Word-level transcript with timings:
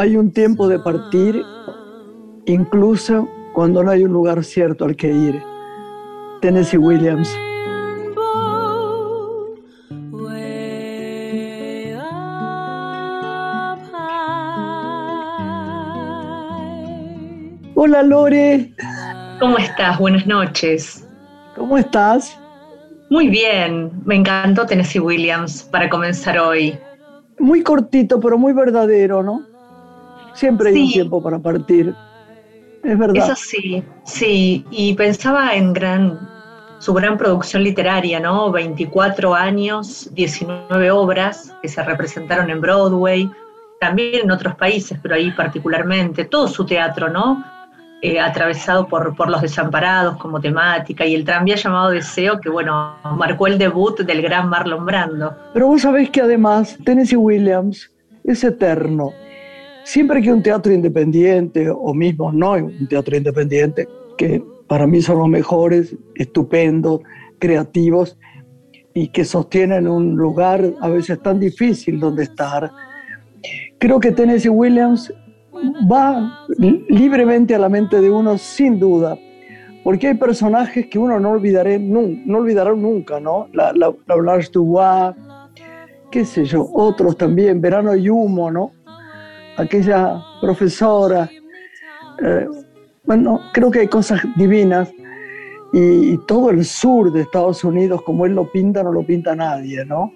hay 0.00 0.16
un 0.16 0.32
tiempo 0.32 0.66
de 0.66 0.78
partir, 0.78 1.44
incluso 2.46 3.28
cuando 3.52 3.84
no 3.84 3.90
hay 3.90 4.02
un 4.02 4.12
lugar 4.12 4.42
cierto 4.42 4.86
al 4.86 4.96
que 4.96 5.08
ir. 5.08 5.42
Tennessee 6.40 6.78
Williams. 6.78 7.30
Hola 17.74 18.02
Lore. 18.02 18.72
¿Cómo 19.38 19.58
estás? 19.58 19.98
Buenas 19.98 20.26
noches. 20.26 21.06
¿Cómo 21.56 21.76
estás? 21.76 22.38
Muy 23.10 23.28
bien, 23.28 23.90
me 24.06 24.14
encantó 24.14 24.64
Tennessee 24.64 25.00
Williams 25.00 25.62
para 25.64 25.90
comenzar 25.90 26.38
hoy. 26.38 26.78
Muy 27.38 27.62
cortito, 27.62 28.18
pero 28.18 28.38
muy 28.38 28.54
verdadero, 28.54 29.22
¿no? 29.22 29.49
Siempre 30.34 30.70
hay 30.70 30.82
un 30.82 30.92
tiempo 30.92 31.22
para 31.22 31.38
partir. 31.38 31.94
Es 32.82 32.98
verdad. 32.98 33.16
Eso 33.16 33.36
sí, 33.36 33.82
sí. 34.04 34.64
Y 34.70 34.94
pensaba 34.94 35.54
en 35.54 35.72
gran, 35.72 36.18
su 36.78 36.94
gran 36.94 37.18
producción 37.18 37.62
literaria, 37.62 38.20
¿no? 38.20 38.50
24 38.50 39.34
años, 39.34 40.10
19 40.14 40.90
obras 40.90 41.54
que 41.62 41.68
se 41.68 41.82
representaron 41.82 42.50
en 42.50 42.60
Broadway, 42.60 43.30
también 43.80 44.24
en 44.24 44.30
otros 44.30 44.54
países, 44.56 44.98
pero 45.02 45.14
ahí 45.14 45.30
particularmente. 45.32 46.24
Todo 46.24 46.48
su 46.48 46.64
teatro, 46.64 47.10
¿no? 47.10 47.44
Eh, 48.02 48.18
atravesado 48.18 48.88
por, 48.88 49.14
por 49.14 49.28
los 49.28 49.42
desamparados 49.42 50.16
como 50.16 50.40
temática 50.40 51.04
y 51.04 51.14
el 51.14 51.22
tranvía 51.22 51.56
llamado 51.56 51.90
Deseo, 51.90 52.40
que 52.40 52.48
bueno, 52.48 52.96
marcó 53.14 53.46
el 53.46 53.58
debut 53.58 54.00
del 54.00 54.22
gran 54.22 54.48
Marlon 54.48 54.86
Brando. 54.86 55.36
Pero 55.52 55.66
vos 55.66 55.82
sabés 55.82 56.08
que 56.08 56.22
además 56.22 56.78
Tennessee 56.82 57.16
Williams 57.16 57.90
es 58.24 58.42
eterno. 58.42 59.12
Siempre 59.84 60.22
que 60.22 60.32
un 60.32 60.42
teatro 60.42 60.72
independiente, 60.72 61.68
o 61.70 61.94
mismo 61.94 62.32
no 62.32 62.52
un 62.52 62.88
teatro 62.88 63.16
independiente, 63.16 63.88
que 64.16 64.42
para 64.66 64.86
mí 64.86 65.02
son 65.02 65.18
los 65.18 65.28
mejores, 65.28 65.96
estupendos, 66.14 67.00
creativos, 67.38 68.18
y 68.94 69.08
que 69.08 69.24
sostienen 69.24 69.86
un 69.88 70.16
lugar 70.16 70.64
a 70.80 70.88
veces 70.88 71.20
tan 71.22 71.38
difícil 71.38 72.00
donde 72.00 72.24
estar, 72.24 72.70
creo 73.78 74.00
que 74.00 74.12
Tennessee 74.12 74.48
Williams 74.48 75.12
va 75.90 76.46
libremente 76.88 77.54
a 77.54 77.58
la 77.58 77.68
mente 77.68 78.00
de 78.00 78.10
uno 78.10 78.36
sin 78.38 78.78
duda, 78.78 79.16
porque 79.84 80.08
hay 80.08 80.14
personajes 80.14 80.86
que 80.86 80.98
uno 80.98 81.18
no, 81.20 81.30
olvidará 81.30 81.78
nunca, 82.74 83.20
¿no? 83.20 83.48
La 83.52 84.14
Blanche 84.16 84.50
Dubois, 84.52 85.14
qué 86.10 86.24
sé 86.24 86.44
yo, 86.44 86.68
otros 86.74 87.16
también, 87.16 87.60
Verano 87.60 87.94
y 87.94 88.08
Humo, 88.08 88.50
¿no? 88.50 88.72
Aquella 89.56 90.22
profesora. 90.40 91.28
Eh, 92.22 92.46
bueno, 93.04 93.40
creo 93.52 93.70
que 93.70 93.80
hay 93.80 93.88
cosas 93.88 94.22
divinas 94.36 94.92
y, 95.72 96.12
y, 96.12 96.18
todo 96.26 96.50
el 96.50 96.64
sur 96.64 97.12
de 97.12 97.22
Estados 97.22 97.64
Unidos, 97.64 98.02
como 98.02 98.26
él 98.26 98.34
lo 98.34 98.50
pinta, 98.50 98.82
no 98.82 98.92
lo 98.92 99.04
pinta 99.04 99.34
nadie, 99.34 99.84
¿no? 99.84 100.12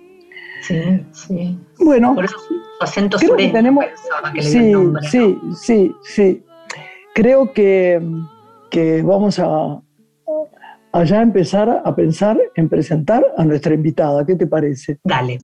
Sí, 0.66 1.04
sí. 1.12 1.58
Bueno, 1.78 2.14
Por 2.14 2.24
eso 2.24 2.38
su 2.38 2.54
acento 2.80 3.18
creo 3.18 3.36
que 3.36 3.48
tenemos, 3.48 3.84
que 4.32 4.40
le 4.40 4.42
sí, 4.42 4.72
sí, 5.10 5.38
sí, 5.54 5.94
sí. 6.02 6.44
Creo 7.14 7.52
que, 7.52 8.00
que 8.70 9.02
vamos 9.02 9.38
a, 9.38 9.80
a 10.92 11.04
ya 11.04 11.20
empezar 11.20 11.82
a 11.84 11.94
pensar 11.94 12.38
en 12.56 12.68
presentar 12.68 13.24
a 13.36 13.44
nuestra 13.44 13.74
invitada. 13.74 14.24
¿Qué 14.24 14.36
te 14.36 14.46
parece? 14.46 14.98
Dale. 15.04 15.38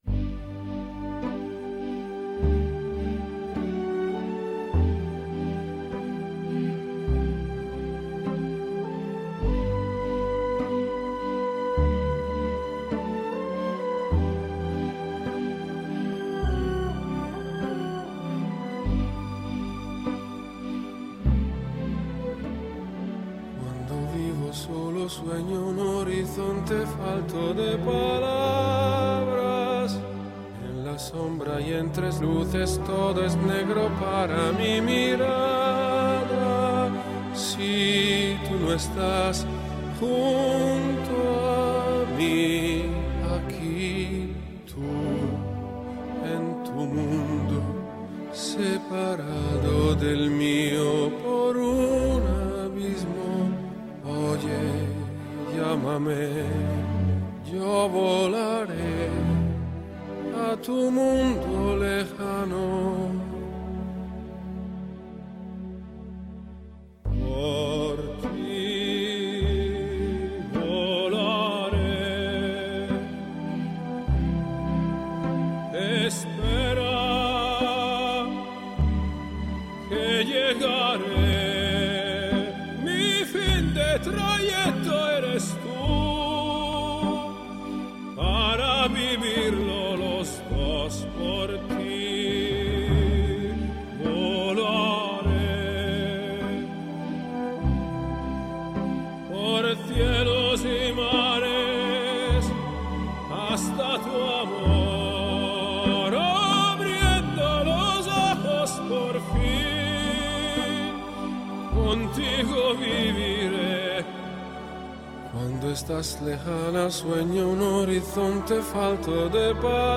faltă 118.60 119.28
de 119.32 119.54
pace. 119.60 119.89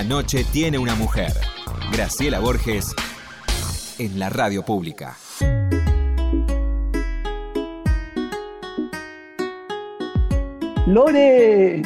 La 0.00 0.08
noche 0.08 0.46
tiene 0.50 0.78
una 0.78 0.94
mujer. 0.94 1.30
Graciela 1.92 2.40
Borges 2.40 2.94
en 3.98 4.18
la 4.18 4.30
radio 4.30 4.62
pública. 4.62 5.14
Lore, 10.86 11.82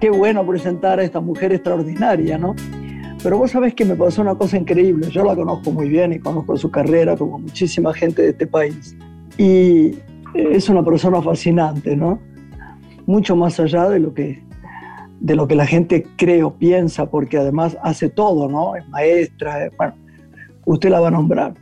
qué 0.00 0.10
bueno 0.10 0.44
presentar 0.44 0.98
a 0.98 1.04
esta 1.04 1.20
mujer 1.20 1.52
extraordinaria, 1.52 2.38
¿no? 2.38 2.56
Pero 3.22 3.38
vos 3.38 3.52
sabés 3.52 3.76
que 3.76 3.84
me 3.84 3.94
pasó 3.94 4.22
una 4.22 4.34
cosa 4.34 4.56
increíble. 4.56 5.08
Yo 5.08 5.22
la 5.22 5.36
conozco 5.36 5.70
muy 5.70 5.88
bien 5.88 6.12
y 6.12 6.18
conozco 6.18 6.56
su 6.56 6.72
carrera 6.72 7.16
como 7.16 7.38
muchísima 7.38 7.94
gente 7.94 8.22
de 8.22 8.30
este 8.30 8.48
país. 8.48 8.96
Y 9.38 9.94
es 10.34 10.68
una 10.68 10.84
persona 10.84 11.22
fascinante, 11.22 11.94
¿no? 11.94 12.18
Mucho 13.06 13.36
más 13.36 13.60
allá 13.60 13.88
de 13.90 14.00
lo 14.00 14.12
que, 14.12 14.42
de 15.20 15.34
lo 15.34 15.48
que 15.48 15.54
la 15.54 15.66
gente 15.66 16.06
cree 16.16 16.42
o 16.42 16.54
piensa, 16.54 17.06
porque 17.10 17.38
además 17.38 17.76
hace 17.82 18.08
todo, 18.08 18.48
¿no? 18.48 18.76
Es 18.76 18.88
maestra, 18.88 19.70
bueno, 19.76 19.94
usted 20.64 20.90
la 20.90 21.00
va 21.00 21.08
a 21.08 21.12
nombrar. 21.12 21.54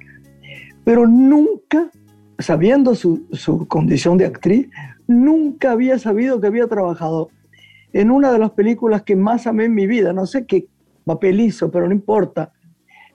Pero 0.85 1.07
nunca, 1.07 1.91
sabiendo 2.39 2.95
su, 2.95 3.27
su 3.33 3.67
condición 3.69 4.19
de 4.19 4.27
actriz, 4.27 4.69
nunca 5.07 5.73
había 5.73 5.99
sabido 5.99 6.41
que 6.41 6.47
había 6.47 6.67
trabajado 6.67 7.31
en 7.93 8.11
una 8.11 8.33
de 8.33 8.39
las 8.39 8.51
películas 8.51 9.03
que 9.03 9.17
más 9.17 9.47
amé 9.47 9.65
en 9.65 9.75
mi 9.75 9.87
vida. 9.87 10.13
No 10.13 10.27
sé 10.27 10.47
qué 10.47 10.67
papel 11.05 11.41
hizo, 11.41 11.71
pero 11.71 11.87
no 11.87 11.93
importa. 11.93 12.53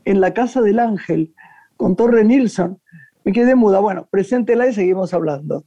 En 0.05 0.21
La 0.21 0.33
Casa 0.33 0.61
del 0.61 0.79
Ángel, 0.79 1.33
con 1.79 1.95
Torre 1.95 2.23
Nilsson. 2.23 2.79
Me 3.23 3.31
quedé 3.31 3.55
muda. 3.55 3.79
Bueno, 3.79 4.07
preséntela 4.09 4.67
y 4.67 4.73
seguimos 4.73 5.13
hablando. 5.13 5.63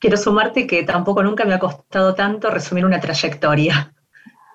Quiero 0.00 0.16
sumarte 0.16 0.66
que 0.66 0.82
tampoco 0.82 1.22
nunca 1.22 1.44
me 1.44 1.54
ha 1.54 1.58
costado 1.58 2.14
tanto 2.14 2.50
resumir 2.50 2.84
una 2.84 3.00
trayectoria. 3.00 3.94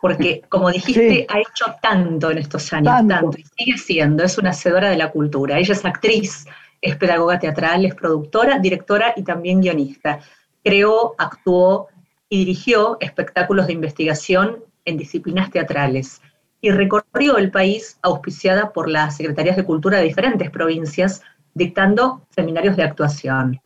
Porque, 0.02 0.42
como 0.50 0.70
dijiste, 0.70 1.26
ha 1.30 1.40
hecho 1.40 1.76
tanto 1.82 2.32
en 2.32 2.38
estos 2.38 2.72
años, 2.72 3.08
tanto. 3.08 3.32
y 3.38 3.44
sigue 3.58 3.78
siendo, 3.78 4.24
es 4.24 4.38
una 4.38 4.52
hacedora 4.52 4.90
de 4.90 4.98
la 4.98 5.12
cultura. 5.12 5.58
Ella 5.58 5.74
es 5.74 5.84
actriz, 5.86 6.46
es 6.82 6.96
pedagoga 6.98 7.40
teatral, 7.40 7.86
es 7.86 7.96
productora, 7.96 8.60
directora 8.60 9.14
y 9.16 9.24
también 9.24 9.62
guionista 9.62 10.20
creó, 10.68 11.16
actuó 11.18 11.88
y 12.28 12.40
dirigió 12.40 12.98
espectáculos 13.00 13.68
de 13.68 13.74
investigación 13.74 14.58
en 14.84 14.98
disciplinas 14.98 15.50
teatrales 15.50 16.22
y 16.60 16.72
recorrió 16.72 17.38
el 17.38 17.52
país 17.52 17.98
auspiciada 18.02 18.74
por 18.74 18.90
las 18.90 19.16
secretarías 19.16 19.56
de 19.56 19.64
cultura 19.64 20.00
de 20.00 20.04
diferentes 20.04 20.50
provincias, 20.50 21.22
dictando 21.54 22.22
seminarios 22.32 22.76
de 22.76 22.84
actuación. 22.84 23.62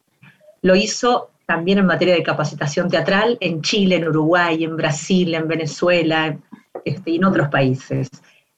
Lo 0.62 0.76
hizo 0.76 1.31
también 1.52 1.80
en 1.80 1.86
materia 1.86 2.16
de 2.16 2.24
capacitación 2.24 2.90
teatral 2.90 3.38
en 3.42 3.62
Chile, 3.62 3.98
en 3.98 4.08
Uruguay, 4.08 4.64
en 4.64 4.78
Brasil, 4.78 5.36
en 5.36 5.50
Venezuela 5.50 6.38
este, 6.86 7.12
y 7.12 7.16
en 7.18 7.26
otros 7.26 7.50
países. 7.50 8.10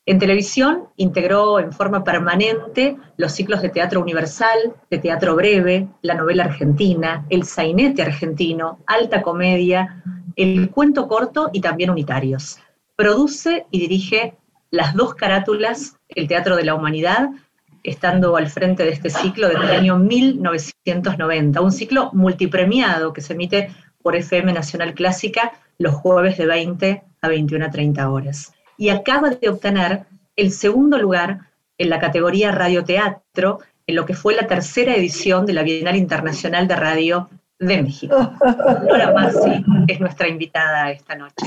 En 0.06 0.20
televisión 0.20 0.90
integró 0.98 1.60
en 1.60 1.74
forma 1.74 2.04
permanente 2.04 2.96
los 3.18 3.32
ciclos 3.32 3.64
de 3.64 3.70
teatro 3.70 4.00
universal, 4.00 4.76
de 4.92 5.00
teatro 5.00 5.36
breve, 5.36 5.88
la 6.04 6.14
novela 6.14 6.44
argentina, 6.44 7.26
el 7.32 7.46
sainete 7.46 8.04
argentino, 8.04 8.78
alta 8.86 9.24
comedia, 9.24 10.04
el 10.36 10.70
cuento 10.70 11.08
corto 11.08 11.50
y 11.52 11.62
también 11.62 11.90
unitarios. 11.90 12.60
Produce 12.96 13.66
y 13.72 13.80
dirige 13.80 14.36
las 14.70 14.94
dos 14.94 15.16
carátulas, 15.16 15.98
el 16.10 16.28
Teatro 16.28 16.56
de 16.56 16.66
la 16.66 16.76
Humanidad, 16.76 17.30
estando 17.84 18.36
al 18.38 18.50
frente 18.50 18.84
de 18.84 18.92
este 18.92 19.10
ciclo 19.10 19.50
desde 19.50 19.66
el 19.66 19.72
año 19.72 19.98
1990, 19.98 21.62
un 21.62 21.72
ciclo 21.72 22.10
multipremiado 22.14 23.14
que 23.14 23.22
se 23.22 23.34
emite 23.34 23.72
por 24.02 24.16
FM 24.16 24.54
Nacional 24.54 24.94
Clásica 24.94 25.54
los 25.78 25.94
jueves 25.94 26.38
de 26.38 26.46
20 26.46 27.04
a 27.22 27.28
21 27.28 27.66
a 27.66 27.70
30 27.70 28.10
horas. 28.10 28.54
Y 28.78 28.90
acaba 28.90 29.30
de 29.30 29.50
obtener 29.50 30.06
el 30.36 30.52
segundo 30.52 30.98
lugar 30.98 31.50
en 31.78 31.90
la 31.90 32.00
categoría 32.00 32.52
radioteatro 32.52 33.60
en 33.86 33.96
lo 33.96 34.06
que 34.06 34.14
fue 34.14 34.36
la 34.36 34.48
tercera 34.48 34.96
edición 34.96 35.46
de 35.46 35.54
la 35.54 35.64
Bienal 35.64 35.96
Internacional 35.96 36.68
de 36.68 36.76
Radio 36.76 37.30
de 37.66 37.84
México. 37.84 38.16
Nora 38.88 39.12
Masi 39.14 39.64
es 39.88 40.00
nuestra 40.00 40.28
invitada 40.28 40.92
esta 40.92 41.16
noche. 41.16 41.46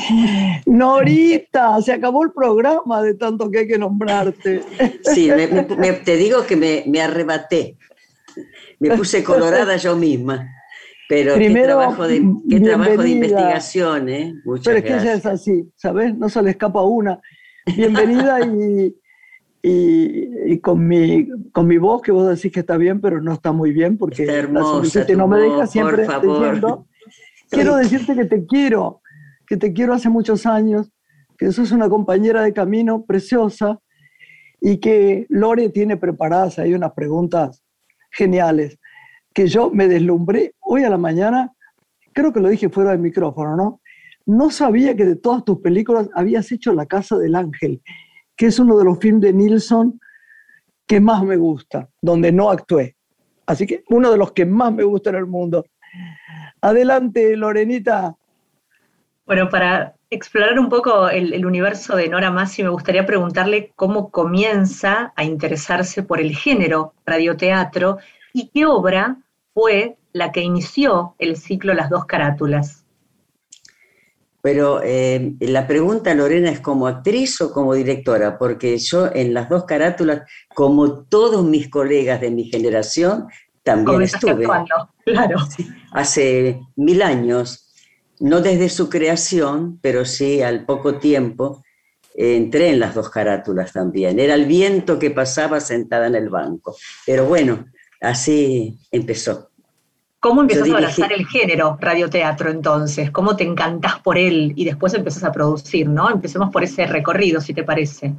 Norita, 0.66 1.80
se 1.82 1.92
acabó 1.92 2.25
el 2.25 2.32
programa 2.32 3.02
de 3.02 3.14
tanto 3.14 3.50
que 3.50 3.61
hay 3.61 3.66
que 3.68 3.78
nombrarte. 3.78 4.62
Sí, 5.02 5.30
te 6.04 6.16
digo 6.16 6.46
que 6.46 6.85
me, 6.87 7.00
arrebaté. 7.00 7.76
Me 8.78 8.96
puse 8.96 9.25
colorada 9.25 9.76
yo 9.76 9.96
misma. 9.96 10.52
Pero 11.08 11.35
Primero, 11.35 11.61
qué 11.61 11.66
trabajo 11.66 12.08
de, 12.08 12.23
qué 12.50 12.61
trabajo 12.61 13.02
de 13.02 13.11
investigación, 13.11 14.08
¿eh? 14.08 14.35
Muchas 14.44 14.64
Pero 14.64 14.78
es 14.78 14.85
que 14.85 14.92
ella 14.94 15.14
es 15.14 15.26
así, 15.26 15.70
¿sabes? 15.76 16.16
No 16.16 16.28
se 16.28 16.42
le 16.42 16.50
escapa 16.50 16.82
una. 16.82 17.20
Bienvenida 17.64 18.40
y, 18.44 18.92
y, 19.68 20.61
con, 20.61 20.87
mi, 20.87 21.28
con 21.50 21.66
mi 21.66 21.76
voz, 21.76 22.00
que 22.00 22.12
vos 22.12 22.28
decís 22.28 22.52
que 22.52 22.61
está 22.61 22.76
bien, 22.76 23.00
pero 23.00 23.20
no 23.20 23.32
está 23.32 23.50
muy 23.50 23.73
bien, 23.73 23.99
porque 23.99 24.23
está 24.23 24.35
hermosa 24.37 25.04
la 25.08 25.14
no 25.16 25.26
me 25.26 25.40
deja 25.40 25.66
siempre 25.66 26.06
diciendo. 26.06 26.87
Quiero 27.50 27.76
decirte 27.76 28.14
que 28.14 28.26
te 28.26 28.46
quiero, 28.46 29.00
que 29.46 29.56
te 29.56 29.73
quiero 29.73 29.92
hace 29.92 30.08
muchos 30.08 30.46
años, 30.46 30.92
que 31.37 31.50
sos 31.50 31.73
una 31.73 31.88
compañera 31.88 32.42
de 32.42 32.52
camino 32.52 33.04
preciosa 33.04 33.80
y 34.61 34.78
que 34.78 35.26
Lore 35.28 35.68
tiene 35.70 35.96
preparadas 35.96 36.61
ahí 36.61 36.73
unas 36.73 36.92
preguntas 36.92 37.64
geniales 38.12 38.78
que 39.35 39.49
yo 39.49 39.70
me 39.70 39.88
deslumbré 39.88 40.54
hoy 40.61 40.85
a 40.85 40.90
la 40.90 40.96
mañana, 40.96 41.52
creo 42.14 42.32
que 42.32 42.40
lo 42.40 42.49
dije 42.49 42.68
fuera 42.68 42.92
del 42.92 43.00
micrófono, 43.00 43.56
¿no? 43.56 43.80
No 44.25 44.50
sabía 44.50 44.96
que 44.96 45.04
de 45.04 45.16
todas 45.16 45.44
tus 45.44 45.58
películas 45.58 46.08
habías 46.14 46.50
hecho 46.52 46.73
La 46.73 46.87
Casa 46.87 47.18
del 47.18 47.35
Ángel, 47.35 47.82
que 48.36 48.46
es 48.46 48.58
uno 48.58 48.78
de 48.78 48.84
los 48.84 48.98
films 48.98 49.22
de 49.22 49.32
Nilsson 49.32 50.00
que 50.86 51.00
más 51.00 51.22
me 51.24 51.36
gusta, 51.36 51.88
donde 52.00 52.30
no 52.30 52.50
actué. 52.50 52.96
Así 53.46 53.66
que 53.66 53.84
uno 53.88 54.10
de 54.10 54.18
los 54.18 54.32
que 54.32 54.46
más 54.46 54.72
me 54.72 54.84
gusta 54.84 55.10
en 55.10 55.16
el 55.16 55.26
mundo. 55.26 55.64
Adelante, 56.60 57.36
Lorenita. 57.36 58.16
Bueno, 59.24 59.48
para 59.48 59.94
explorar 60.10 60.58
un 60.58 60.68
poco 60.68 61.08
el, 61.08 61.32
el, 61.32 61.44
universo 61.44 61.96
de 61.96 62.08
Nora 62.08 62.30
Massi, 62.30 62.62
me 62.62 62.68
gustaría 62.68 63.06
preguntarle 63.06 63.72
cómo 63.74 64.10
comienza 64.10 65.12
a 65.16 65.24
interesarse 65.24 66.02
por 66.02 66.20
el 66.20 66.36
género 66.36 66.94
radioteatro 67.04 67.98
y 68.32 68.48
qué 68.48 68.66
obra 68.66 69.16
fue 69.52 69.96
la 70.12 70.32
que 70.32 70.42
inició 70.42 71.14
el 71.18 71.36
ciclo 71.36 71.74
Las 71.74 71.90
dos 71.90 72.06
carátulas. 72.06 72.85
Pero 74.46 74.80
eh, 74.80 75.34
la 75.40 75.66
pregunta, 75.66 76.14
Lorena, 76.14 76.50
es 76.50 76.60
como 76.60 76.86
actriz 76.86 77.40
o 77.40 77.52
como 77.52 77.74
directora, 77.74 78.38
porque 78.38 78.78
yo 78.78 79.10
en 79.12 79.34
las 79.34 79.48
dos 79.48 79.64
carátulas, 79.64 80.22
como 80.54 81.02
todos 81.02 81.44
mis 81.44 81.68
colegas 81.68 82.20
de 82.20 82.30
mi 82.30 82.44
generación, 82.44 83.26
también 83.64 84.02
estuve. 84.02 84.46
claro. 85.04 85.38
Hace 85.90 86.60
mil 86.76 87.02
años, 87.02 87.74
no 88.20 88.40
desde 88.40 88.68
su 88.68 88.88
creación, 88.88 89.80
pero 89.82 90.04
sí 90.04 90.40
al 90.42 90.64
poco 90.64 90.98
tiempo, 91.00 91.64
entré 92.14 92.68
en 92.68 92.78
las 92.78 92.94
dos 92.94 93.10
carátulas 93.10 93.72
también. 93.72 94.20
Era 94.20 94.34
el 94.34 94.46
viento 94.46 95.00
que 95.00 95.10
pasaba 95.10 95.58
sentada 95.58 96.06
en 96.06 96.14
el 96.14 96.28
banco. 96.28 96.76
Pero 97.04 97.26
bueno, 97.26 97.66
así 98.00 98.78
empezó. 98.92 99.50
¿Cómo 100.26 100.40
empezás 100.40 100.68
a 100.68 100.73
abrazar 100.73 101.12
el 101.12 101.25
género 101.25 101.78
radioteatro 101.80 102.50
entonces? 102.50 103.12
¿Cómo 103.12 103.37
te 103.37 103.45
encantás 103.45 104.00
por 104.00 104.18
él 104.18 104.54
y 104.56 104.64
después 104.64 104.92
empezás 104.92 105.23
a 105.23 105.30
producir, 105.30 105.88
no? 105.88 106.11
Empecemos 106.11 106.50
por 106.50 106.64
ese 106.64 106.85
recorrido, 106.85 107.40
si 107.40 107.54
te 107.54 107.62
parece. 107.62 108.12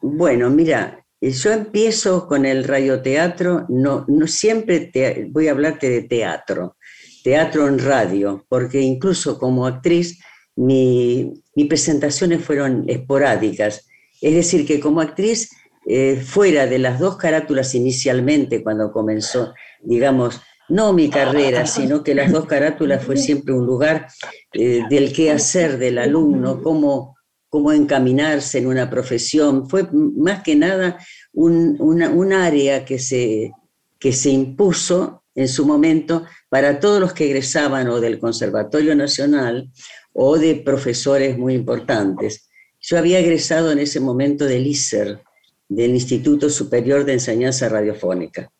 Bueno, 0.00 0.48
mira, 0.48 1.04
yo 1.20 1.52
empiezo 1.52 2.26
con 2.26 2.46
el 2.46 2.64
radioteatro, 2.64 3.66
no, 3.68 4.06
no 4.08 4.26
siempre 4.26 4.90
voy 5.32 5.48
a 5.48 5.50
hablarte 5.50 5.90
de 5.90 6.04
teatro, 6.04 6.78
teatro 7.22 7.68
en 7.68 7.78
radio, 7.78 8.46
porque 8.48 8.80
incluso 8.80 9.38
como 9.38 9.66
actriz 9.66 10.18
mis 10.56 11.34
presentaciones 11.68 12.42
fueron 12.42 12.86
esporádicas. 12.88 13.86
Es 14.22 14.34
decir, 14.34 14.66
que 14.66 14.80
como 14.80 15.02
actriz, 15.02 15.50
eh, 15.86 16.16
fuera 16.16 16.66
de 16.66 16.78
las 16.78 16.98
dos 16.98 17.18
carátulas 17.18 17.74
inicialmente, 17.74 18.62
cuando 18.62 18.90
comenzó, 18.92 19.52
digamos, 19.82 20.40
no 20.70 20.92
mi 20.92 21.10
carrera, 21.10 21.66
sino 21.66 22.02
que 22.02 22.14
las 22.14 22.32
dos 22.32 22.46
carátulas 22.46 23.04
fue 23.04 23.16
siempre 23.16 23.52
un 23.52 23.66
lugar 23.66 24.06
eh, 24.52 24.82
del 24.88 25.12
qué 25.12 25.30
hacer 25.30 25.78
del 25.78 25.98
alumno, 25.98 26.62
cómo, 26.62 27.16
cómo 27.48 27.72
encaminarse 27.72 28.58
en 28.58 28.68
una 28.68 28.88
profesión. 28.88 29.68
Fue 29.68 29.88
más 29.92 30.42
que 30.42 30.56
nada 30.56 30.98
un, 31.32 32.32
área 32.32 32.84
que 32.84 32.98
se, 32.98 33.52
que 33.98 34.12
se 34.12 34.30
impuso 34.30 35.24
en 35.34 35.48
su 35.48 35.66
momento 35.66 36.24
para 36.48 36.80
todos 36.80 37.00
los 37.00 37.12
que 37.12 37.26
egresaban 37.26 37.88
o 37.88 38.00
del 38.00 38.18
Conservatorio 38.18 38.94
Nacional 38.94 39.70
o 40.12 40.38
de 40.38 40.56
profesores 40.56 41.36
muy 41.36 41.54
importantes. 41.54 42.48
Yo 42.80 42.98
había 42.98 43.18
egresado 43.18 43.72
en 43.72 43.78
ese 43.78 44.00
momento 44.00 44.46
del 44.46 44.66
ISER, 44.66 45.20
del 45.68 45.90
Instituto 45.90 46.48
Superior 46.48 47.04
de 47.04 47.14
Enseñanza 47.14 47.68
Radiofónica. 47.68 48.50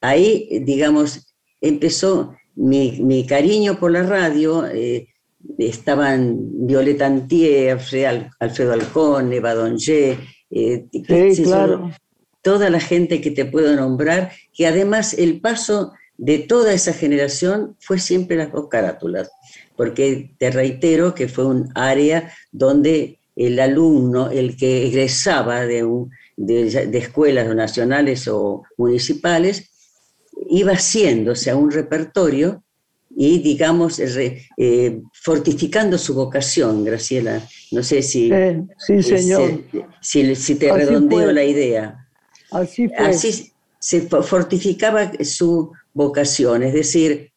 Ahí, 0.00 0.60
digamos, 0.62 1.35
empezó 1.60 2.34
mi, 2.54 3.26
cariño 3.26 3.78
por 3.78 3.92
la 3.92 4.02
radio, 4.02 4.66
eh, 4.66 5.08
estaban 5.58 6.66
Violeta 6.66 7.06
Antier, 7.06 7.78
Alfredo 8.38 8.72
Alcón, 8.72 9.32
Eva 9.32 9.54
Donge, 9.54 10.18
eh, 10.50 10.86
sí, 10.92 11.42
claro. 11.42 11.90
toda 12.42 12.70
la 12.70 12.80
gente 12.80 13.20
que 13.20 13.30
te 13.30 13.44
puedo 13.44 13.74
nombrar, 13.76 14.32
que 14.54 14.66
además 14.66 15.14
el 15.14 15.40
paso 15.40 15.92
de 16.18 16.38
toda 16.38 16.72
esa 16.72 16.92
generación 16.92 17.76
fue 17.78 17.98
siempre 17.98 18.36
las 18.36 18.52
dos 18.52 18.68
carátulas, 18.68 19.30
porque 19.76 20.34
te 20.38 20.50
reitero 20.50 21.14
que 21.14 21.28
fue 21.28 21.46
un 21.46 21.70
área 21.74 22.32
donde 22.52 23.18
el 23.36 23.60
alumno, 23.60 24.30
el 24.30 24.56
que 24.56 24.86
egresaba 24.86 25.66
de, 25.66 25.86
de, 26.36 26.98
escuelas 26.98 27.54
nacionales 27.54 28.26
o 28.28 28.62
municipales, 28.78 29.70
iba 30.48 30.72
haciéndose 30.72 31.50
a 31.50 31.56
un 31.56 31.70
repertorio 31.70 32.62
y, 33.18 33.38
digamos, 33.38 33.98
eh, 33.98 35.00
fortificando 35.12 35.96
su 35.96 36.14
vocación, 36.14 36.84
Graciela. 36.84 37.42
No 37.72 37.82
sé 37.82 38.02
si, 38.02 38.30
sí, 38.78 39.02
señor. 39.02 39.62
si, 40.00 40.54
te 40.56 40.72
redondeo 40.72 41.32
la 41.32 41.44
idea. 41.44 42.06
Así 42.50 42.88
fue. 42.88 42.96
Así 42.96 43.52
se 43.78 44.02
fortificaba 44.02 45.12
su 45.22 45.72
vocación, 45.94 46.62
es 46.62 46.74
decir, 46.74 47.30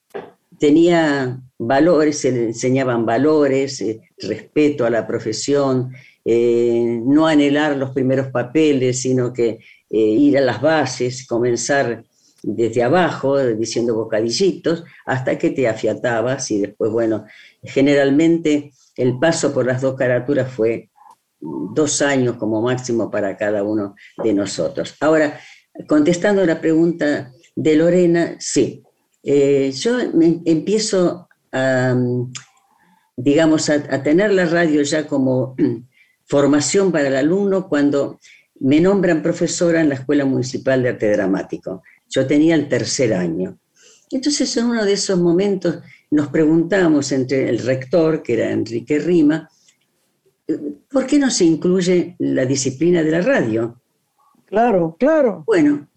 tenía 0.57 1.39
valores, 1.57 2.17
se 2.17 2.31
le 2.31 2.43
enseñaban 2.45 3.05
valores, 3.05 3.79
eh, 3.81 4.01
respeto 4.17 4.85
a 4.85 4.89
la 4.89 5.07
profesión, 5.07 5.93
eh, 6.25 6.99
no 7.05 7.27
anhelar 7.27 7.77
los 7.77 7.91
primeros 7.91 8.27
papeles, 8.27 9.01
sino 9.01 9.31
que 9.31 9.59
ir 9.91 10.37
a 10.37 10.41
las 10.41 10.61
bases, 10.61 11.25
comenzar 11.25 12.03
desde 12.43 12.83
abajo, 12.83 13.37
diciendo 13.37 13.95
bocadillitos, 13.95 14.83
hasta 15.05 15.37
que 15.37 15.49
te 15.49 15.67
afiatabas 15.67 16.49
y 16.51 16.59
después, 16.59 16.91
bueno, 16.91 17.25
generalmente 17.63 18.71
el 18.95 19.19
paso 19.19 19.53
por 19.53 19.65
las 19.65 19.81
dos 19.81 19.95
caraturas 19.95 20.51
fue 20.51 20.89
dos 21.39 22.01
años 22.01 22.35
como 22.35 22.61
máximo 22.61 23.09
para 23.09 23.37
cada 23.37 23.63
uno 23.63 23.95
de 24.23 24.33
nosotros. 24.33 24.95
Ahora, 24.99 25.39
contestando 25.87 26.45
la 26.45 26.59
pregunta 26.59 27.31
de 27.55 27.75
Lorena, 27.75 28.35
sí, 28.39 28.83
eh, 29.23 29.71
yo 29.71 29.99
empiezo 30.45 31.27
a, 31.51 31.95
digamos, 33.15 33.69
a 33.69 34.03
tener 34.03 34.31
la 34.33 34.45
radio 34.45 34.81
ya 34.81 35.07
como 35.07 35.55
formación 36.25 36.91
para 36.91 37.07
el 37.07 37.15
alumno 37.15 37.67
cuando 37.67 38.19
me 38.59 38.81
nombran 38.81 39.21
profesora 39.21 39.81
en 39.81 39.89
la 39.89 39.95
Escuela 39.95 40.25
Municipal 40.25 40.83
de 40.83 40.89
Arte 40.89 41.11
Dramático. 41.11 41.81
Yo 42.09 42.25
tenía 42.27 42.55
el 42.55 42.67
tercer 42.67 43.13
año. 43.13 43.57
Entonces, 44.11 44.55
en 44.57 44.65
uno 44.65 44.85
de 44.85 44.93
esos 44.93 45.19
momentos 45.19 45.79
nos 46.11 46.29
preguntamos 46.29 47.11
entre 47.11 47.49
el 47.49 47.59
rector, 47.59 48.23
que 48.23 48.33
era 48.33 48.51
Enrique 48.51 48.99
Rima, 48.99 49.49
¿por 50.89 51.05
qué 51.05 51.19
no 51.19 51.29
se 51.29 51.45
incluye 51.45 52.15
la 52.19 52.45
disciplina 52.45 53.03
de 53.03 53.11
la 53.11 53.21
radio? 53.21 53.79
Claro, 54.45 54.95
claro. 54.99 55.43
Bueno, 55.45 55.87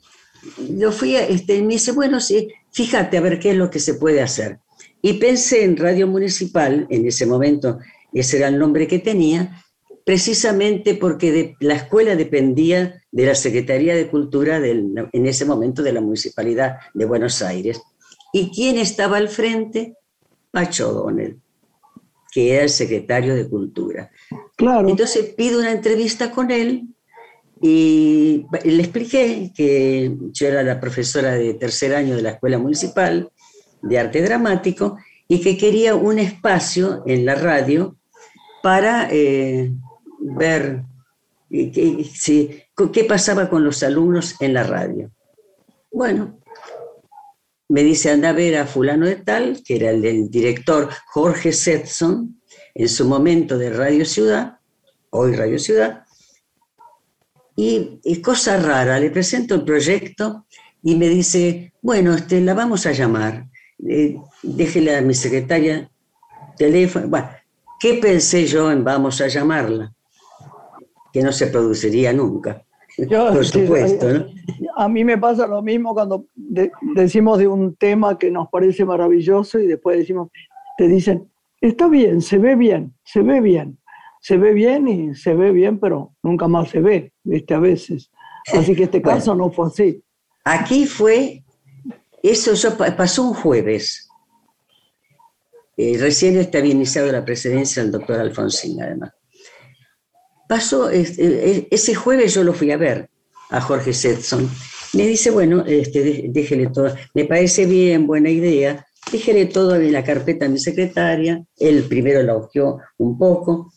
yo 0.77 0.93
fui 0.93 1.17
a, 1.17 1.27
este, 1.27 1.63
me 1.63 1.75
dice, 1.75 1.93
bueno, 1.93 2.21
sí, 2.21 2.49
fíjate 2.71 3.17
a 3.17 3.23
ver 3.23 3.39
qué 3.39 3.53
es 3.53 3.57
lo 3.57 3.71
que 3.71 3.79
se 3.79 3.95
puede 3.95 4.21
hacer. 4.21 4.59
Y 5.01 5.15
pensé 5.15 5.65
en 5.65 5.77
Radio 5.77 6.07
Municipal, 6.07 6.87
en 6.91 7.07
ese 7.07 7.27
momento 7.27 7.79
ese 8.13 8.37
era 8.37 8.49
el 8.49 8.59
nombre 8.59 8.87
que 8.87 8.99
tenía, 8.99 9.65
precisamente 10.05 10.95
porque 10.95 11.57
la 11.61 11.75
escuela 11.75 12.15
dependía 12.15 13.02
de 13.13 13.27
la 13.27 13.35
Secretaría 13.35 13.95
de 13.95 14.09
Cultura 14.09 14.57
en 14.57 15.27
ese 15.27 15.45
momento 15.45 15.83
de 15.83 15.93
la 15.93 16.01
Municipalidad 16.01 16.79
de 16.95 17.05
Buenos 17.05 17.43
Aires. 17.43 17.81
¿Y 18.33 18.51
quién 18.51 18.79
estaba 18.79 19.19
al 19.19 19.29
frente? 19.29 19.97
Pacho 20.51 20.89
O'Donnell, 20.91 21.39
que 22.33 22.55
era 22.55 22.63
el 22.65 22.71
secretario 22.71 23.35
de 23.35 23.49
Cultura. 23.49 24.11
Claro. 24.57 24.89
Entonces 24.89 25.35
pido 25.37 25.61
una 25.61 25.73
entrevista 25.73 26.31
con 26.31 26.51
él 26.51 26.89
y 27.61 28.47
le 28.65 28.83
expliqué 28.83 29.53
que 29.55 30.17
yo 30.33 30.47
era 30.49 30.63
la 30.63 30.81
profesora 30.81 31.33
de 31.33 31.55
tercer 31.55 31.95
año 31.95 32.17
de 32.17 32.23
la 32.23 32.31
Escuela 32.31 32.59
Municipal 32.59 33.31
de 33.83 33.99
Arte 33.99 34.23
Dramático 34.23 34.97
y 35.29 35.41
que 35.41 35.59
quería 35.59 35.95
un 35.95 36.19
espacio 36.19 37.03
en 37.07 37.27
la 37.27 37.35
radio 37.35 37.97
para 38.63 39.09
eh, 39.11 39.71
ver 40.19 40.83
qué, 42.93 43.05
pasaba 43.05 43.49
con 43.49 43.65
los 43.65 43.83
alumnos 43.83 44.37
en 44.41 44.55
la 44.55 44.65
radio. 44.65 45.11
Bueno, 45.91 46.39
me 47.69 47.83
dice, 47.83 48.11
anda 48.11 48.31
a 48.31 48.33
ver 48.33 48.57
a 48.57 48.67
fulano 48.67 49.07
de 49.07 49.17
tal, 49.17 49.63
que 49.65 49.77
era 49.77 49.91
el, 49.91 50.31
director 50.31 50.89
Jorge 51.07 51.53
Setson, 51.53 52.41
en 52.75 52.89
su 52.89 53.07
momento 53.07 53.59
de 53.59 53.71
Radio 53.71 54.05
Ciudad, 54.05 54.59
hoy 55.11 55.35
Radio 55.35 55.59
Ciudad, 55.59 56.05
y 57.55 58.21
cosa 58.23 58.57
rara, 58.57 58.99
le 58.99 59.11
presento 59.11 59.55
el 59.55 59.65
proyecto 59.65 60.47
y 60.83 60.97
me 60.97 61.09
dice, 61.09 61.73
bueno, 61.81 62.15
este, 62.15 62.41
la 62.41 62.55
vamos 62.55 62.87
a 62.87 62.93
llamar, 62.93 63.47
eh, 63.89 64.17
déjele 64.43 64.97
a 64.97 65.01
mi 65.01 65.15
secretaria 65.15 65.91
teléfono. 66.57 67.09
Bueno, 67.09 67.29
¿qué 67.79 67.95
pensé 67.95 68.47
yo 68.47 68.71
en 68.71 68.83
vamos 68.83 69.21
a 69.21 69.29
llamarla? 69.29 69.93
Que 71.13 71.23
no 71.23 71.33
se 71.33 71.49
produciría 71.49 72.13
nunca. 72.13 72.65
Por 73.09 73.45
supuesto, 73.45 74.09
¿no? 74.09 74.27
A 74.77 74.89
mí 74.89 75.05
me 75.05 75.19
pasa 75.19 75.47
lo 75.47 75.63
mismo 75.63 75.95
cuando 75.95 76.27
decimos 76.95 77.39
de 77.39 77.47
un 77.47 77.77
tema 77.77 78.19
que 78.19 78.31
nos 78.31 78.49
parece 78.49 78.85
maravilloso 78.85 79.59
y 79.59 79.67
después 79.67 79.99
decimos, 79.99 80.31
te 80.77 80.89
dicen, 80.89 81.31
está 81.61 81.89
bien, 81.89 82.21
se 82.21 82.39
ve 82.39 82.57
bien, 82.57 82.95
se 83.05 83.23
ve 83.23 83.41
bien, 83.41 83.79
se 84.21 84.37
ve 84.37 84.53
bien 84.53 84.89
y 84.89 85.15
se 85.15 85.35
ve 85.35 85.53
bien, 85.53 85.79
pero 85.79 86.15
nunca 86.23 86.49
más 86.49 86.71
se 86.71 86.81
ve, 86.81 87.13
¿viste? 87.23 87.55
A 87.55 87.59
veces. 87.59 88.11
Así 88.53 88.75
que 88.75 88.85
este 88.85 89.03
caso 89.03 89.35
no 89.35 89.51
fue 89.51 89.67
así. 89.67 90.03
Aquí 90.45 90.87
fue, 90.87 91.45
eso 92.23 92.77
pasó 92.77 93.29
un 93.29 93.35
jueves. 93.35 94.09
Eh, 95.77 95.97
recién 95.99 96.37
está 96.39 96.61
bien 96.61 96.77
iniciado 96.77 97.11
la 97.11 97.25
presidencia 97.25 97.83
del 97.83 97.93
doctor 97.93 98.21
Alfonsín, 98.21 98.83
además. 98.83 99.13
Pasó, 100.53 100.91
este, 100.91 101.67
ese 101.75 101.95
jueves 101.95 102.35
yo 102.35 102.45
lo 102.45 102.53
fui 102.53 102.71
a 102.73 102.77
ver 102.77 103.09
a 103.49 103.59
Jorge 103.63 103.95
Setson. 103.95 104.51
Me 104.93 105.07
dice, 105.07 105.31
bueno, 105.31 105.65
este, 105.67 106.29
déjele 106.29 106.67
todo, 106.67 106.95
me 107.15 107.25
parece 107.25 107.65
bien, 107.65 108.07
buena 108.07 108.29
idea, 108.29 108.87
déjele 109.11 109.47
todo 109.47 109.77
en 109.77 109.91
la 109.91 110.05
carpeta 110.05 110.45
a 110.45 110.51
mi 110.51 110.59
secretaria, 110.59 111.43
él 111.57 111.85
primero 111.85 112.23
la 112.23 112.37
ojeó 112.37 112.83
un 112.99 113.17
poco 113.17 113.73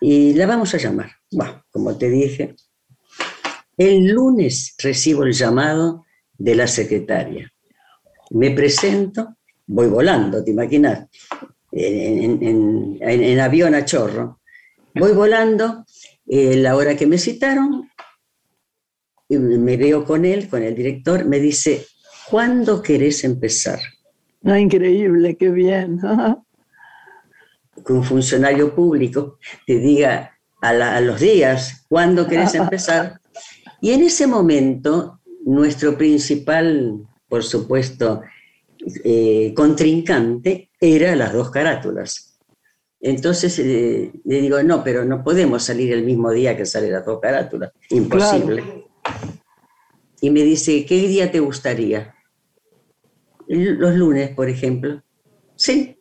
y 0.00 0.34
la 0.34 0.46
vamos 0.46 0.72
a 0.72 0.78
llamar. 0.78 1.10
Bueno, 1.32 1.64
como 1.68 1.98
te 1.98 2.08
dije, 2.08 2.54
el 3.76 4.06
lunes 4.06 4.76
recibo 4.78 5.24
el 5.24 5.32
llamado 5.32 6.04
de 6.38 6.54
la 6.54 6.68
secretaria. 6.68 7.52
Me 8.30 8.52
presento, 8.52 9.34
voy 9.66 9.88
volando, 9.88 10.44
¿te 10.44 10.52
imaginas? 10.52 11.08
En, 11.72 12.98
en 13.00 13.40
avión 13.40 13.74
a 13.74 13.84
chorro. 13.84 14.38
Voy 14.94 15.12
volando, 15.12 15.84
eh, 16.28 16.56
la 16.56 16.76
hora 16.76 16.96
que 16.96 17.06
me 17.06 17.18
citaron, 17.18 17.90
me 19.28 19.76
veo 19.76 20.04
con 20.04 20.24
él, 20.24 20.48
con 20.48 20.62
el 20.62 20.74
director, 20.74 21.24
me 21.24 21.40
dice, 21.40 21.86
¿cuándo 22.30 22.82
querés 22.82 23.24
empezar? 23.24 23.80
Ah, 24.44 24.58
increíble, 24.58 25.36
qué 25.36 25.50
bien. 25.50 26.00
que 27.84 27.92
un 27.92 28.04
funcionario 28.04 28.74
público 28.74 29.38
te 29.66 29.78
diga 29.78 30.38
a, 30.60 31.00
los 31.00 31.20
días, 31.20 31.86
¿cuándo 31.88 32.26
querés 32.26 32.54
empezar? 32.56 33.20
Y 33.80 33.92
en 33.92 34.02
ese 34.02 34.26
momento, 34.26 35.20
nuestro 35.44 35.96
principal, 35.96 37.06
por 37.28 37.44
supuesto, 37.44 38.22
eh, 39.04 39.52
contrincante 39.54 40.70
era 40.80 41.14
las 41.16 41.32
dos 41.32 41.50
carátulas. 41.50 42.27
Entonces 43.00 43.58
eh, 43.58 44.12
le 44.24 44.40
digo, 44.40 44.62
no, 44.62 44.82
pero 44.82 45.04
no 45.04 45.22
podemos 45.22 45.62
salir 45.62 45.92
el 45.92 46.04
mismo 46.04 46.30
día 46.32 46.56
que 46.56 46.66
sale 46.66 46.90
la 46.90 47.00
dos 47.00 47.20
carátulas. 47.20 47.72
Imposible. 47.90 48.86
Y 50.20 50.30
me 50.30 50.42
dice, 50.42 50.84
¿qué 50.84 50.96
día 51.06 51.30
te 51.30 51.38
gustaría? 51.40 52.14
Los 53.46 53.94
lunes, 53.94 54.30
por 54.30 54.48
ejemplo. 54.48 55.02
Sí, 55.54 55.96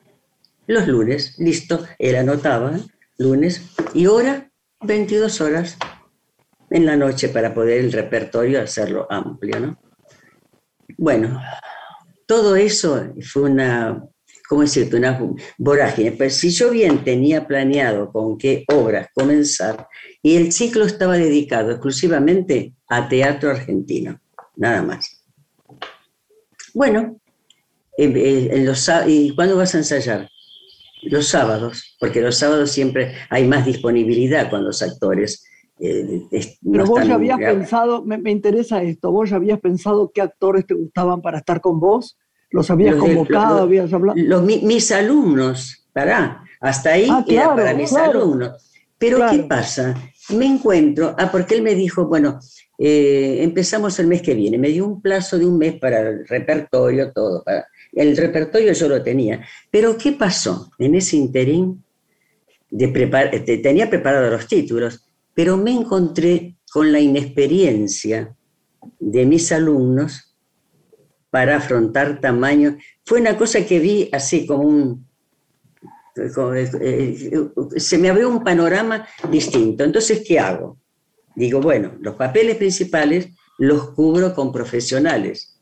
los 0.66 0.88
lunes. 0.88 1.38
Listo. 1.38 1.86
Él 2.00 2.16
anotaba, 2.16 2.80
lunes. 3.18 3.62
Y 3.94 4.08
hora, 4.08 4.52
22 4.82 5.40
horas 5.42 5.78
en 6.70 6.86
la 6.86 6.96
noche 6.96 7.30
para 7.30 7.54
poder 7.54 7.80
el 7.80 7.92
repertorio 7.92 8.62
hacerlo 8.62 9.08
amplio, 9.10 9.60
¿no? 9.60 9.80
Bueno, 10.98 11.40
todo 12.26 12.56
eso 12.56 13.14
fue 13.22 13.44
una 13.44 14.04
¿cómo 14.48 14.62
decirte? 14.62 14.96
Una 14.98 15.20
vorágine. 15.58 16.12
Pero 16.12 16.30
si 16.30 16.50
yo 16.50 16.72
bien 16.72 17.04
tenía 17.04 17.48
planeado 17.48 18.12
con 18.12 18.38
qué 18.38 18.64
obras 18.74 19.08
comenzar, 19.14 19.88
y 20.22 20.36
el 20.36 20.52
ciclo 20.52 20.86
estaba 20.86 21.18
dedicado 21.18 21.72
exclusivamente 21.72 22.74
a 22.88 23.08
teatro 23.08 23.52
argentino, 23.52 24.20
nada 24.56 24.82
más. 24.82 25.24
Bueno, 26.74 27.20
¿y 27.98 29.36
cuándo 29.36 29.58
vas 29.58 29.74
a 29.76 29.80
ensayar? 29.80 30.30
Los 31.04 31.28
sábados, 31.28 31.96
porque 32.00 32.22
los 32.22 32.38
sábados 32.38 32.72
siempre 32.72 33.14
hay 33.30 33.48
más 33.48 33.66
disponibilidad 33.66 34.50
con 34.50 34.64
los 34.64 34.82
actores. 34.82 35.44
Eh, 35.80 36.24
Pero 36.72 36.86
vos 36.86 37.08
ya 37.08 37.16
habías 37.16 37.38
pensado, 37.40 38.04
me, 38.04 38.32
interesa 38.32 38.82
esto, 38.82 39.12
vos 39.12 39.30
ya 39.30 39.36
habías 39.36 39.60
pensado 39.60 40.12
qué 40.12 40.22
actores 40.22 40.66
te 40.66 40.74
gustaban 40.74 41.22
para 41.22 41.38
estar 41.38 41.62
con 41.62 41.80
vos, 41.80 42.18
los 42.52 42.70
habías 42.70 42.96
convocado, 42.96 43.64
habías 43.64 43.92
hablado. 43.94 44.42
mis 44.42 44.92
alumnos, 44.92 45.86
para, 45.94 46.44
hasta 46.60 46.94
ahí 46.94 47.08
ah, 47.10 47.26
era 47.28 47.56
para 47.56 47.74
mis 47.74 47.94
alumnos. 47.94 48.64
Pero 48.98 49.20
¿qué 49.30 49.40
pasa? 49.40 49.96
Me 50.30 50.46
encuentro, 50.46 51.16
ah, 51.18 51.30
porque 51.32 51.56
él 51.56 51.62
me 51.62 51.76
dijo, 51.76 52.08
bueno, 52.08 52.40
eh, 52.78 53.40
empezamos 53.42 54.00
el 54.00 54.08
mes 54.08 54.22
que 54.22 54.34
viene, 54.34 54.58
me 54.58 54.70
dio 54.70 54.86
un 54.86 55.02
plazo 55.02 55.38
de 55.38 55.46
un 55.46 55.58
mes 55.58 55.76
para 55.80 56.02
el 56.02 56.28
repertorio, 56.28 57.12
todo, 57.12 57.44
para, 57.44 57.68
el 57.94 58.18
repertorio 58.18 58.74
yo 58.74 58.88
lo 58.88 59.04
tenía. 59.04 59.46
Pero 59.72 59.98
¿qué 59.98 60.14
pasó? 60.14 60.72
En 60.78 60.96
ese 60.96 61.18
interín 61.18 61.84
de 62.70 62.88
tenía 63.64 63.90
preparados 63.90 64.32
los 64.32 64.48
títulos, 64.48 65.06
pero 65.34 65.58
me 65.58 65.72
encontré 65.72 66.58
con 66.72 66.92
la 66.92 67.00
inexperiencia 67.00 68.36
de 69.00 69.26
mis 69.26 69.52
alumnos 69.52 70.27
para 71.30 71.58
afrontar 71.58 72.20
tamaño. 72.20 72.78
Fue 73.06 73.20
una 73.20 73.38
cosa 73.38 73.66
que 73.66 73.80
vi 73.80 74.10
así 74.12 74.46
como 74.46 74.64
un... 74.64 75.08
Eh, 76.16 77.34
se 77.76 77.98
me 78.00 78.10
abrió 78.10 78.30
un 78.30 78.44
panorama 78.44 79.08
distinto. 79.30 79.84
Entonces, 79.84 80.24
¿qué 80.28 80.40
hago? 80.40 80.78
Digo, 81.36 81.62
bueno, 81.62 81.94
los 82.00 82.16
papeles 82.16 82.58
principales 82.58 83.30
los 83.60 83.92
cubro 83.92 84.34
con 84.34 84.52
profesionales 84.52 85.60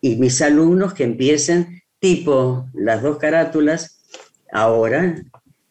y 0.00 0.16
mis 0.16 0.42
alumnos 0.42 0.92
que 0.92 1.04
empiecen 1.04 1.82
tipo 1.98 2.68
las 2.74 3.02
dos 3.02 3.16
carátulas 3.18 4.02
ahora, 4.52 5.14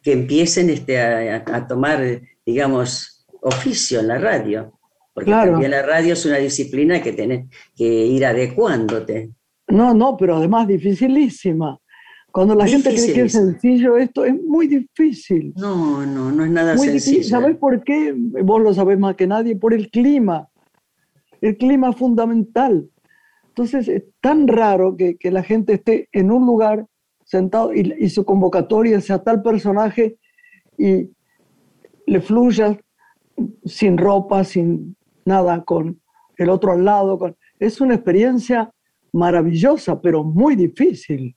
que 0.02 0.13
empiecen 0.13 0.69
este, 0.69 1.00
a, 1.00 1.67
tomar, 1.67 2.21
digamos, 2.45 3.28
oficio 3.41 4.00
en 4.00 4.08
la 4.08 4.17
radio. 4.17 4.80
Porque 5.13 5.32
también 5.32 5.71
la 5.71 5.82
radio 5.82 6.13
es 6.13 6.26
una 6.26 6.38
disciplina 6.38 7.02
que 7.02 7.12
tienes 7.12 7.47
que 7.76 7.86
ir 7.86 8.26
adecuándote. 8.26 9.32
No, 9.67 9.93
no, 9.93 10.15
pero 10.17 10.38
además 10.38 10.67
dificilísima. 10.67 11.78
Cuando 12.32 12.56
la 12.56 12.65
gente 12.65 12.93
cree 12.93 13.13
que 13.13 13.21
es 13.24 13.34
sencillo 13.34 13.97
esto, 13.97 14.24
es 14.24 14.34
muy 14.41 14.67
difícil. 14.67 15.54
No, 15.58 16.06
no, 16.06 16.32
no 16.32 16.45
es 16.45 16.52
nada 16.52 16.76
muy 16.76 16.88
sencillo. 16.88 17.17
Difícil. 17.17 17.30
¿Sabés 17.30 17.58
por 17.58 17.84
qué? 17.84 18.13
Vos 18.15 18.62
lo 18.62 18.74
sabés 18.74 18.97
más 18.97 19.15
que 19.15 19.28
nadie, 19.28 19.58
por 19.58 19.74
el 19.74 19.89
clima. 19.91 20.47
El 21.41 21.58
clima 21.58 21.89
es 21.89 21.97
fundamental. 21.97 22.89
Entonces 23.50 23.89
es 23.89 24.04
tan 24.21 24.47
raro 24.47 24.95
que, 24.95 25.17
la 25.24 25.43
gente 25.43 25.74
esté 25.74 26.08
en 26.13 26.32
un 26.32 26.45
lugar 26.45 26.88
sentado 27.26 27.74
y, 27.74 28.10
su 28.10 28.24
convocatoria 28.24 29.02
sea 29.02 29.21
tal 29.24 29.41
personaje 29.41 30.17
y 30.78 31.10
le 32.06 32.21
fluya 32.21 32.80
sin 33.65 33.97
ropa, 33.97 34.45
sin 34.45 34.95
nada, 35.25 35.63
con 35.63 36.01
el 36.38 36.49
otro 36.49 36.73
al 36.73 36.86
lado. 36.86 37.36
Es 37.60 37.81
una 37.81 37.95
experiencia 37.95 38.71
maravillosa, 39.13 39.99
pero 40.01 40.23
muy 40.23 40.55
difícil. 40.55 41.36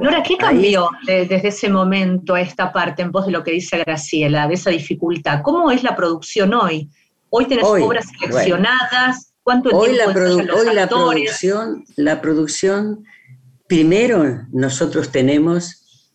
Nora, 0.00 0.22
¿qué 0.22 0.36
cambió 0.36 0.90
desde 1.06 1.48
ese 1.48 1.68
momento 1.68 2.34
a 2.34 2.40
esta 2.40 2.72
parte 2.72 3.02
en 3.02 3.12
pos 3.12 3.26
de 3.26 3.32
lo 3.32 3.42
que 3.42 3.52
dice 3.52 3.78
Graciela, 3.78 4.46
de 4.46 4.54
esa 4.54 4.70
dificultad? 4.70 5.42
¿Cómo 5.42 5.70
es 5.70 5.82
la 5.82 5.94
producción 5.96 6.52
hoy? 6.54 6.90
Hoy 7.30 7.46
tenés 7.46 7.64
obras 7.64 8.06
seleccionadas, 8.18 9.34
hoy 9.44 9.96
la, 9.96 10.06
hoy 10.06 10.74
la 10.74 10.88
producción, 10.88 11.84
la 11.96 12.20
producción, 12.20 13.04
primero 13.66 14.46
nosotros 14.52 15.10
tenemos, 15.10 16.10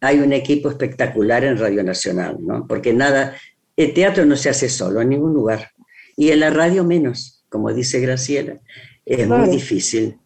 hay 0.00 0.20
un 0.20 0.32
equipo 0.32 0.70
espectacular 0.70 1.44
en 1.44 1.58
Radio 1.58 1.82
Nacional, 1.82 2.36
¿no? 2.40 2.66
Porque 2.66 2.92
nada, 2.92 3.34
el 3.76 3.92
teatro 3.94 4.24
no 4.24 4.36
se 4.36 4.50
hace 4.50 4.68
solo 4.68 5.00
en 5.00 5.10
ningún 5.10 5.34
lugar. 5.34 5.70
Y 6.16 6.30
en 6.30 6.40
la 6.40 6.50
radio 6.50 6.84
menos, 6.84 7.44
como 7.48 7.72
dice 7.72 8.00
Graciela, 8.00 8.60
es 9.04 9.26
muy 9.26 9.48
difícil. 9.48 10.18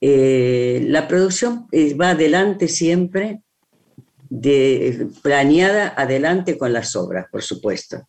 Eh, 0.00 0.84
la 0.88 1.08
producción 1.08 1.66
eh, 1.72 1.94
va 1.94 2.10
adelante 2.10 2.68
siempre, 2.68 3.42
de, 4.30 5.08
planeada 5.22 5.94
adelante 5.96 6.58
con 6.58 6.72
las 6.72 6.94
obras, 6.96 7.26
por 7.30 7.42
supuesto. 7.42 8.08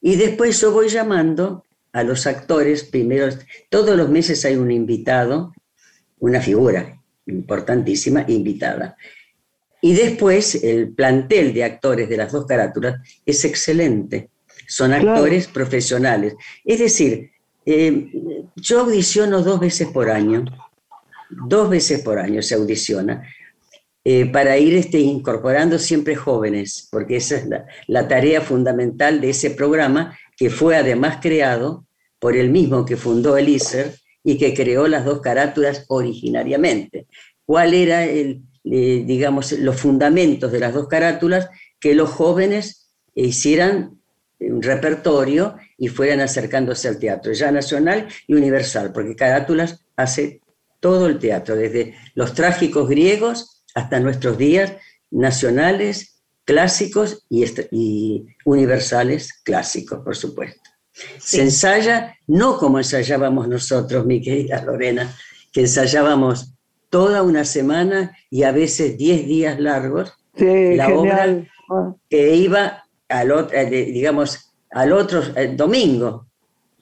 Y 0.00 0.16
después 0.16 0.60
yo 0.60 0.72
voy 0.72 0.88
llamando 0.88 1.64
a 1.92 2.02
los 2.02 2.26
actores, 2.26 2.84
primero, 2.84 3.28
todos 3.70 3.96
los 3.96 4.10
meses 4.10 4.44
hay 4.44 4.56
un 4.56 4.70
invitado, 4.70 5.52
una 6.18 6.40
figura 6.40 7.00
importantísima, 7.26 8.24
invitada. 8.28 8.96
Y 9.80 9.94
después 9.94 10.62
el 10.64 10.92
plantel 10.92 11.54
de 11.54 11.64
actores 11.64 12.08
de 12.08 12.16
las 12.16 12.32
dos 12.32 12.46
carátulas 12.46 13.00
es 13.24 13.44
excelente. 13.44 14.30
Son 14.66 14.92
actores 14.92 15.46
profesionales. 15.46 16.34
Es 16.64 16.78
decir, 16.78 17.30
eh, 17.66 18.10
yo 18.56 18.80
audiciono 18.80 19.42
dos 19.42 19.60
veces 19.60 19.88
por 19.88 20.10
año, 20.10 20.44
dos 21.30 21.70
veces 21.70 22.00
por 22.00 22.18
año 22.18 22.42
se 22.42 22.54
audiciona, 22.54 23.26
eh, 24.06 24.26
para 24.26 24.58
ir 24.58 24.74
este, 24.74 24.98
incorporando 24.98 25.78
siempre 25.78 26.14
jóvenes, 26.14 26.88
porque 26.90 27.16
esa 27.16 27.36
es 27.36 27.46
la, 27.46 27.64
la, 27.86 28.06
tarea 28.06 28.42
fundamental 28.42 29.18
de 29.18 29.30
ese 29.30 29.50
programa 29.50 30.18
que 30.36 30.50
fue 30.50 30.76
además 30.76 31.20
creado 31.22 31.86
por 32.18 32.36
el 32.36 32.50
mismo 32.50 32.84
que 32.84 32.98
fundó 32.98 33.38
el 33.38 33.48
ISER 33.48 33.94
y 34.22 34.38
que 34.38 34.54
creó 34.54 34.88
las 34.88 35.04
dos 35.04 35.20
carátulas 35.20 35.84
originariamente. 35.88 37.06
¿Cuál 37.44 37.74
era 37.74 38.04
el, 38.04 38.42
eh, 38.64 39.04
digamos, 39.06 39.52
los 39.52 39.76
fundamentos 39.76 40.50
de 40.50 40.60
las 40.60 40.72
dos 40.72 40.88
carátulas? 40.88 41.48
Que 41.78 41.94
los 41.94 42.10
jóvenes 42.10 42.88
hicieran 43.14 44.00
un 44.40 44.62
repertorio 44.62 45.56
y 45.78 45.88
fueran 45.88 46.20
acercándose 46.20 46.88
al 46.88 46.98
teatro, 46.98 47.32
ya 47.32 47.50
nacional 47.50 48.08
y 48.26 48.34
universal, 48.34 48.92
porque 48.92 49.16
Carátulas 49.16 49.84
hace 49.96 50.40
todo 50.80 51.06
el 51.06 51.18
teatro, 51.18 51.56
desde 51.56 51.94
los 52.14 52.34
trágicos 52.34 52.88
griegos 52.88 53.64
hasta 53.74 54.00
nuestros 54.00 54.36
días, 54.36 54.72
nacionales, 55.10 56.22
clásicos 56.44 57.24
y, 57.30 57.44
y 57.70 58.26
universales 58.44 59.32
clásicos, 59.42 60.00
por 60.04 60.16
supuesto. 60.16 60.70
Se 61.18 61.42
ensaya 61.42 62.16
no 62.26 62.58
como 62.58 62.78
ensayábamos 62.78 63.48
nosotros, 63.48 64.06
mi 64.06 64.20
querida 64.20 64.62
Lorena, 64.62 65.12
que 65.52 65.62
ensayábamos 65.62 66.54
toda 66.90 67.22
una 67.22 67.44
semana 67.44 68.16
y 68.30 68.44
a 68.44 68.52
veces 68.52 68.96
diez 68.96 69.26
días 69.26 69.58
largos, 69.58 70.12
la 70.36 70.88
obra 70.88 71.44
que 72.08 72.36
iba 72.36 72.83
al 73.08 73.32
otro, 73.32 73.56
eh, 73.56 73.66
digamos, 73.66 74.52
al 74.70 74.92
otro 74.92 75.22
eh, 75.36 75.54
domingo. 75.56 76.26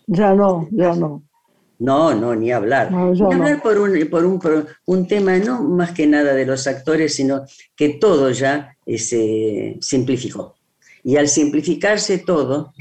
Ya 0.07 0.35
no, 0.35 0.69
ya 0.71 0.95
no. 0.95 1.23
No, 1.79 2.15
no, 2.15 2.37
ni 2.37 2.53
hablar. 2.53 2.93
ni 2.93 3.23
hablar 3.23 3.61
por, 3.61 3.77
un, 3.79 4.09
por, 4.09 4.25
un, 4.25 4.39
por, 4.39 4.67
un, 4.87 5.09
tema 5.09 5.37
no 5.39 5.63
más 5.63 5.91
que 5.91 6.07
nada 6.07 6.33
de 6.33 6.47
los 6.47 6.69
actores, 6.69 7.15
sino 7.15 7.45
que 7.75 7.89
todo 7.91 8.31
ya 8.31 8.77
eh, 8.87 8.99
se 8.99 9.79
simplificó. 9.81 10.55
Y 11.03 11.17
al 11.17 11.27
simplificarse 11.27 12.19
todo, 12.19 12.73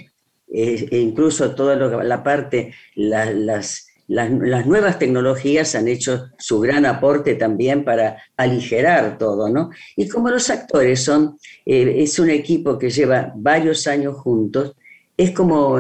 eh, 0.54 0.88
e 0.91 0.99
incluso 0.99 1.56
toda 1.56 1.75
la 1.75 2.23
parte, 2.23 2.75
las, 2.93 3.88
las, 4.08 4.66
nuevas 4.66 5.00
tecnologías 5.00 5.76
han 5.76 5.88
hecho 5.88 6.30
su 6.38 6.60
gran 6.60 6.86
aporte 6.86 7.36
también 7.36 7.84
para 7.84 8.18
aligerar 8.38 9.18
todo, 9.18 9.50
¿no? 9.50 9.70
Y 9.96 10.08
como 10.08 10.30
los 10.30 10.50
actores 10.50 11.04
son, 11.04 11.38
eh, 11.66 11.96
es 11.98 12.20
un 12.20 12.30
equipo 12.30 12.78
que 12.78 12.90
lleva 12.90 13.32
varios 13.36 13.88
años 13.88 14.18
juntos, 14.18 14.76
es 15.16 15.32
como, 15.32 15.80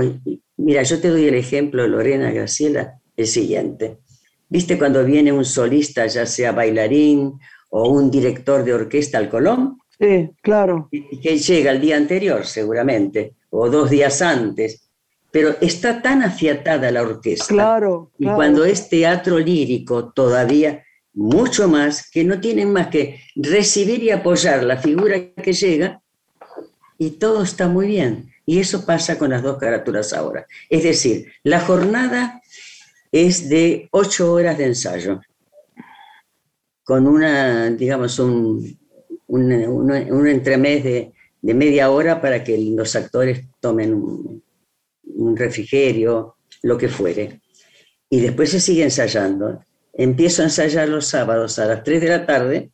mira, 0.57 0.83
yo 0.83 0.99
te 0.99 1.09
doy 1.09 1.25
el 1.25 1.35
ejemplo, 1.35 1.87
Lorena 1.87 2.31
Graciela, 2.31 2.99
el 3.17 3.27
siguiente. 3.27 3.97
¿Viste 4.49 4.77
cuando 4.77 5.03
viene 5.03 5.31
un 5.31 5.45
solista, 5.45 6.05
ya 6.07 6.25
sea 6.25 6.51
bailarín 6.51 7.33
o 7.69 7.89
un 7.89 8.11
director 8.11 8.63
de 8.63 8.73
orquesta 8.73 9.17
al 9.17 9.29
Colón? 9.29 9.79
Sí, 9.97 10.29
claro. 10.41 10.89
Y 10.91 11.19
que 11.19 11.37
llega 11.37 11.71
el 11.71 11.79
día 11.79 11.97
anterior, 11.97 12.45
seguramente 12.45 13.35
o 13.51 13.69
dos 13.69 13.89
días 13.89 14.21
antes, 14.21 14.89
pero 15.31 15.55
está 15.61 16.01
tan 16.01 16.23
afiatada 16.23 16.91
la 16.91 17.01
orquesta. 17.01 17.47
Claro, 17.47 18.11
Y 18.17 18.25
cuando 18.25 18.65
es 18.65 18.89
teatro 18.89 19.39
lírico, 19.39 20.11
todavía 20.11 20.83
mucho 21.13 21.67
más, 21.67 22.09
que 22.09 22.23
no 22.23 22.39
tienen 22.39 22.71
más 22.71 22.87
que 22.87 23.21
recibir 23.35 24.03
y 24.03 24.11
apoyar 24.11 24.63
la 24.63 24.77
figura 24.77 25.33
que 25.33 25.53
llega, 25.53 26.01
y 26.97 27.11
todo 27.11 27.43
está 27.43 27.67
muy 27.67 27.87
bien. 27.87 28.31
Y 28.45 28.59
eso 28.59 28.85
pasa 28.85 29.17
con 29.17 29.29
las 29.29 29.41
dos 29.41 29.57
carátulas 29.57 30.13
ahora. 30.13 30.45
Es 30.69 30.83
decir, 30.83 31.31
la 31.43 31.59
jornada 31.59 32.41
es 33.11 33.49
de 33.49 33.87
ocho 33.91 34.33
horas 34.33 34.57
de 34.57 34.65
ensayo, 34.65 35.21
con 36.83 37.07
una, 37.07 37.69
digamos, 37.69 38.19
un, 38.19 38.77
un, 39.27 39.51
un 39.91 40.27
entremés 40.27 40.83
de 40.83 41.13
de 41.41 41.53
media 41.53 41.89
hora 41.89 42.21
para 42.21 42.43
que 42.43 42.57
los 42.57 42.95
actores 42.95 43.45
tomen 43.59 43.93
un, 43.93 44.43
refrigerio, 45.35 46.35
lo 46.63 46.77
que 46.77 46.89
fuere. 46.89 47.41
Y 48.09 48.19
después 48.19 48.49
se 48.49 48.59
sigue 48.59 48.83
ensayando. 48.83 49.63
Empiezo 49.93 50.41
a 50.41 50.45
ensayar 50.45 50.89
los 50.89 51.07
sábados 51.07 51.59
a 51.59 51.65
las 51.65 51.83
3 51.83 52.01
de 52.01 52.07
la 52.07 52.25
tarde 52.25 52.71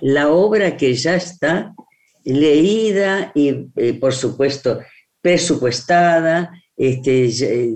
la 0.00 0.28
obra 0.28 0.76
que 0.76 0.94
ya 0.94 1.16
está 1.16 1.74
leída 2.24 3.32
y, 3.34 3.70
eh, 3.76 3.94
por 3.94 4.12
supuesto, 4.12 4.80
presupuestada, 5.20 6.52
este, 6.76 7.28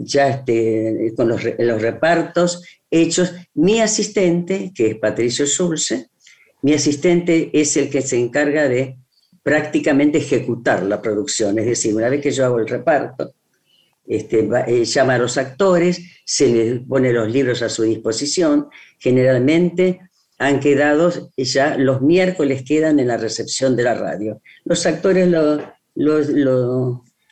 ya 0.04 0.28
este, 0.28 1.12
con 1.16 1.28
los, 1.28 1.42
los, 1.58 1.82
repartos 1.82 2.62
hechos. 2.90 3.32
Mi 3.54 3.80
asistente, 3.80 4.72
que 4.74 4.92
es 4.92 4.96
Patricio 4.96 5.46
Schulze, 5.46 6.08
mi 6.62 6.74
asistente 6.74 7.50
es 7.52 7.76
el 7.76 7.90
que 7.90 8.02
se 8.02 8.18
encarga 8.18 8.68
de 8.68 8.98
prácticamente 9.42 10.18
ejecutar 10.18 10.82
la 10.84 11.02
producción, 11.02 11.58
es 11.58 11.66
decir, 11.66 11.94
una 11.94 12.08
vez 12.08 12.22
que 12.22 12.30
yo 12.30 12.46
hago 12.46 12.58
el 12.58 12.66
reparto, 12.66 13.34
este, 14.06 14.48
eh, 14.66 14.84
llama 14.84 15.14
a 15.14 15.18
los 15.18 15.38
actores, 15.38 16.20
se 16.24 16.48
les 16.48 16.80
pone 16.80 17.12
los 17.12 17.30
libros 17.30 17.62
a 17.62 17.68
su 17.68 17.82
disposición, 17.82 18.68
generalmente 18.98 20.00
han 20.38 20.60
quedado, 20.60 21.10
ya 21.36 21.76
los 21.76 22.02
miércoles 22.02 22.64
quedan 22.66 22.98
en 22.98 23.08
la 23.08 23.16
recepción 23.16 23.76
de 23.76 23.82
la 23.84 23.94
radio. 23.94 24.40
Los 24.64 24.84
actores 24.84 25.28
lo, 25.28 25.60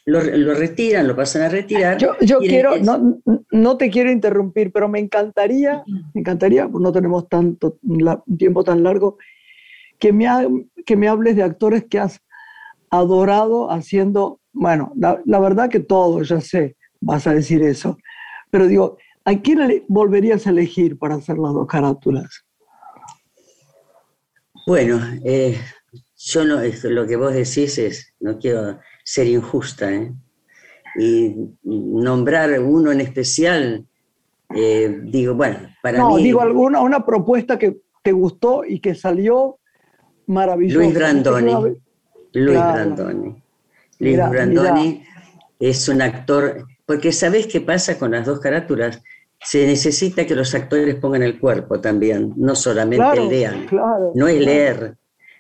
lo, 0.05 0.55
retiran, 0.55 1.07
lo 1.07 1.17
pasan 1.17 1.43
a 1.43 1.49
retirar. 1.49 1.99
Yo, 1.99 2.39
quiero, 2.39 2.79
no, 2.79 3.21
no, 3.51 3.77
te 3.77 3.91
quiero 3.91 4.11
interrumpir, 4.11 4.73
pero 4.73 4.89
me 4.89 4.99
encantaría, 4.99 5.83
me 6.15 6.21
encantaría, 6.21 6.69
no 6.73 6.93
tenemos 6.93 7.29
tanto 7.29 7.79
tiempo 8.39 8.65
tan 8.65 8.83
largo, 8.83 9.19
que 9.99 10.13
me, 10.13 10.27
que 10.85 10.97
me 10.97 11.09
hables 11.09 11.37
de 11.37 11.43
actores 11.43 11.85
que 11.85 11.99
has 11.99 12.21
adorado 12.91 13.71
haciendo, 13.71 14.41
bueno, 14.53 14.93
la, 14.97 15.41
verdad 15.41 15.69
que 15.69 15.81
todo, 15.81 16.23
ya 16.23 16.41
sé, 16.41 16.77
vas 17.01 17.27
a 17.27 17.35
decir 17.35 17.63
eso, 17.63 17.97
pero 18.51 18.67
digo, 18.67 18.99
¿a 19.25 19.35
quién 19.41 19.85
volverías 19.89 20.47
a 20.47 20.51
elegir 20.51 20.99
para 20.99 21.17
hacer 21.17 21.39
las 21.39 21.53
dos 21.53 21.67
carátulas? 21.67 22.45
Bueno, 24.67 25.01
eh, 25.25 25.59
yo 26.17 26.45
no, 26.45 26.61
lo 26.85 27.07
que 27.07 27.17
vos 27.17 27.33
decís 27.33 27.79
es, 27.79 28.15
no 28.21 28.39
quiero 28.39 28.79
ser 29.05 29.27
injusta, 29.27 29.93
¿eh? 29.93 30.13
y 30.97 31.35
nombrar 31.65 32.61
uno 32.61 32.93
en 32.93 33.01
especial, 33.01 33.87
eh, 34.55 35.01
digo, 35.05 35.35
bueno, 35.35 35.59
para 35.83 35.99
no, 35.99 36.17
digo 36.17 36.41
alguna, 36.41 36.81
una 36.81 37.05
propuesta 37.05 37.59
que 37.59 37.81
te 38.03 38.13
gustó 38.13 38.65
y 38.65 38.81
que 38.81 38.95
salió 38.95 39.59
maravilloso. 40.27 40.81
Luis 40.81 40.95
Brandoni. 40.95 41.53
Luis 42.35 42.59
Brandoni. 42.59 43.42
Luis 44.03 44.17
Brandoni 44.17 45.05
es 45.61 45.89
un 45.89 46.03
actor, 46.03 46.67
porque 46.85 47.13
¿sabés 47.13 47.47
qué 47.47 47.61
pasa 47.61 47.99
con 47.99 48.11
las 48.11 48.27
dos 48.27 48.41
carátulas? 48.41 49.01
Se 49.45 49.65
necesita 49.67 50.27
que 50.27 50.35
los 50.35 50.55
actores 50.55 50.97
pongan 50.97 51.23
el 51.23 51.39
cuerpo 51.39 51.81
también, 51.81 52.33
no 52.37 52.57
solamente 52.57 53.21
lean. 53.29 53.69
no 54.15 54.29
es 54.29 54.41
leer, 54.41 54.97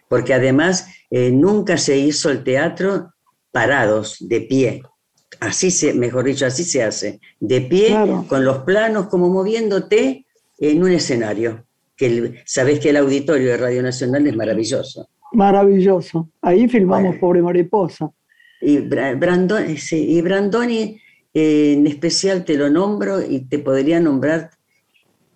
porque 0.09 0.35
además 0.35 0.87
eh, 1.11 1.33
nunca 1.33 1.77
se 1.77 1.98
hizo 1.98 2.31
el 2.31 2.44
teatro 2.44 3.12
parados, 3.51 4.16
de 4.20 4.42
pie. 4.42 4.83
Así 5.40 5.70
se, 5.70 5.92
mejor 5.92 6.25
dicho, 6.25 6.46
así 6.46 6.62
se 6.62 6.85
hace, 6.85 7.20
de 7.40 7.62
pie, 7.62 7.96
con 8.29 8.44
los 8.44 8.59
planos 8.59 9.09
como 9.09 9.29
moviéndote 9.29 10.25
en 10.59 10.83
un 10.83 10.92
escenario 10.92 11.64
que 11.96 12.42
sabés 12.46 12.81
que 12.81 12.90
el 12.90 12.96
auditorio 12.96 13.51
de 13.51 13.57
Radio 13.57 13.83
Nacional 13.83 14.27
es 14.27 14.37
maravilloso. 14.37 15.09
Maravilloso. 15.33 16.29
Ahí 16.40 16.68
filmamos 16.68 17.16
Pobre 17.16 17.42
Mariposa. 17.42 18.11
Y, 18.62 18.79
Brandoni, 18.79 19.77
y 19.90 20.20
Brandoni 20.22 21.01
eh, 21.35 21.72
en 21.72 21.87
especial 21.87 22.44
te 22.44 22.57
lo 22.57 22.70
nombro 22.70 23.20
y 23.20 23.40
te 23.40 23.59
podría 23.59 24.01
nombrar 24.01 24.51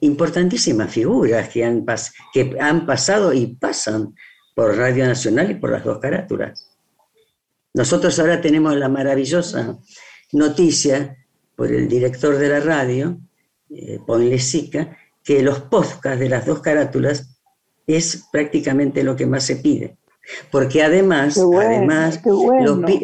importantísimas 0.00 0.92
figuras 0.92 1.48
que 1.48 1.64
han, 1.64 1.84
que 2.32 2.56
han 2.60 2.86
pasado 2.86 3.32
y 3.32 3.46
pasan 3.46 4.14
por 4.54 4.76
Radio 4.76 5.06
Nacional 5.06 5.50
y 5.50 5.54
por 5.54 5.70
las 5.70 5.84
dos 5.84 5.98
carátulas. 5.98 6.70
Nosotros 7.74 8.18
ahora 8.18 8.40
tenemos 8.40 8.76
la 8.76 8.88
maravillosa 8.88 9.78
noticia 10.32 11.16
por 11.56 11.72
el 11.72 11.88
director 11.88 12.38
de 12.38 12.48
la 12.48 12.60
radio, 12.60 13.18
eh, 13.70 13.98
Ponlesica, 14.06 14.96
que 15.24 15.42
los 15.42 15.60
podcasts 15.60 16.20
de 16.20 16.28
las 16.28 16.46
dos 16.46 16.60
carátulas 16.60 17.36
es 17.86 18.28
prácticamente 18.30 19.02
lo 19.02 19.16
que 19.16 19.26
más 19.26 19.44
se 19.44 19.56
pide. 19.56 19.96
Porque 20.50 20.82
además, 20.82 21.38
además 21.38 22.20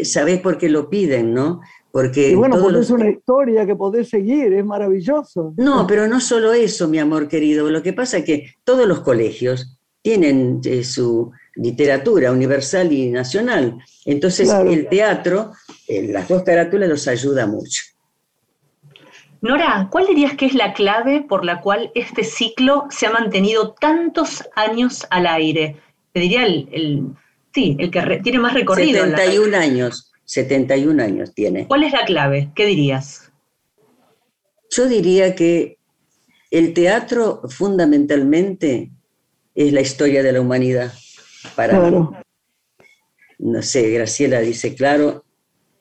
¿sabés 0.04 0.40
por 0.40 0.58
qué 0.58 0.68
lo 0.68 0.90
piden, 0.90 1.32
no? 1.32 1.60
Porque 1.92 2.34
bueno, 2.34 2.58
porque 2.58 2.80
es 2.80 2.90
una 2.90 3.10
historia 3.10 3.66
que 3.66 3.76
podés 3.76 4.08
seguir, 4.08 4.52
es 4.54 4.64
maravilloso. 4.64 5.52
No, 5.58 5.86
pero 5.86 6.08
no 6.08 6.20
solo 6.20 6.54
eso, 6.54 6.88
mi 6.88 6.98
amor 6.98 7.28
querido. 7.28 7.68
Lo 7.68 7.82
que 7.82 7.92
pasa 7.92 8.18
es 8.18 8.24
que 8.24 8.54
todos 8.64 8.88
los 8.88 9.00
colegios 9.00 9.78
tienen 10.00 10.60
eh, 10.64 10.84
su 10.84 11.30
literatura 11.54 12.32
universal 12.32 12.90
y 12.92 13.10
nacional. 13.10 13.78
Entonces, 14.06 14.50
el 14.50 14.88
teatro, 14.88 15.52
en 15.86 16.14
las 16.14 16.28
dos 16.28 16.42
carátulas, 16.42 16.88
los 16.88 17.06
ayuda 17.06 17.46
mucho. 17.46 17.82
Nora, 19.42 19.88
¿cuál 19.90 20.06
dirías 20.06 20.34
que 20.34 20.46
es 20.46 20.54
la 20.54 20.72
clave 20.72 21.20
por 21.28 21.44
la 21.44 21.60
cual 21.60 21.90
este 21.94 22.24
ciclo 22.24 22.86
se 22.90 23.06
ha 23.06 23.10
mantenido 23.10 23.74
tantos 23.74 24.48
años 24.54 25.06
al 25.10 25.26
aire? 25.26 25.76
Te 26.12 26.20
diría 26.20 26.44
el, 26.44 27.14
sí, 27.54 27.76
el 27.78 27.90
que 27.90 28.20
tiene 28.22 28.38
más 28.38 28.54
recorrido. 28.54 29.04
71 29.04 29.56
años, 29.56 30.12
71 30.24 31.02
años 31.02 31.34
tiene. 31.34 31.66
¿Cuál 31.66 31.84
es 31.84 31.92
la 31.92 32.04
clave? 32.04 32.50
¿Qué 32.54 32.66
dirías? 32.66 33.32
Yo 34.70 34.88
diría 34.88 35.34
que 35.34 35.78
el 36.50 36.74
teatro 36.74 37.42
fundamentalmente 37.48 38.90
es 39.54 39.72
la 39.72 39.80
historia 39.80 40.22
de 40.22 40.32
la 40.32 40.40
humanidad. 40.40 40.92
Para 41.56 41.78
claro. 41.78 42.16
No 43.38 43.62
sé, 43.62 43.90
Graciela 43.90 44.40
dice, 44.40 44.74
claro, 44.74 45.24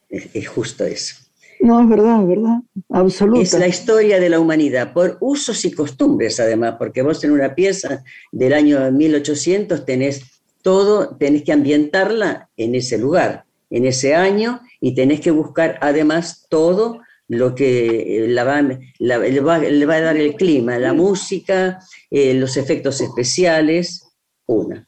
es 0.09 0.47
justo 0.47 0.83
eso. 0.85 1.20
No, 1.61 1.79
es 1.81 1.89
verdad, 1.89 2.21
es 2.23 2.27
verdad, 2.27 2.57
absoluta. 2.89 3.41
Es 3.41 3.53
la 3.53 3.67
historia 3.67 4.19
de 4.19 4.29
la 4.29 4.39
humanidad, 4.39 4.93
por 4.93 5.17
usos 5.21 5.63
y 5.63 5.71
costumbres 5.71 6.39
además, 6.39 6.75
porque 6.79 7.03
vos 7.03 7.23
en 7.23 7.31
una 7.31 7.53
pieza 7.53 8.03
del 8.31 8.53
año 8.53 8.91
1800 8.91 9.85
tenés 9.85 10.41
todo, 10.63 11.15
tenés 11.17 11.43
que 11.43 11.51
ambientarla 11.51 12.49
en 12.57 12.73
ese 12.73 12.97
lugar, 12.97 13.45
en 13.69 13.85
ese 13.85 14.15
año, 14.15 14.61
y 14.79 14.95
tenés 14.95 15.21
que 15.21 15.29
buscar 15.29 15.77
además 15.81 16.47
todo 16.49 17.01
lo 17.27 17.53
que 17.53 18.25
la 18.27 18.43
va, 18.43 18.61
le 18.61 19.39
va 19.85 19.95
a 19.95 20.01
dar 20.01 20.17
el 20.17 20.35
clima, 20.35 20.79
la 20.79 20.93
música, 20.93 21.79
eh, 22.09 22.33
los 22.33 22.57
efectos 22.57 22.99
especiales, 23.01 24.03
una. 24.47 24.85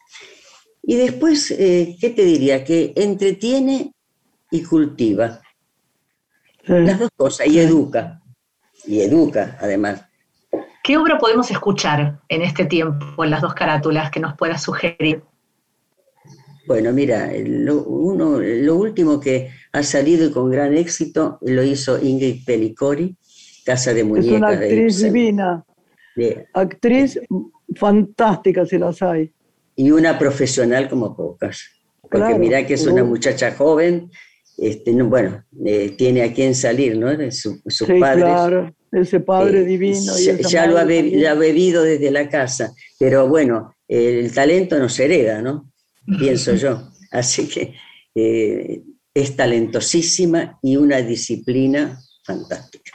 Y 0.82 0.96
después, 0.96 1.52
eh, 1.52 1.96
¿qué 2.02 2.10
te 2.10 2.26
diría? 2.26 2.64
Que 2.66 2.94
entretiene 2.96 3.94
y 4.52 4.64
cultiva. 4.64 5.43
Las 6.64 7.00
dos 7.00 7.10
cosas, 7.16 7.48
y 7.48 7.60
educa, 7.60 8.22
y 8.86 9.02
educa 9.02 9.58
además. 9.60 10.06
¿Qué 10.84 10.98
obra 10.98 11.18
podemos 11.18 11.50
escuchar 11.50 12.20
en 12.28 12.42
este 12.42 12.66
tiempo, 12.66 13.24
en 13.24 13.30
las 13.30 13.42
dos 13.42 13.54
carátulas, 13.54 14.12
que 14.12 14.20
nos 14.20 14.36
pueda 14.36 14.58
sugerir? 14.58 15.24
Bueno, 16.68 16.94
mira, 16.94 17.30
lo, 17.46 17.84
uno, 17.84 18.40
lo 18.40 18.76
último 18.76 19.20
que 19.20 19.52
ha 19.74 19.84
salido 19.84 20.32
con 20.32 20.50
gran 20.50 20.76
éxito 20.76 21.38
lo 21.42 21.64
hizo 21.64 22.02
Ingrid 22.02 22.46
Pellicori, 22.46 23.18
Casa 23.66 23.94
de 23.94 24.04
Muñecas. 24.04 24.32
Es 24.32 24.38
una 24.38 24.48
actriz 24.50 25.04
divina, 25.04 25.66
actriz 26.54 27.20
fantástica 27.76 28.66
si 28.66 28.78
las 28.78 29.02
hay. 29.02 29.34
Y 29.76 29.92
una 29.92 30.18
profesional 30.18 30.88
como 30.90 31.16
pocas. 31.16 31.64
Porque 32.02 32.36
mira 32.36 32.66
que 32.66 32.76
es 32.76 32.86
una 32.86 33.04
muchacha 33.04 33.54
joven, 33.56 34.12
este, 34.58 34.92
bueno, 35.04 35.44
eh, 35.66 35.96
tiene 35.98 36.24
a 36.24 36.34
quien 36.34 36.56
salir, 36.56 36.98
¿no? 36.98 37.10
Su, 37.32 37.62
sus 37.68 37.88
sí, 37.88 37.96
Claro, 37.98 38.74
ese 38.92 39.20
padre 39.20 39.62
eh, 39.62 39.66
divino. 39.66 40.14
ya, 40.48 40.68
lo 40.68 40.78
ha, 40.78 40.84
bebido 40.84 41.84
desde 41.84 42.12
la 42.12 42.30
casa, 42.30 42.74
pero 43.00 43.28
bueno, 43.28 43.76
el 43.88 44.32
talento 44.34 44.78
no 44.78 44.90
se 44.90 45.06
hereda, 45.06 45.42
¿no? 45.42 45.72
Pienso 46.20 46.54
yo. 46.56 46.90
Así 47.12 47.48
que 47.48 47.74
eh, 48.16 48.82
es 49.14 49.36
talentosísima 49.36 50.60
y 50.62 50.78
una 50.78 51.02
disciplina 51.02 52.00
fantástica. 52.24 52.92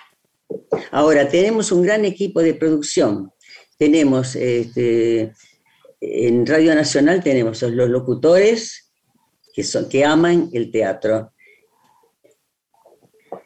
Ahora, 0.90 1.28
tenemos 1.28 1.72
un 1.72 1.82
gran 1.82 2.04
equipo 2.04 2.40
de 2.40 2.54
producción. 2.54 3.30
Tenemos, 3.76 4.34
este, 4.36 5.32
en 6.00 6.46
Radio 6.46 6.74
Nacional 6.74 7.22
tenemos 7.22 7.62
los 7.62 7.88
locutores 7.90 8.92
que, 9.54 9.62
son, 9.62 9.88
que 9.88 10.04
aman 10.04 10.48
el 10.52 10.70
teatro 10.70 11.32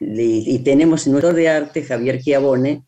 y, 0.04 0.58
tenemos 0.60 1.06
nuestro 1.06 1.32
de 1.32 1.48
arte, 1.48 1.82
Javier 1.82 2.20
Chiavone, 2.20 2.84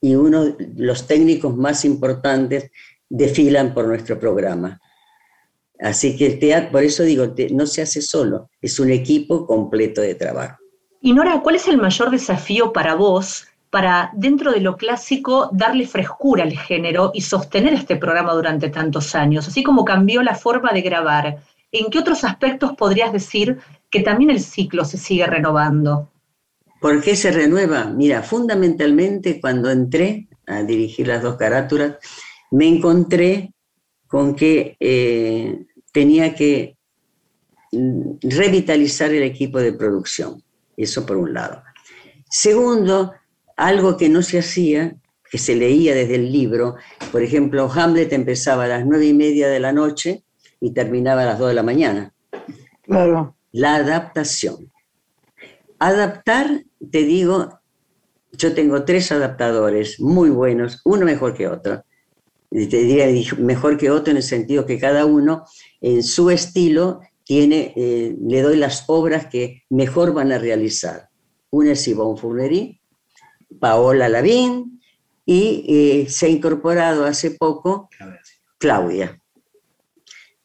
y 0.00 0.14
uno 0.14 0.44
de 0.44 0.68
los 0.76 1.06
técnicos 1.06 1.56
más 1.56 1.84
importantes 1.84 2.70
desfilan 3.08 3.74
por 3.74 3.86
nuestro 3.86 4.18
programa. 4.18 4.80
Así 5.80 6.16
que 6.16 6.26
el 6.26 6.38
teatro, 6.38 6.72
por 6.72 6.84
eso 6.84 7.02
digo, 7.02 7.34
no 7.52 7.66
se 7.66 7.82
hace 7.82 8.02
solo, 8.02 8.50
es 8.60 8.78
un 8.78 8.90
equipo 8.90 9.46
completo 9.46 10.00
de 10.00 10.14
trabajo. 10.14 10.58
Y 11.00 11.12
Nora, 11.12 11.40
¿cuál 11.42 11.56
es 11.56 11.68
el 11.68 11.78
mayor 11.78 12.10
desafío 12.10 12.72
para 12.72 12.94
vos 12.94 13.46
para, 13.70 14.10
dentro 14.14 14.52
de 14.52 14.60
lo 14.60 14.76
clásico, 14.76 15.50
darle 15.52 15.86
frescura 15.86 16.44
al 16.44 16.52
género 16.52 17.10
y 17.14 17.20
sostener 17.20 17.74
este 17.74 17.96
programa 17.96 18.32
durante 18.32 18.70
tantos 18.70 19.14
años, 19.14 19.46
así 19.46 19.62
como 19.62 19.84
cambió 19.84 20.22
la 20.22 20.34
forma 20.34 20.72
de 20.72 20.80
grabar. 20.80 21.38
¿En 21.70 21.90
qué 21.90 21.98
otros 21.98 22.24
aspectos 22.24 22.72
podrías 22.72 23.12
decir 23.12 23.58
que 23.90 24.00
también 24.00 24.30
el 24.30 24.40
ciclo 24.40 24.84
se 24.84 24.96
sigue 24.96 25.26
renovando? 25.26 26.08
¿Por 26.80 27.02
qué 27.02 27.16
se 27.16 27.30
renueva? 27.30 27.86
Mira, 27.86 28.22
fundamentalmente 28.22 29.40
cuando 29.40 29.70
entré 29.70 30.28
a 30.46 30.62
dirigir 30.62 31.08
las 31.08 31.22
dos 31.22 31.36
carátulas, 31.36 31.96
me 32.50 32.66
encontré 32.66 33.52
con 34.06 34.34
que 34.34 34.76
eh, 34.80 35.66
tenía 35.92 36.34
que 36.34 36.76
mm, 37.72 38.18
revitalizar 38.22 39.12
el 39.12 39.22
equipo 39.22 39.58
de 39.58 39.72
producción. 39.72 40.42
Eso 40.76 41.04
por 41.04 41.16
un 41.16 41.34
lado. 41.34 41.62
Segundo, 42.30 43.12
algo 43.56 43.96
que 43.96 44.08
no 44.08 44.22
se 44.22 44.38
hacía, 44.38 44.96
que 45.30 45.38
se 45.38 45.56
leía 45.56 45.94
desde 45.94 46.14
el 46.14 46.32
libro, 46.32 46.76
por 47.10 47.22
ejemplo, 47.22 47.70
Hamlet 47.70 48.12
empezaba 48.12 48.64
a 48.64 48.68
las 48.68 48.86
nueve 48.86 49.06
y 49.06 49.14
media 49.14 49.48
de 49.48 49.60
la 49.60 49.72
noche 49.72 50.24
y 50.60 50.72
terminaba 50.72 51.22
a 51.22 51.26
las 51.26 51.38
dos 51.38 51.48
de 51.48 51.54
la 51.54 51.62
mañana. 51.62 52.14
Claro. 52.82 53.36
La 53.52 53.76
adaptación. 53.76 54.70
Adaptar, 55.78 56.64
te 56.90 57.04
digo, 57.04 57.60
yo 58.32 58.54
tengo 58.54 58.84
tres 58.84 59.10
adaptadores 59.12 60.00
muy 60.00 60.30
buenos, 60.30 60.80
uno 60.84 61.04
mejor 61.04 61.34
que 61.34 61.48
otro. 61.48 61.84
Te 62.50 62.66
diría 62.66 63.06
mejor 63.38 63.76
que 63.76 63.90
otro 63.90 64.10
en 64.10 64.18
el 64.18 64.22
sentido 64.22 64.64
que 64.64 64.78
cada 64.78 65.04
uno 65.04 65.44
en 65.80 66.02
su 66.02 66.30
estilo 66.30 67.00
tiene, 67.24 67.74
eh, 67.76 68.16
le 68.18 68.42
doy 68.42 68.56
las 68.56 68.84
obras 68.86 69.26
que 69.26 69.64
mejor 69.68 70.14
van 70.14 70.32
a 70.32 70.38
realizar. 70.38 71.10
Una 71.50 71.72
es 71.72 71.84
Yvonne 71.86 72.18
Fournery, 72.18 72.80
Paola 73.60 74.08
Lavín 74.08 74.80
y 75.26 75.64
eh, 75.68 76.06
se 76.08 76.26
ha 76.26 76.28
incorporado 76.30 77.04
hace 77.04 77.32
poco 77.32 77.90
Claudia. 78.58 79.20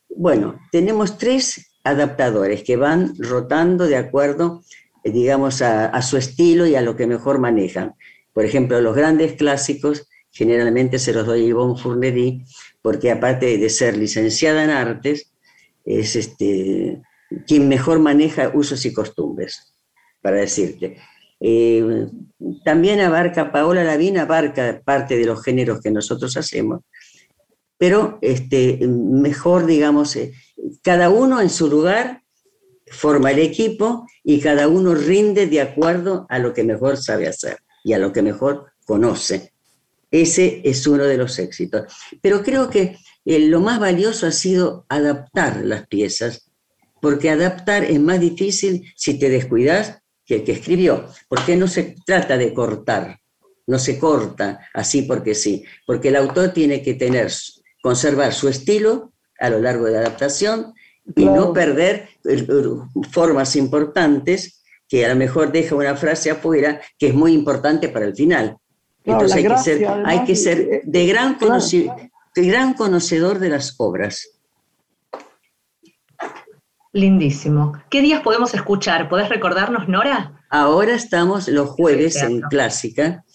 Bueno, 0.10 0.60
tenemos 0.72 1.18
tres 1.18 1.74
adaptadores 1.84 2.64
que 2.64 2.76
van 2.76 3.14
rotando 3.18 3.86
de 3.86 3.98
acuerdo, 3.98 4.62
digamos, 5.04 5.62
a, 5.62 6.02
su 6.02 6.18
estilo 6.18 6.66
y 6.66 6.76
a 6.76 6.82
lo 6.82 6.96
que 6.96 7.08
mejor 7.08 7.40
manejan. 7.40 7.94
Por 8.34 8.46
ejemplo, 8.46 8.80
los 8.82 8.96
grandes 8.96 9.34
clásicos 9.34 10.08
generalmente 10.32 11.00
se 11.00 11.14
los 11.14 11.26
doy 11.26 11.46
a 11.46 11.48
Yvonne 11.50 12.46
porque 12.82 13.12
aparte 13.12 13.58
de 13.58 13.70
ser 13.70 13.98
licenciada 13.98 14.64
en 14.64 14.70
artes, 14.70 15.32
es 15.86 16.16
este, 16.16 17.02
quien 17.46 17.68
mejor 17.68 18.00
maneja 18.00 18.52
usos 18.54 18.86
y 18.86 18.94
costumbres, 18.94 19.76
para 20.22 20.38
decirte. 20.38 20.98
Eh, 21.40 22.08
también 22.64 23.02
abarca, 23.02 23.52
Paola 23.52 23.84
Lavín 23.84 24.18
abarca 24.18 24.82
parte 24.84 25.18
de 25.18 25.26
los 25.26 25.44
géneros 25.44 25.82
que 25.82 25.92
nosotros 25.92 26.36
hacemos, 26.38 26.82
pero 27.78 28.18
este, 28.22 28.80
mejor, 28.88 29.66
digamos, 29.66 30.16
eh, 30.16 30.34
cada 30.82 31.10
uno 31.10 31.42
en 31.42 31.50
su 31.50 31.70
lugar 31.70 32.23
forma 32.94 33.32
el 33.32 33.40
equipo 33.40 34.08
y 34.24 34.40
cada 34.40 34.68
uno 34.68 34.94
rinde 34.94 35.48
de 35.48 35.62
acuerdo 35.62 36.26
a 36.30 36.40
lo 36.40 36.54
que 36.54 36.64
mejor 36.64 36.98
sabe 36.98 37.28
hacer 37.28 37.58
y 37.84 37.94
a 37.94 38.00
lo 38.00 38.14
que 38.14 38.22
mejor 38.22 38.72
conoce. 38.86 39.52
Ese 40.12 40.62
es 40.64 40.86
uno 40.86 41.06
de 41.06 41.18
los 41.18 41.40
éxitos. 41.40 41.92
Pero 42.22 42.44
creo 42.44 42.70
que 42.70 42.98
eh, 43.26 43.40
lo 43.40 43.60
más 43.60 43.80
valioso 43.80 44.28
ha 44.28 44.32
sido 44.32 44.86
adaptar 44.88 45.66
las 45.66 45.88
piezas, 45.88 46.52
porque 47.02 47.30
adaptar 47.30 47.84
es 47.84 48.00
más 48.00 48.20
difícil 48.20 48.94
si 48.96 49.18
te 49.18 49.30
descuidas 49.30 50.00
que 50.26 50.36
el 50.36 50.44
que 50.44 50.54
escribió, 50.54 51.10
porque 51.28 51.56
no 51.56 51.68
se 51.68 51.96
trata 52.06 52.38
de 52.38 52.54
cortar, 52.54 53.20
no 53.68 53.80
se 53.80 53.98
corta 53.98 54.60
así 54.74 55.02
porque 55.02 55.36
sí, 55.36 55.66
porque 55.86 56.10
el 56.10 56.16
autor 56.16 56.54
tiene 56.54 56.82
que 56.82 56.94
tener, 56.94 57.32
conservar 57.82 58.34
su 58.34 58.48
estilo 58.48 59.14
a 59.40 59.50
lo 59.50 59.60
largo 59.60 59.86
de 59.86 59.94
la 59.94 60.00
adaptación 60.00 60.74
y 61.16 61.26
no 61.26 61.54
perder 61.54 62.10
formas 63.12 63.56
importantes 63.56 64.64
que 64.88 65.06
a 65.06 65.10
lo 65.10 65.16
mejor 65.16 65.52
deja 65.52 65.76
una 65.76 65.96
frase 65.96 66.32
afuera 66.32 66.82
que 66.98 67.08
es 67.08 67.14
muy 67.14 67.34
importante 67.34 67.90
para 67.90 68.06
el 68.06 68.16
final. 68.16 68.58
Entonces 69.04 69.38
hay, 69.38 69.48
que 69.48 69.58
ser, 69.58 69.88
hay 70.06 70.24
que 70.24 70.36
ser 70.36 70.82
de 70.84 71.08
gran, 71.08 71.38
de 71.38 72.48
gran 72.48 72.74
conocedor 72.74 73.40
de 73.40 73.50
las 73.50 73.76
obras. 73.78 74.30
Lindísimo. 76.94 77.74
¿Qué 77.90 78.02
días 78.02 78.22
podemos 78.22 78.54
escuchar? 78.54 79.10
¿Podés 79.10 79.28
recordarnos, 79.28 79.90
Nora? 79.90 80.40
Ahora 80.50 80.94
estamos 80.94 81.48
los 81.48 81.72
jueves 81.72 82.22
en 82.22 82.42
Clásica, 82.42 83.26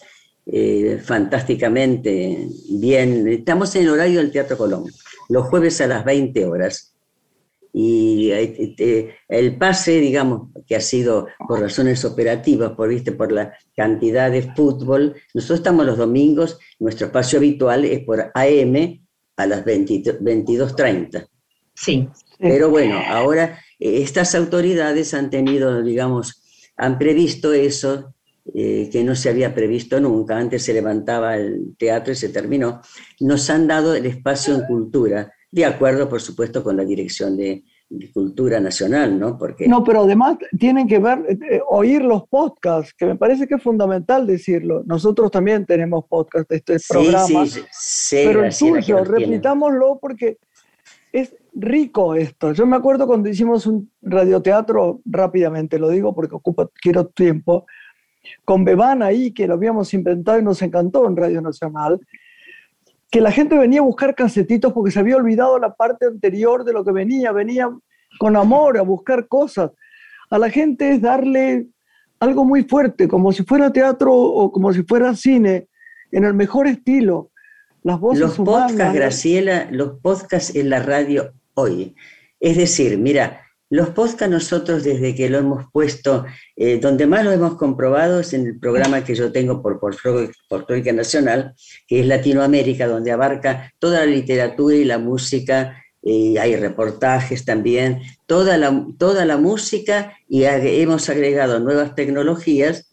eh, 0.45 1.01
fantásticamente 1.03 2.47
bien. 2.69 3.27
Estamos 3.27 3.75
en 3.75 3.83
el 3.83 3.89
horario 3.89 4.19
del 4.19 4.31
Teatro 4.31 4.57
Colón, 4.57 4.85
los 5.27 5.47
jueves 5.47 5.81
a 5.81 5.87
las 5.87 6.05
20 6.05 6.45
horas. 6.45 6.88
Y 7.71 8.31
eh, 8.31 8.75
eh, 8.77 9.15
el 9.27 9.57
pase, 9.57 9.99
digamos, 9.99 10.49
que 10.65 10.75
ha 10.75 10.81
sido 10.81 11.27
por 11.47 11.59
razones 11.59 12.03
operativas, 12.03 12.71
por, 12.71 12.89
¿viste? 12.89 13.11
por 13.11 13.31
la 13.31 13.53
cantidad 13.75 14.31
de 14.31 14.53
fútbol, 14.53 15.15
nosotros 15.33 15.59
estamos 15.59 15.85
los 15.85 15.97
domingos, 15.97 16.57
nuestro 16.79 17.07
espacio 17.07 17.39
habitual 17.39 17.85
es 17.85 18.03
por 18.03 18.31
AM 18.33 19.05
a 19.37 19.45
las 19.45 19.63
22.30. 19.63 21.27
Sí. 21.75 22.09
Pero 22.39 22.69
bueno, 22.69 22.99
ahora 23.07 23.59
eh, 23.79 24.01
estas 24.01 24.35
autoridades 24.35 25.13
han 25.13 25.29
tenido, 25.29 25.81
digamos, 25.81 26.41
han 26.75 26.97
previsto 26.97 27.53
eso 27.53 28.13
eh, 28.53 28.89
que 28.91 29.03
no 29.03 29.15
se 29.15 29.29
había 29.29 29.53
previsto 29.53 29.99
nunca. 29.99 30.37
Antes 30.37 30.63
se 30.63 30.73
levantaba 30.73 31.37
el 31.37 31.75
teatro 31.77 32.13
y 32.13 32.15
se 32.15 32.29
terminó. 32.29 32.81
Nos 33.19 33.49
han 33.49 33.67
dado 33.67 33.93
el 33.95 34.05
espacio 34.05 34.55
en 34.55 34.65
cultura, 34.65 35.33
de 35.51 35.65
acuerdo, 35.65 36.07
por 36.07 36.21
supuesto, 36.21 36.63
con 36.63 36.77
la 36.77 36.83
dirección 36.83 37.37
de, 37.37 37.63
cultura 38.13 38.59
nacional, 38.59 39.19
¿no? 39.19 39.35
Porque 39.35 39.67
no, 39.67 39.83
pero 39.83 40.03
además 40.03 40.37
tienen 40.59 40.87
que 40.87 40.99
ver, 40.99 41.25
eh, 41.49 41.59
oír 41.69 42.03
los 42.03 42.27
podcasts, 42.27 42.93
que 42.93 43.07
me 43.07 43.15
parece 43.15 43.47
que 43.47 43.55
es 43.55 43.63
fundamental 43.63 44.27
decirlo. 44.27 44.83
Nosotros 44.85 45.31
también 45.31 45.65
tenemos 45.65 46.05
podcast 46.07 46.47
de 46.47 46.57
este 46.57 46.77
programa, 46.87 47.47
sí, 47.47 47.61
sí, 47.71 48.17
pero 48.27 48.45
el 48.45 48.55
tuyo, 48.55 49.03
repitámoslo 49.03 49.97
porque 49.99 50.37
es 51.11 51.35
rico 51.55 52.13
esto. 52.13 52.53
Yo 52.53 52.67
me 52.67 52.75
acuerdo 52.75 53.07
cuando 53.07 53.27
hicimos 53.27 53.65
un 53.65 53.91
radioteatro, 54.03 55.01
rápidamente 55.05 55.79
lo 55.79 55.89
digo 55.89 56.13
porque 56.13 56.35
ocupa, 56.35 56.69
quiero 56.79 57.07
tiempo, 57.07 57.65
con 58.45 58.63
Bebán 58.63 59.01
ahí, 59.01 59.31
que 59.31 59.47
lo 59.47 59.55
habíamos 59.55 59.93
inventado 59.95 60.37
y 60.37 60.43
nos 60.43 60.61
encantó 60.61 61.07
en 61.07 61.15
Radio 61.15 61.41
Nacional, 61.41 61.99
que 63.11 63.21
la 63.21 63.31
gente 63.31 63.57
venía 63.57 63.79
a 63.79 63.83
buscar 63.83 64.13
casetitos 64.15 64.71
porque 64.73 64.91
se 64.91 64.99
había 64.99 65.17
olvidado 65.17 65.57
la 65.57 65.73
parte 65.73 66.05
anterior 66.05 66.63
de 66.63 66.73
lo 66.73 66.83
que 66.83 66.91
venía, 66.91 67.31
venía 67.31 67.69
con 68.19 68.35
amor 68.35 68.77
a 68.77 68.81
buscar 68.81 69.27
cosas. 69.27 69.71
A 70.29 70.37
la 70.37 70.49
gente 70.49 70.91
es 70.91 71.01
darle 71.01 71.67
algo 72.19 72.45
muy 72.45 72.63
fuerte, 72.63 73.07
como 73.07 73.31
si 73.31 73.43
fuera 73.43 73.71
teatro 73.71 74.13
o 74.13 74.51
como 74.51 74.71
si 74.73 74.83
fuera 74.83 75.15
cine, 75.15 75.67
en 76.11 76.25
el 76.25 76.33
mejor 76.33 76.67
estilo. 76.67 77.31
Las 77.81 77.99
voces 77.99 78.19
los 78.19 78.37
podcasts, 78.37 78.93
Graciela, 78.93 79.67
los 79.71 79.99
podcasts 80.01 80.55
en 80.55 80.69
la 80.69 80.81
radio 80.83 81.33
hoy. 81.53 81.95
Es 82.39 82.57
decir, 82.57 82.97
mira, 82.97 83.41
los 83.69 83.89
podcasts 83.89 84.29
nosotros 84.29 84.83
desde 84.83 85.13
que 85.13 85.29
lo 85.29 85.37
hemos 85.37 85.65
puesto, 85.71 86.25
eh, 86.55 86.79
donde 86.79 87.05
más 87.05 87.23
lo 87.23 87.31
hemos 87.31 87.55
comprobado 87.55 88.19
es 88.19 88.33
en 88.33 88.47
el 88.47 88.59
programa 88.59 89.03
que 89.03 89.13
yo 89.13 89.31
tengo 89.31 89.61
por 89.61 89.79
Portuguesa 89.79 90.91
Nacional, 90.91 91.53
que 91.87 92.01
es 92.01 92.07
Latinoamérica, 92.07 92.87
donde 92.87 93.11
abarca 93.11 93.71
toda 93.77 93.99
la 93.99 94.07
literatura 94.07 94.75
y 94.75 94.85
la 94.85 94.97
música, 94.97 95.83
y 96.01 96.37
hay 96.37 96.55
reportajes 96.55 97.45
también, 97.45 98.01
toda 98.25 98.57
la, 98.57 98.85
toda 98.97 99.25
la 99.25 99.37
música 99.37 100.17
y 100.27 100.43
hemos 100.45 101.09
agregado 101.09 101.59
nuevas 101.59 101.93
tecnologías 101.93 102.89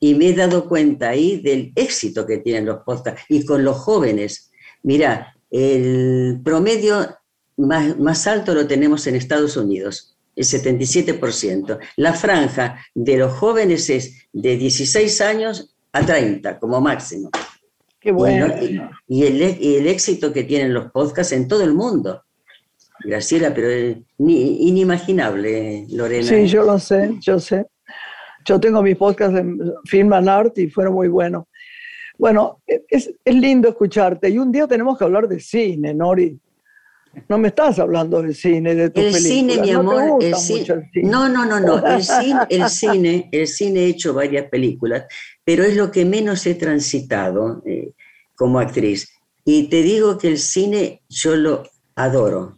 y 0.00 0.14
me 0.14 0.28
he 0.28 0.34
dado 0.34 0.68
cuenta 0.68 1.10
ahí 1.10 1.40
del 1.40 1.72
éxito 1.76 2.26
que 2.26 2.38
tienen 2.38 2.66
los 2.66 2.80
podcasts 2.80 3.22
y 3.28 3.44
con 3.44 3.64
los 3.64 3.76
jóvenes. 3.76 4.50
Mira, 4.82 5.36
el 5.50 6.40
promedio 6.42 7.16
más, 7.56 8.26
alto 8.26 8.54
lo 8.54 8.66
tenemos 8.66 9.06
en 9.06 9.16
Estados 9.16 9.56
Unidos, 9.56 10.16
el 10.34 10.44
77%. 10.44 11.78
La 11.96 12.14
franja 12.14 12.78
de 12.94 13.16
los 13.16 13.32
jóvenes 13.32 13.90
es 13.90 14.28
de 14.32 14.56
16 14.56 15.20
años 15.20 15.74
a 15.92 16.04
30 16.04 16.58
como 16.58 16.80
máximo. 16.80 17.30
Qué 18.00 18.10
bueno. 18.10 18.52
y, 19.06 19.24
el, 19.24 19.86
éxito 19.86 20.32
que 20.32 20.44
tienen 20.44 20.74
los 20.74 20.90
podcasts 20.90 21.32
en 21.32 21.46
todo 21.46 21.62
el 21.62 21.74
mundo. 21.74 22.22
Graciela, 23.04 23.52
pero 23.52 23.68
es 23.68 23.96
inimaginable, 24.18 25.86
Lorena. 25.90 26.24
Sí, 26.24 26.46
yo 26.46 26.62
lo 26.62 26.78
sé, 26.78 27.16
yo 27.20 27.38
sé. 27.38 27.66
Yo 28.44 28.58
tengo 28.58 28.82
mis 28.82 28.96
podcasts 28.96 29.38
en 29.38 29.58
Film 29.84 30.12
and 30.12 30.28
Art 30.28 30.58
y 30.58 30.68
fueron 30.68 30.94
muy 30.94 31.08
buenos. 31.08 31.44
Bueno, 32.18 32.60
es, 32.66 33.12
es 33.24 33.34
lindo 33.34 33.68
escucharte 33.68 34.28
y 34.28 34.38
un 34.38 34.52
día 34.52 34.66
tenemos 34.66 34.98
que 34.98 35.04
hablar 35.04 35.28
de 35.28 35.40
cine, 35.40 35.94
Nori. 35.94 36.38
No 37.28 37.38
me 37.38 37.48
estás 37.48 37.78
hablando 37.78 38.22
del 38.22 38.34
cine, 38.34 38.74
de 38.74 38.90
tu 38.90 39.00
El 39.00 39.14
cine, 39.14 39.58
mi 39.58 39.70
no 39.70 39.80
amor, 39.80 40.24
el 40.24 40.34
cine, 40.34 40.90
no, 41.02 41.28
no, 41.28 41.44
no, 41.44 41.60
no, 41.60 41.86
el 41.86 42.02
cine, 42.02 42.40
el 42.48 42.68
cine, 42.68 43.28
el 43.30 43.46
cine 43.46 43.80
he 43.80 43.86
hecho 43.88 44.14
varias 44.14 44.48
películas, 44.48 45.04
pero 45.44 45.62
es 45.64 45.76
lo 45.76 45.90
que 45.90 46.04
menos 46.04 46.46
he 46.46 46.54
transitado 46.54 47.62
eh, 47.66 47.92
como 48.34 48.58
actriz. 48.58 49.08
Y 49.44 49.68
te 49.68 49.82
digo 49.82 50.16
que 50.16 50.28
el 50.28 50.38
cine 50.38 51.02
yo 51.08 51.36
lo 51.36 51.64
adoro. 51.94 52.56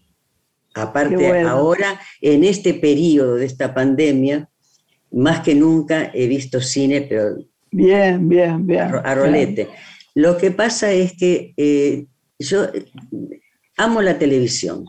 Aparte, 0.75 1.41
ahora, 1.43 2.01
en 2.21 2.45
este 2.45 2.75
periodo 2.75 3.37
de 3.37 3.47
esta 3.47 3.73
pandemia, 3.73 4.49
más 5.13 5.41
que 5.41 5.55
nunca 5.55 6.11
he 6.13 6.27
visto 6.27 6.61
cine, 6.61 7.03
pero... 7.03 7.37
Bien, 7.71 8.29
bien, 8.29 8.67
bien. 8.67 8.83
A 8.83 9.15
rolete. 9.15 9.69
Lo 10.15 10.37
que 10.37 10.51
pasa 10.51 10.93
es 10.93 11.13
que 11.17 11.55
eh, 11.57 12.07
yo 12.39 12.67
amo 13.77 14.03
la 14.03 14.19
televisión. 14.19 14.87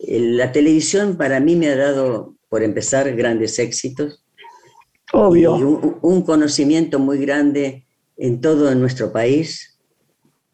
La 0.00 0.52
televisión 0.52 1.16
para 1.16 1.40
mí 1.40 1.56
me 1.56 1.68
ha 1.68 1.76
dado, 1.76 2.34
por 2.48 2.62
empezar, 2.62 3.14
grandes 3.14 3.58
éxitos. 3.58 4.24
Obvio. 5.12 5.58
Y 5.58 5.62
un, 5.62 6.22
conocimiento 6.22 6.98
muy 6.98 7.18
grande 7.18 7.86
en 8.16 8.40
todo 8.40 8.74
nuestro 8.74 9.12
país. 9.12 9.78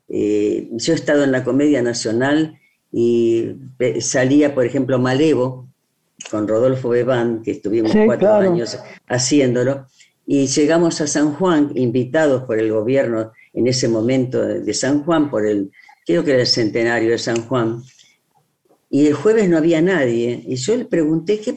Eh, 0.09 0.69
yo 0.73 0.93
he 0.93 0.97
estado 0.97 1.25
en 1.25 1.33
la 1.33 1.45
Comedia 1.45 1.83
Nacional 1.83 2.59
y 2.93 3.53
salía, 4.01 4.55
por 4.55 4.65
ejemplo, 4.65 4.99
Malevo, 4.99 5.69
con 6.31 6.49
Rodolfo 6.49 6.89
Bebán, 6.91 7.43
que 7.43 7.53
estuvimos 7.53 7.93
cuatro 8.07 8.35
años 8.35 8.79
haciéndolo, 9.07 9.87
y 10.27 10.47
llegamos 10.47 11.01
a 11.01 11.07
San 11.07 11.33
Juan, 11.35 11.73
invitados 11.75 12.45
por 12.45 12.59
el 12.59 12.73
gobierno 12.73 13.33
en 13.55 13.67
ese 13.67 13.89
momento 13.89 14.45
de 14.45 14.75
San 14.75 15.05
Juan, 15.05 15.31
por 15.31 15.47
el, 15.47 15.71
creo 16.09 16.25
que 16.25 16.31
era 16.31 16.41
el 16.41 16.47
centenario 16.47 17.11
de 17.11 17.19
San 17.19 17.43
Juan, 17.43 17.83
y 18.89 19.09
el 19.09 19.13
jueves 19.13 19.47
no 19.47 19.59
había 19.59 19.83
nadie, 19.83 20.43
y 20.47 20.57
yo 20.57 20.75
le 20.75 20.87
pregunté, 20.87 21.39
¿qué, 21.39 21.55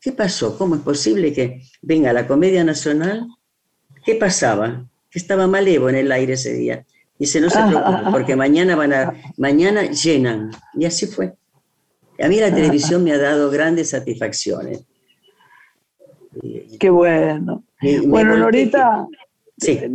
qué 0.00 0.12
pasó? 0.12 0.56
¿Cómo 0.56 0.76
es 0.76 0.82
posible 0.82 1.32
que 1.32 1.62
venga 1.82 2.12
la 2.12 2.28
Comedia 2.28 2.62
Nacional? 2.62 3.26
¿Qué 4.04 4.14
pasaba? 4.14 4.86
Que 5.10 5.18
estaba 5.18 5.48
Malevo 5.48 5.88
en 5.88 5.96
el 5.96 6.12
aire 6.12 6.34
ese 6.34 6.52
día. 6.52 6.86
Dice, 7.18 7.40
no 7.40 7.50
se 7.50 7.58
preocupe, 7.58 7.98
porque 8.12 8.36
mañana 8.36 8.76
van 8.76 8.92
a, 8.92 9.14
mañana 9.36 9.90
llenan. 9.90 10.52
Y 10.74 10.84
así 10.84 11.06
fue. 11.08 11.34
A 12.22 12.28
mí 12.28 12.36
la 12.36 12.54
televisión 12.54 13.02
me 13.02 13.10
ha 13.10 13.18
dado 13.18 13.50
grandes 13.50 13.90
satisfacciones. 13.90 14.84
Qué 16.78 16.88
bueno. 16.88 17.64
bueno, 18.06 18.36
Norita, 18.36 19.08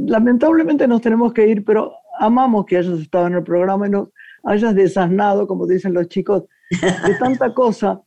lamentablemente 0.08 0.90
nos 0.90 1.00
tenemos 1.00 1.32
que 1.32 1.48
ir, 1.48 1.64
pero 1.64 2.03
amamos 2.20 2.66
que 2.66 2.78
hayas 2.78 3.00
estado 3.00 3.28
en 3.28 3.34
el 3.34 3.44
programa 3.44 3.88
y 3.88 3.92
nos 3.92 4.10
hayas 4.44 4.76
desasnado, 4.76 5.48
como 5.48 5.68
dicen 5.68 5.94
los 5.94 6.08
chicos, 6.08 6.44
de 6.70 7.16
tanta 7.20 7.54
cosa 7.54 8.02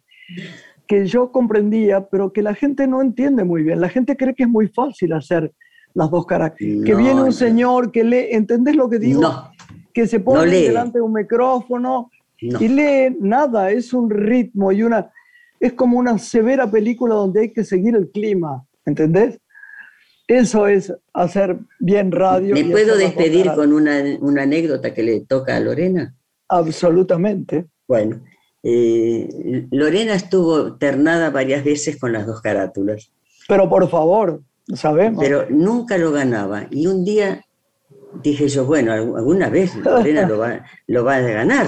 que 0.87 1.07
yo 1.07 1.33
comprendía, 1.33 2.07
pero 2.09 2.33
que 2.33 2.43
la 2.43 2.55
gente 2.55 2.87
no 2.87 3.03
entiende 3.03 3.45
muy 3.45 3.63
bien. 3.63 3.81
La 3.81 3.89
gente 3.89 4.17
cree 4.17 4.35
que 4.35 4.45
es 4.45 4.49
muy 4.49 4.69
fácil 4.69 5.13
hacer 5.13 5.53
las 5.95 6.11
dos 6.11 6.27
caras. 6.27 6.53
que 6.57 6.95
viene 6.95 7.23
un 7.23 7.33
señor 7.33 7.91
que 7.91 8.05
lee, 8.05 8.29
¿entendés 8.31 8.77
lo 8.77 8.89
que 8.89 8.99
digo? 8.99 9.23
Que 9.93 10.07
se 10.07 10.21
pone 10.21 10.51
delante 10.51 10.99
de 10.99 11.03
un 11.03 11.13
micrófono 11.13 12.11
y 12.39 12.69
lee 12.69 13.17
nada, 13.19 13.71
es 13.71 13.93
un 13.93 14.11
ritmo 14.11 14.73
y 14.73 14.83
una... 14.83 15.11
Es 15.59 15.73
como 15.73 15.99
una 15.99 16.19
severa 16.19 16.71
película 16.71 17.15
donde 17.15 17.41
hay 17.41 17.53
que 17.53 17.65
seguir 17.65 17.97
el 17.97 18.11
clima, 18.11 18.63
¿entendés? 18.85 19.41
Eso 20.29 20.67
es 20.67 20.93
hacer 21.13 21.59
bien 21.79 22.11
radio. 22.11 22.55
¿Me 22.55 22.65
puedo 22.65 22.97
despedir 22.97 23.53
con 23.55 23.73
una, 23.73 24.03
una, 24.21 24.43
anécdota 24.43 24.93
que 24.93 25.03
le 25.03 25.21
toca 25.21 25.57
a 25.57 25.61
Lorena? 25.61 26.15
Absolutamente. 26.49 27.67
Bueno, 27.87 28.23
eh, 28.63 29.67
Lorena 29.71 30.15
estuvo 30.15 30.77
ternada 30.77 31.31
varias 31.31 31.65
veces 31.65 31.99
con 31.99 32.13
las 32.13 32.27
dos 32.27 32.41
carátulas. 32.41 33.13
Pero 33.47 33.69
por 33.69 33.89
favor, 33.89 34.43
sabemos. 34.75 35.23
Pero 35.23 35.47
nunca 35.49 35.97
lo 35.97 36.11
ganaba. 36.11 36.67
Y 36.71 36.89
un 36.89 37.05
día 37.05 37.45
dije 38.23 38.49
yo, 38.49 38.67
bueno, 38.67 38.93
alguna 38.93 39.49
vez 39.49 39.77
Lorena 39.77 40.27
lo 40.27 40.39
va, 40.39 40.65
lo 40.89 41.05
va 41.05 41.17
a 41.17 41.21
ganar. 41.21 41.67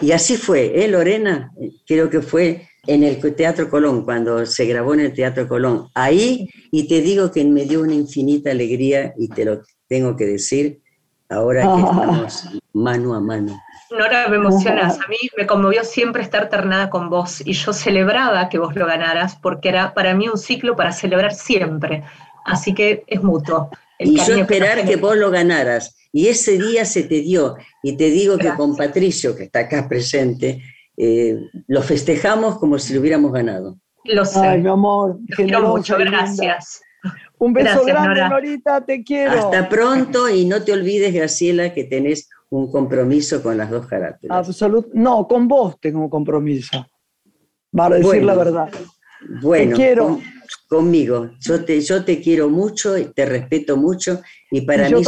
Y 0.00 0.12
así 0.12 0.36
fue, 0.36 0.84
¿eh, 0.84 0.88
Lorena? 0.88 1.52
Creo 1.86 2.10
que 2.10 2.20
fue 2.20 2.68
en 2.86 3.02
el 3.02 3.18
Teatro 3.34 3.68
Colón, 3.68 4.04
cuando 4.04 4.44
se 4.46 4.66
grabó 4.66 4.94
en 4.94 5.00
el 5.00 5.12
Teatro 5.12 5.48
Colón. 5.48 5.88
Ahí, 5.94 6.48
y 6.70 6.86
te 6.88 7.00
digo 7.00 7.30
que 7.30 7.44
me 7.44 7.64
dio 7.64 7.80
una 7.80 7.94
infinita 7.94 8.50
alegría, 8.50 9.12
y 9.16 9.28
te 9.28 9.44
lo 9.44 9.62
tengo 9.88 10.16
que 10.16 10.26
decir, 10.26 10.80
ahora 11.28 11.62
que 11.62 11.80
estamos 11.80 12.48
mano 12.72 13.14
a 13.14 13.20
mano. 13.20 13.60
Nora, 13.90 14.28
me 14.28 14.36
emocionas. 14.36 14.98
A 14.98 15.08
mí 15.08 15.16
me 15.36 15.46
conmovió 15.46 15.84
siempre 15.84 16.22
estar 16.22 16.48
ternada 16.48 16.90
con 16.90 17.08
vos 17.08 17.40
y 17.44 17.52
yo 17.52 17.72
celebraba 17.72 18.48
que 18.48 18.58
vos 18.58 18.74
lo 18.74 18.86
ganaras 18.86 19.36
porque 19.36 19.68
era 19.68 19.94
para 19.94 20.14
mí 20.14 20.28
un 20.28 20.38
ciclo 20.38 20.74
para 20.74 20.92
celebrar 20.92 21.34
siempre. 21.34 22.02
Así 22.44 22.74
que 22.74 23.04
es 23.06 23.22
mutuo. 23.22 23.70
y 23.98 24.16
yo 24.16 24.34
esperar 24.34 24.84
que, 24.84 24.96
vos 24.96 25.16
lo 25.16 25.30
ganaras. 25.30 25.96
Y 26.12 26.28
ese 26.28 26.58
día 26.58 26.84
se 26.84 27.04
te 27.04 27.20
dio. 27.20 27.56
Y 27.82 27.96
te 27.96 28.10
digo 28.10 28.38
que 28.38 28.54
con 28.54 28.76
Patricio, 28.76 29.36
que 29.36 29.44
está 29.44 29.60
acá 29.60 29.88
presente, 29.88 30.62
eh, 30.96 31.40
lo 31.66 31.82
festejamos 31.82 32.58
como 32.58 32.78
si 32.78 32.94
lo 32.94 33.00
hubiéramos 33.00 33.32
ganado. 33.32 33.78
Lo 34.04 34.24
sé. 34.24 34.40
Ay, 34.40 34.62
mi 34.62 34.68
amor. 34.68 35.18
quiero 35.34 35.62
mucho, 35.62 35.96
gracias. 35.98 36.80
Un 37.38 37.52
beso 37.52 37.84
grande, 37.84 38.20
Norita, 38.28 38.84
te 38.84 39.02
quiero. 39.04 39.32
Hasta 39.32 39.68
pronto 39.68 40.28
y 40.28 40.44
no 40.46 40.62
te 40.62 40.72
olvides, 40.72 41.12
Graciela, 41.12 41.72
que 41.74 41.84
tenés 41.84 42.28
un 42.50 42.70
compromiso 42.70 43.42
con 43.42 43.56
las 43.56 43.70
dos 43.70 43.86
caracteres. 43.86 44.34
Absolut 44.34 44.92
no, 44.94 45.26
con 45.28 45.48
vos 45.48 45.78
tengo 45.80 46.00
un 46.00 46.08
compromiso, 46.08 46.86
para 47.70 47.96
decir 47.96 48.22
la 48.22 48.34
verdad. 48.34 48.70
Bueno, 49.42 49.70
te 49.70 49.76
quiero. 49.76 50.20
conmigo, 50.68 51.30
yo 51.40 51.64
te, 51.64 51.80
yo 51.80 52.04
te 52.04 52.20
quiero 52.20 52.48
mucho 52.48 52.96
y 52.96 53.06
te 53.06 53.26
respeto 53.26 53.76
mucho 53.76 54.22
y 54.50 54.62
para 54.62 54.88
mí 54.88 55.02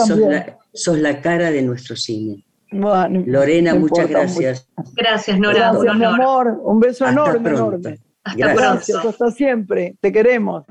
sos 0.73 0.99
la, 0.99 1.21
cara 1.21 1.51
de 1.51 1.63
nuestro 1.63 1.97
cine. 1.97 2.45
Lorena, 2.71 3.75
muchas 3.75 4.09
gracias. 4.09 4.69
Gracias, 4.95 5.39
Nora. 5.39 5.73
Gracias, 5.73 5.95
un 5.95 6.05
amor. 6.05 6.61
Un 6.63 6.81
beso 6.81 7.07
enorme, 7.07 7.51
enorme. 7.51 7.99
Hasta 8.25 8.55
gracias. 8.55 9.05
Hasta 9.05 9.31
siempre. 9.31 9.97
Te 10.01 10.13
queremos. 10.13 10.65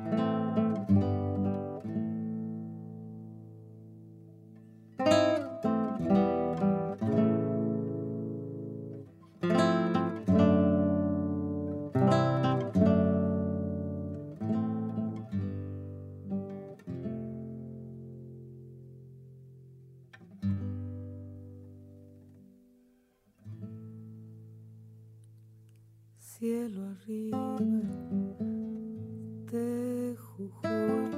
Arriba 27.07 27.55
de 29.51 30.17
Jujuy. 30.17 31.11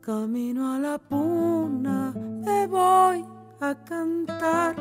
Camino 0.00 0.74
a 0.74 0.78
la 0.78 0.98
puna, 0.98 2.14
me 2.16 2.66
voy 2.66 3.24
a 3.60 3.74
cantar. 3.84 4.74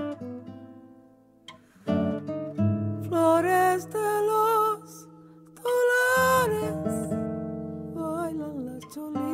Flores 3.09 3.89
de 3.89 4.21
los 4.31 5.09
dólares, 5.61 7.09
bailan 7.93 8.65
las 8.65 8.87
cholitas 8.93 9.26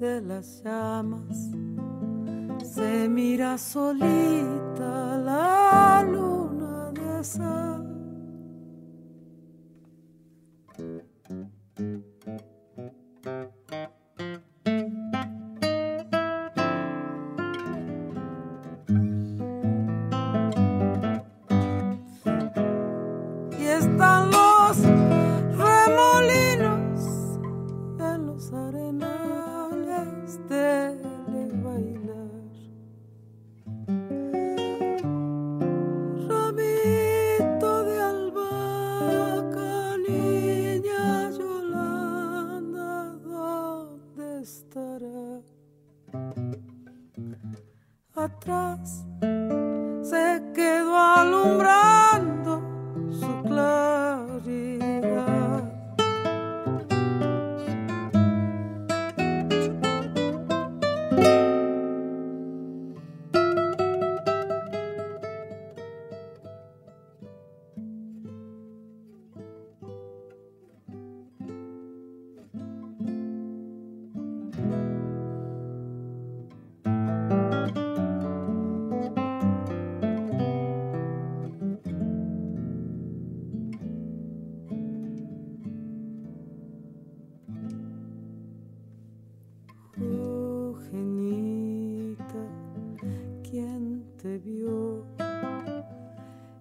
de 0.00 0.22
las 0.22 0.62
llamas. 0.64 1.50
Se 2.64 3.08
mira 3.08 3.58
solita 3.58 5.18
la 5.18 6.02
luna 6.10 6.29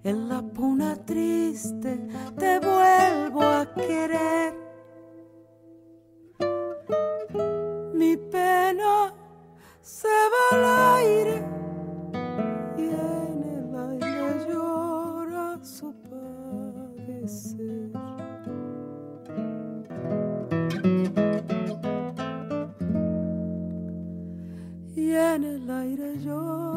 En 0.03 0.29
la 0.29 0.41
puna 0.41 0.95
triste 1.05 2.07
te 2.37 2.59
vuelvo 2.59 3.41
a 3.41 3.65
querer. 3.75 4.53
Mi 7.93 8.15
pena 8.15 9.13
se 9.81 10.07
va 10.07 10.57
al 10.57 10.65
aire 10.99 11.43
y 12.77 12.83
en 12.83 13.43
el 13.43 13.75
aire 13.91 14.45
llora 14.47 15.59
su 15.63 15.93
padecer. 16.09 17.91
y 24.95 25.11
en 25.11 25.43
el 25.43 25.69
aire 25.69 26.17
llora 26.19 26.68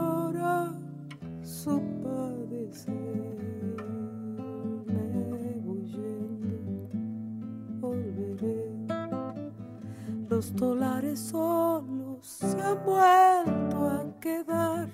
Los 10.43 10.57
dólares 10.57 11.21
solos 11.31 12.27
se 12.27 12.61
han 12.61 12.85
vuelto 12.85 13.87
a 13.87 14.21
quedar. 14.21 14.89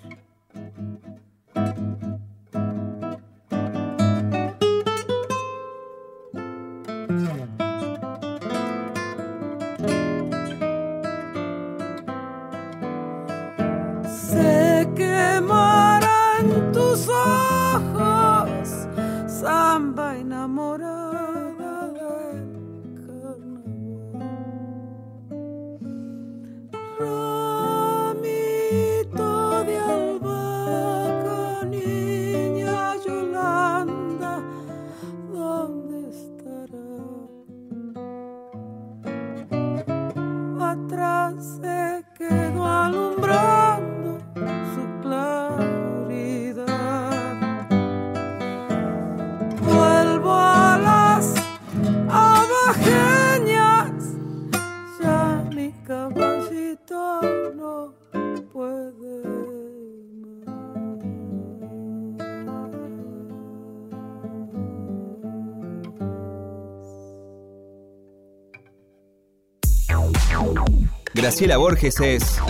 Graciela 71.19 71.57
Borges 71.57 72.01
es 72.01 72.41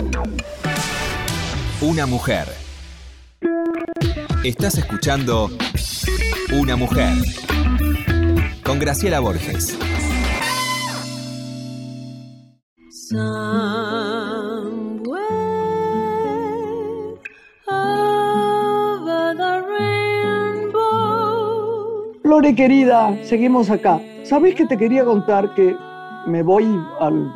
una 1.81 2.05
mujer. 2.05 2.45
Estás 4.43 4.77
escuchando 4.77 5.49
Una 6.53 6.75
mujer 6.75 7.15
con 8.63 8.77
Graciela 8.77 9.21
Borges. 9.21 9.75
Lore 22.23 22.53
querida, 22.53 23.17
seguimos 23.23 23.71
acá. 23.71 23.99
¿Sabés 24.23 24.53
que 24.53 24.67
te 24.67 24.77
quería 24.77 25.03
contar 25.03 25.55
que 25.55 25.75
me 26.27 26.43
voy 26.43 26.65
al, 26.99 27.33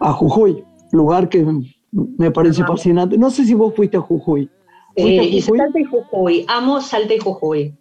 a 0.00 0.12
Jujuy, 0.12 0.64
lugar 0.92 1.28
que 1.28 1.44
me 1.92 2.30
parece 2.30 2.62
Ajá. 2.62 2.72
fascinante? 2.72 3.16
No 3.18 3.30
sé 3.30 3.44
si 3.44 3.54
vos 3.54 3.74
fuiste 3.74 3.96
a 3.96 4.00
Jujuy. 4.00 4.50
¿Fuiste 4.96 5.20
a 5.20 5.24
Eh, 5.24 5.40
Jujuy? 5.40 5.58
Salta 5.58 5.80
y 5.80 5.84
Jujuy, 5.84 6.44
amo 6.48 6.80
Salta 6.80 7.14
y 7.14 7.18
Jujuy. 7.18 7.74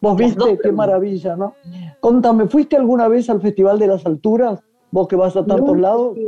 Vos 0.00 0.18
las 0.20 0.34
viste, 0.36 0.58
qué 0.62 0.72
maravilla, 0.72 1.36
¿no? 1.36 1.54
Contame, 2.00 2.48
¿fuiste 2.48 2.76
alguna 2.76 3.06
vez 3.08 3.30
al 3.30 3.40
Festival 3.40 3.78
de 3.78 3.86
las 3.86 4.04
Alturas? 4.04 4.60
Vos 4.90 5.06
que 5.08 5.16
vas 5.16 5.36
a 5.36 5.46
tantos 5.46 5.76
No, 5.76 5.80
lados. 5.80 6.18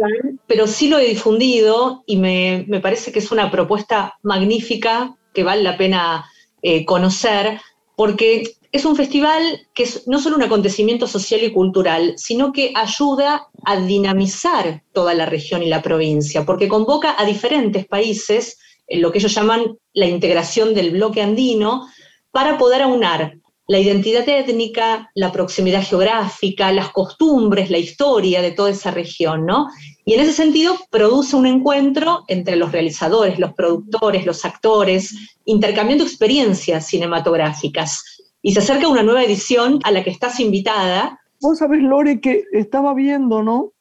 Pero 0.47 0.67
sí 0.67 0.89
lo 0.89 0.99
he 0.99 1.09
difundido 1.09 2.03
y 2.07 2.17
me, 2.17 2.65
me 2.69 2.81
parece 2.81 3.13
que 3.13 3.19
es 3.19 3.33
una 3.33 3.51
propuesta 3.51 4.15
magnífica 4.23 5.17
que 5.35 5.43
vale 5.43 5.63
la 5.63 5.77
pena 5.77 6.25
eh, 6.63 6.85
conocer, 6.87 7.61
porque 7.97 8.45
es 8.75 8.85
un 8.85 8.97
festival 8.97 9.69
que 9.73 9.85
es 9.85 10.09
no 10.09 10.19
solo 10.19 10.35
un 10.35 10.43
acontecimiento 10.43 11.07
social 11.07 11.45
y 11.45 11.53
cultural, 11.53 12.15
sino 12.17 12.53
que 12.53 12.73
ayuda 12.75 13.47
a 13.65 13.77
dinamizar 13.77 14.83
toda 14.93 15.15
la 15.15 15.27
región 15.27 15.63
y 15.63 15.69
la 15.69 15.81
provincia, 15.81 16.45
porque 16.45 16.67
convoca 16.67 17.15
a 17.17 17.25
diferentes 17.25 17.87
países, 17.87 18.59
en 18.89 19.01
lo 19.01 19.13
que 19.13 19.19
ellos 19.19 19.33
llaman 19.33 19.79
la 19.93 20.07
integración 20.07 20.75
del 20.75 20.91
bloque 20.91 21.23
andino, 21.23 21.87
para 22.33 22.59
poder 22.59 22.83
aunar 22.83 23.39
la 23.69 23.79
identidad 23.79 24.29
étnica, 24.29 25.09
la 25.15 25.31
proximidad 25.31 25.85
geográfica, 25.85 26.73
las 26.73 26.91
costumbres, 26.91 27.71
la 27.71 27.79
historia 27.79 28.43
de 28.43 28.51
toda 28.51 28.71
esa 28.71 28.91
región, 28.91 29.47
¿no? 29.47 29.69
Y 30.05 30.15
en 30.15 30.21
ese 30.21 30.33
sentido 30.33 30.77
produce 30.91 31.37
un 31.37 31.47
encuentro 31.47 32.25
entre 32.27 32.57
los 32.57 32.73
realizadores, 32.73 33.39
los 33.39 33.55
productores, 33.55 34.27
los 34.27 34.45
actores, 34.45 35.15
intercambiando 35.45 36.05
experiencias 36.05 36.89
cinematográficas. 36.89 38.14
Y 38.47 38.53
se 38.53 38.59
acerca 38.61 38.89
una 38.89 39.03
nueva 39.03 39.25
edición 39.25 39.79
a 39.85 39.91
la 39.91 40.05
que 40.05 40.11
estás 40.11 40.39
invitada. 40.39 41.19
Vos 41.41 41.59
sabés, 41.59 41.83
Lore, 41.83 42.21
que 42.21 42.45
estaba 42.53 42.93
viendo, 42.93 43.43
¿no? 43.43 43.73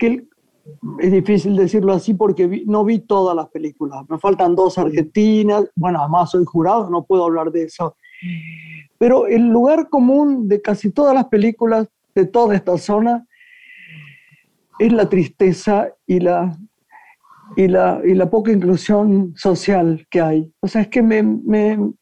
Que 0.00 0.26
es 0.98 1.12
difícil 1.12 1.54
decirlo 1.54 1.92
así 1.92 2.12
porque 2.12 2.64
no 2.66 2.84
vi 2.84 2.98
todas 2.98 3.36
las 3.36 3.48
películas. 3.50 4.04
Me 4.08 4.18
faltan 4.18 4.56
dos 4.56 4.78
argentinas. 4.78 5.70
Bueno, 5.76 6.00
además 6.00 6.32
soy 6.32 6.44
jurado, 6.44 6.90
no 6.90 7.04
puedo 7.04 7.24
hablar 7.24 7.52
de 7.52 7.62
eso. 7.62 7.96
Pero 8.98 9.28
el 9.28 9.48
lugar 9.48 9.88
común 9.88 10.48
de 10.48 10.60
casi 10.60 10.90
todas 10.90 11.14
las 11.14 11.26
películas 11.26 11.86
de 12.16 12.26
toda 12.26 12.56
esta 12.56 12.76
zona 12.78 13.24
es 14.80 14.92
la 14.92 15.08
tristeza 15.08 15.88
y 16.04 16.18
la, 16.18 16.58
y 17.56 17.68
la, 17.68 18.00
y 18.04 18.14
la 18.14 18.28
poca 18.28 18.50
inclusión 18.50 19.34
social 19.36 20.04
que 20.10 20.20
hay. 20.20 20.52
O 20.58 20.66
sea, 20.66 20.82
es 20.82 20.88
que 20.88 21.00
me- 21.00 21.92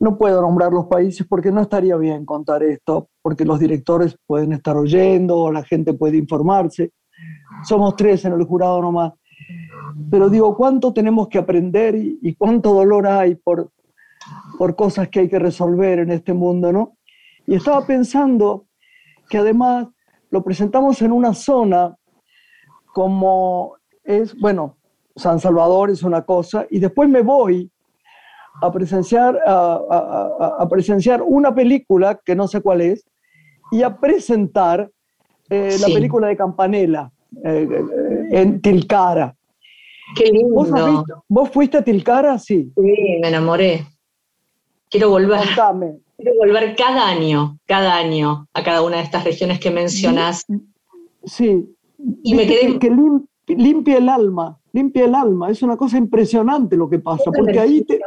no 0.00 0.16
puedo 0.16 0.40
nombrar 0.40 0.72
los 0.72 0.86
países 0.86 1.26
porque 1.26 1.50
no 1.50 1.62
estaría 1.62 1.96
bien 1.96 2.24
contar 2.24 2.62
esto, 2.62 3.08
porque 3.20 3.44
los 3.44 3.58
directores 3.58 4.16
pueden 4.26 4.52
estar 4.52 4.76
oyendo, 4.76 5.36
o 5.36 5.52
la 5.52 5.64
gente 5.64 5.94
puede 5.94 6.16
informarse. 6.16 6.92
Somos 7.64 7.96
tres 7.96 8.24
en 8.24 8.32
el 8.32 8.44
jurado 8.44 8.80
nomás. 8.80 9.12
Pero 10.10 10.28
digo, 10.28 10.56
¿cuánto 10.56 10.92
tenemos 10.92 11.28
que 11.28 11.38
aprender 11.38 11.96
y, 11.96 12.18
y 12.22 12.34
cuánto 12.34 12.72
dolor 12.72 13.06
hay 13.06 13.34
por, 13.34 13.70
por 14.56 14.76
cosas 14.76 15.08
que 15.08 15.20
hay 15.20 15.28
que 15.28 15.38
resolver 15.38 16.00
en 16.00 16.10
este 16.10 16.32
mundo, 16.32 16.72
¿no? 16.72 16.96
Y 17.46 17.54
estaba 17.54 17.84
pensando 17.86 18.66
que 19.28 19.38
además 19.38 19.88
lo 20.30 20.44
presentamos 20.44 21.00
en 21.02 21.12
una 21.12 21.34
zona 21.34 21.96
como 22.92 23.74
es, 24.04 24.38
bueno, 24.38 24.76
San 25.16 25.40
Salvador 25.40 25.90
es 25.90 26.02
una 26.02 26.22
cosa, 26.22 26.66
y 26.70 26.78
después 26.78 27.08
me 27.08 27.22
voy 27.22 27.70
a 28.60 28.72
presenciar, 28.72 29.38
a, 29.46 30.66
presenciar 30.68 31.22
una 31.22 31.54
película, 31.54 32.20
que 32.24 32.34
no 32.34 32.48
sé 32.48 32.60
cuál 32.60 32.80
es, 32.80 33.04
y 33.70 33.82
a 33.82 33.96
presentar 33.96 34.90
eh, 35.50 35.76
la 35.80 35.86
película 35.86 36.28
de 36.28 36.36
Campanella 36.36 37.10
eh, 37.44 37.68
eh, 37.70 38.28
en 38.30 38.60
Tilcara. 38.60 39.34
Qué 40.16 40.24
lindo. 40.24 41.24
¿Vos, 41.28 41.50
fuiste 41.50 41.78
a 41.78 41.82
Tilcara? 41.82 42.38
Sí. 42.38 42.72
Sí, 42.74 43.18
me 43.20 43.28
enamoré. 43.28 43.86
Quiero 44.88 45.10
volver. 45.10 45.40
Quiero 46.16 46.32
volver 46.38 46.74
cada 46.76 47.08
año, 47.08 47.58
cada 47.66 47.96
año, 47.96 48.48
a 48.52 48.64
cada 48.64 48.82
una 48.82 48.96
de 48.96 49.02
estas 49.02 49.24
regiones 49.24 49.60
que 49.60 49.70
mencionas. 49.70 50.44
Sí. 51.24 51.64
Y 52.22 52.34
me 52.34 52.46
quedé. 52.46 52.78
Que, 52.78 52.90
limpia 53.54 53.98
el 53.98 54.08
alma, 54.08 54.58
limpia 54.72 55.04
el 55.04 55.14
alma. 55.14 55.50
Es 55.50 55.62
una 55.62 55.76
cosa 55.76 55.98
impresionante 55.98 56.76
lo 56.76 56.88
que 56.88 56.98
pasa, 56.98 57.30
porque 57.30 57.58
ahí 57.58 57.84
te. 57.84 58.00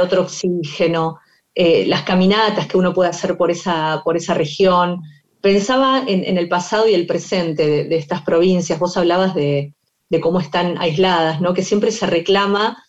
Otro 0.00 0.22
oxígeno, 0.22 1.18
eh, 1.54 1.86
las 1.86 2.02
caminatas 2.02 2.66
que 2.66 2.76
uno 2.76 2.92
puede 2.92 3.10
hacer 3.10 3.36
por 3.36 3.50
esa, 3.50 4.02
por 4.04 4.16
esa 4.16 4.34
región. 4.34 5.02
Pensaba 5.40 6.02
en, 6.06 6.36
el 6.38 6.48
pasado 6.48 6.88
y 6.88 6.94
el 6.94 7.06
presente 7.06 7.84
de, 7.84 7.96
estas 7.96 8.22
provincias. 8.22 8.78
Vos 8.78 8.96
hablabas 8.96 9.34
de, 9.34 9.74
de, 10.08 10.20
cómo 10.20 10.40
están 10.40 10.76
aisladas, 10.78 11.40
¿no? 11.40 11.54
Que 11.54 11.62
siempre 11.62 11.92
se 11.92 12.06
reclama 12.06 12.82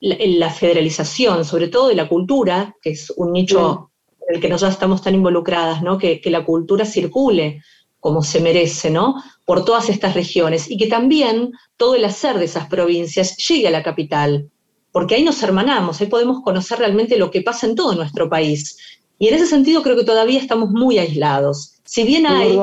la, 0.00 0.50
federalización, 0.50 1.44
sobre 1.44 1.68
todo 1.68 1.88
de 1.88 1.94
la 1.94 2.08
cultura, 2.08 2.76
que 2.82 2.90
es 2.90 3.12
un 3.16 3.32
nicho 3.32 3.90
en 4.28 4.36
el 4.36 4.40
que 4.40 4.48
nosotros 4.48 4.74
estamos 4.74 5.02
tan 5.02 5.14
involucradas, 5.14 5.82
¿no? 5.82 5.98
Que, 5.98 6.20
que 6.20 6.30
la 6.30 6.44
cultura 6.44 6.84
circule 6.84 7.62
como 8.00 8.22
se 8.22 8.40
merece, 8.40 8.90
¿no? 8.90 9.16
Por 9.44 9.64
todas 9.64 9.88
estas 9.88 10.14
regiones 10.14 10.70
y 10.70 10.76
que 10.76 10.86
también 10.86 11.52
todo 11.76 11.96
el 11.96 12.04
hacer 12.04 12.38
de 12.38 12.44
esas 12.44 12.68
provincias 12.68 13.36
llegue 13.36 13.66
a 13.66 13.72
la 13.72 13.82
capital, 13.82 14.50
porque 14.92 15.14
ahí 15.14 15.24
nos 15.24 15.42
hermanamos, 15.42 16.00
ahí 16.00 16.06
podemos 16.06 16.42
conocer 16.42 16.78
realmente 16.78 17.18
lo 17.18 17.30
que 17.30 17.42
pasa 17.42 17.66
en 17.66 17.74
todo 17.74 17.94
nuestro 17.94 18.28
país. 18.28 18.76
Y 19.18 19.28
en 19.28 19.34
ese 19.34 19.46
sentido 19.46 19.82
creo 19.82 19.96
que 19.96 20.04
todavía 20.04 20.40
estamos 20.40 20.70
muy 20.70 20.98
aislados. 20.98 21.80
Si 21.84 22.04
bien 22.04 22.26
hay 22.26 22.58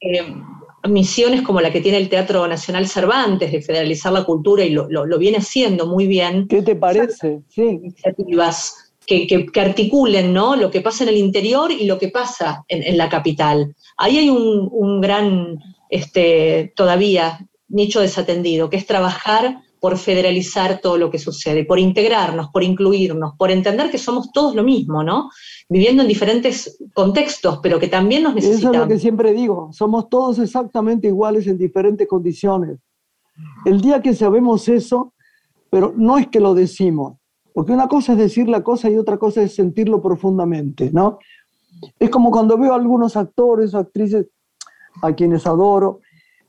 eh, 0.00 0.34
misiones 0.88 1.42
como 1.42 1.60
la 1.60 1.72
que 1.72 1.80
tiene 1.80 1.98
el 1.98 2.08
Teatro 2.08 2.46
Nacional 2.46 2.86
Cervantes 2.86 3.50
de 3.50 3.62
federalizar 3.62 4.12
la 4.12 4.24
cultura 4.24 4.64
y 4.64 4.70
lo, 4.70 5.18
viene 5.18 5.38
haciendo 5.38 5.86
muy 5.86 6.06
bien. 6.06 6.46
¿Qué 6.48 6.62
te 6.62 6.76
parece? 6.76 7.40
Sí. 7.48 7.62
Iniciativas 7.62 8.92
que, 9.06 9.46
articulen 9.56 10.32
¿no? 10.32 10.54
lo 10.54 10.70
que 10.70 10.80
pasa 10.80 11.02
en 11.04 11.10
el 11.10 11.16
interior 11.16 11.72
y 11.72 11.84
lo 11.84 11.98
que 11.98 12.08
pasa 12.08 12.64
en, 12.68 12.96
la 12.96 13.08
capital. 13.08 13.74
Ahí 13.96 14.18
hay 14.18 14.30
un, 14.30 15.00
gran, 15.00 15.58
este, 15.90 16.72
todavía, 16.76 17.46
nicho 17.68 18.00
desatendido, 18.00 18.70
que 18.70 18.76
es 18.76 18.86
trabajar 18.86 19.62
por 19.80 19.96
federalizar 19.96 20.80
todo 20.80 20.98
lo 20.98 21.10
que 21.10 21.18
sucede, 21.18 21.64
por 21.64 21.78
integrarnos, 21.78 22.48
por 22.48 22.62
incluirnos, 22.62 23.34
por 23.36 23.50
entender 23.50 23.90
que 23.90 23.98
somos 23.98 24.32
todos 24.32 24.54
lo 24.54 24.64
mismo, 24.64 25.02
¿no? 25.02 25.30
Viviendo 25.68 26.02
en 26.02 26.08
diferentes 26.08 26.78
contextos, 26.94 27.60
pero 27.62 27.78
que 27.78 27.88
también 27.88 28.22
nos 28.22 28.34
necesitamos. 28.34 28.62
Eso 28.62 28.72
es 28.72 28.88
lo 28.88 28.94
que 28.94 28.98
siempre 28.98 29.32
digo, 29.32 29.70
somos 29.72 30.08
todos 30.08 30.38
exactamente 30.38 31.08
iguales 31.08 31.46
en 31.46 31.58
diferentes 31.58 32.06
condiciones. 32.08 32.78
El 33.64 33.80
día 33.80 34.02
que 34.02 34.14
sabemos 34.14 34.68
eso, 34.68 35.14
pero 35.70 35.94
no 35.96 36.18
es 36.18 36.28
que 36.28 36.40
lo 36.40 36.54
decimos, 36.54 37.18
porque 37.52 37.72
una 37.72 37.88
cosa 37.88 38.12
es 38.12 38.18
decir 38.18 38.48
la 38.48 38.62
cosa 38.62 38.90
y 38.90 38.96
otra 38.96 39.18
cosa 39.18 39.42
es 39.42 39.54
sentirlo 39.54 40.02
profundamente, 40.02 40.90
¿no? 40.92 41.18
Es 41.98 42.10
como 42.10 42.30
cuando 42.30 42.58
veo 42.58 42.72
a 42.72 42.76
algunos 42.76 43.16
actores 43.16 43.74
o 43.74 43.78
actrices 43.78 44.26
a 45.02 45.12
quienes 45.12 45.46
adoro, 45.46 46.00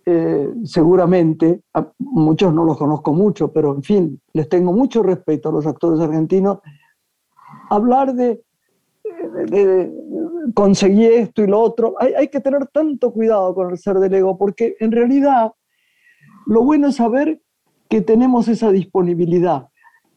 eh, 0.05 0.49
seguramente, 0.63 1.61
muchos 1.99 2.53
no 2.53 2.63
los 2.63 2.77
conozco 2.77 3.13
mucho, 3.13 3.51
pero 3.51 3.75
en 3.75 3.83
fin, 3.83 4.21
les 4.33 4.49
tengo 4.49 4.73
mucho 4.73 5.03
respeto 5.03 5.49
a 5.49 5.51
los 5.51 5.67
actores 5.67 5.99
argentinos, 5.99 6.59
hablar 7.69 8.13
de, 8.13 8.41
de, 9.47 9.91
conseguí 10.53 11.05
esto 11.05 11.43
y 11.43 11.47
lo 11.47 11.59
otro, 11.59 11.95
hay, 11.99 12.13
hay, 12.13 12.27
que 12.29 12.39
tener 12.39 12.67
tanto 12.67 13.11
cuidado 13.11 13.53
con 13.53 13.71
el 13.71 13.77
ser 13.77 13.97
del 13.99 14.13
ego, 14.13 14.37
porque 14.37 14.75
en 14.79 14.91
realidad 14.91 15.51
lo 16.45 16.63
bueno 16.63 16.87
es 16.87 16.95
saber 16.95 17.41
que 17.89 18.01
tenemos 18.01 18.47
esa 18.47 18.71
disponibilidad 18.71 19.67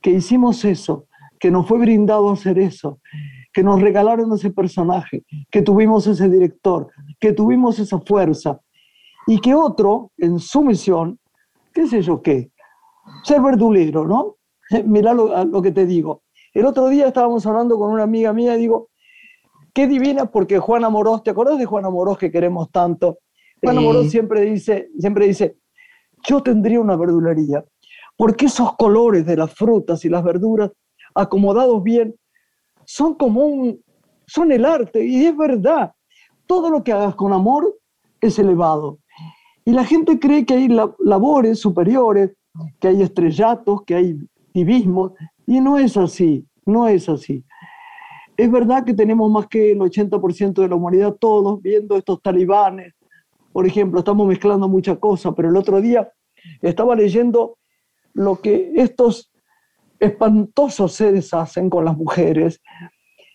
que 0.00 0.10
hicimos 0.10 0.64
eso, 0.64 1.06
que 1.38 1.50
nos 1.50 1.66
fue 1.66 1.78
brindado 1.78 2.30
hacer 2.30 2.58
eso, 2.58 3.00
que 3.52 3.62
nos 3.62 3.80
regalaron 3.80 4.32
ese 4.32 4.50
personaje, 4.50 5.24
que 5.50 5.62
tuvimos 5.62 6.06
ese 6.06 6.28
director, 6.28 6.88
que 7.20 7.32
tuvimos 7.32 7.78
esa 7.78 7.98
fuerza, 8.00 8.60
y 9.26 9.40
que 9.40 9.54
otro, 9.54 10.10
en 10.16 10.38
su 10.38 10.62
misión, 10.62 11.18
qué 11.72 11.86
sé 11.86 12.02
yo 12.02 12.22
qué, 12.22 12.50
ser 13.24 13.40
verdulero, 13.40 14.06
¿no? 14.06 14.36
Mirá 14.84 15.14
lo, 15.14 15.62
que 15.62 15.72
te 15.72 15.86
digo. 15.86 16.22
El 16.54 16.66
otro 16.66 16.88
día 16.88 17.08
estábamos 17.08 17.46
hablando 17.46 17.78
con 17.78 17.92
una 17.92 18.02
amiga 18.02 18.32
mía 18.32 18.56
y 18.56 18.60
digo, 18.60 18.88
qué 19.72 19.86
divina, 19.86 20.26
porque 20.26 20.58
Juana 20.58 20.90
Morós, 20.90 21.22
¿te 21.22 21.30
acordás 21.30 21.58
de 21.58 21.64
Juana 21.64 21.90
Morós 21.90 22.18
que 22.18 22.30
queremos 22.30 22.70
tanto? 22.70 23.18
Juana 23.62 23.80
Morós 23.80 24.10
siempre 24.10 24.42
dice, 24.42 24.88
siempre 24.98 25.26
dice, 25.26 25.56
yo 26.26 26.42
tendría 26.42 26.80
una 26.80 26.96
verdulería 26.96 27.64
porque 28.16 28.46
esos 28.46 28.76
colores 28.76 29.26
de 29.26 29.36
las 29.36 29.52
frutas 29.52 30.04
y 30.04 30.08
las 30.08 30.22
verduras 30.22 30.70
acomodados 31.14 31.82
bien 31.82 32.14
son 32.84 33.14
como 33.14 33.44
un, 33.44 33.82
son 34.26 34.52
el 34.52 34.64
arte 34.64 35.04
y 35.04 35.26
es 35.26 35.36
verdad. 35.36 35.92
Todo 36.46 36.70
lo 36.70 36.82
que 36.82 36.92
hagas 36.92 37.14
con 37.14 37.32
amor 37.32 37.78
es 38.20 38.38
elevado. 38.38 38.98
Y 39.64 39.72
la 39.72 39.84
gente 39.84 40.18
cree 40.18 40.44
que 40.44 40.54
hay 40.54 40.68
labores 40.98 41.60
superiores, 41.60 42.32
que 42.80 42.88
hay 42.88 43.02
estrellatos, 43.02 43.82
que 43.84 43.94
hay 43.94 44.18
divismos, 44.52 45.12
y 45.46 45.60
no 45.60 45.78
es 45.78 45.96
así, 45.96 46.46
no 46.66 46.88
es 46.88 47.08
así. 47.08 47.44
Es 48.36 48.50
verdad 48.50 48.84
que 48.84 48.94
tenemos 48.94 49.30
más 49.30 49.46
que 49.46 49.72
el 49.72 49.78
80% 49.78 50.54
de 50.54 50.68
la 50.68 50.74
humanidad 50.74 51.14
todos 51.14 51.60
viendo 51.62 51.96
estos 51.96 52.20
talibanes. 52.22 52.94
Por 53.52 53.66
ejemplo, 53.66 54.00
estamos 54.00 54.26
mezclando 54.26 54.68
muchas 54.68 54.98
cosas, 54.98 55.32
pero 55.36 55.50
el 55.50 55.56
otro 55.56 55.80
día 55.80 56.10
estaba 56.60 56.96
leyendo 56.96 57.58
lo 58.14 58.40
que 58.40 58.72
estos 58.74 59.30
espantosos 60.00 60.92
seres 60.92 61.32
hacen 61.32 61.70
con 61.70 61.84
las 61.84 61.96
mujeres. 61.96 62.60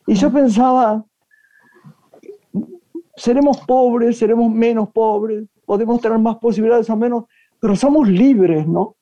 Y 0.06 0.16
yo 0.16 0.32
pensaba, 0.32 1.06
seremos 3.16 3.60
pobres, 3.62 4.18
seremos 4.18 4.52
menos 4.52 4.90
pobres, 4.90 5.48
podemos 5.68 6.02
tener 6.02 6.18
más 6.18 6.38
posibilidades 6.38 6.90
o 6.90 6.96
menos, 6.96 7.26
pero 7.60 7.76
somos 7.76 8.08
libres, 8.08 8.66
¿no? 8.68 8.96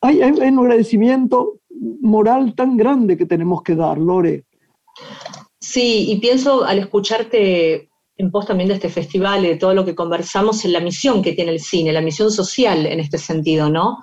Hay, 0.00 0.22
hay, 0.22 0.30
un 0.30 0.58
agradecimiento 0.60 1.58
moral 2.00 2.54
tan 2.54 2.78
grande 2.78 3.18
que 3.18 3.26
tenemos 3.26 3.62
que 3.62 3.74
dar, 3.74 3.98
Lore. 3.98 4.44
Sí, 5.58 6.10
y 6.10 6.20
pienso 6.20 6.64
al 6.64 6.78
escucharte 6.78 7.90
en 8.16 8.30
pos 8.30 8.46
también 8.46 8.68
de 8.68 8.74
este 8.74 8.88
festival 8.88 9.44
y 9.44 9.48
de 9.48 9.56
todo 9.56 9.74
lo 9.74 9.84
que 9.84 9.94
conversamos 9.94 10.64
en 10.64 10.72
la 10.72 10.80
misión 10.80 11.22
que 11.22 11.32
tiene 11.32 11.52
el 11.52 11.60
cine, 11.60 11.92
la 11.92 12.02
misión 12.02 12.30
social 12.30 12.86
en 12.86 13.00
este 13.00 13.18
sentido, 13.18 13.68
¿no? 13.68 13.98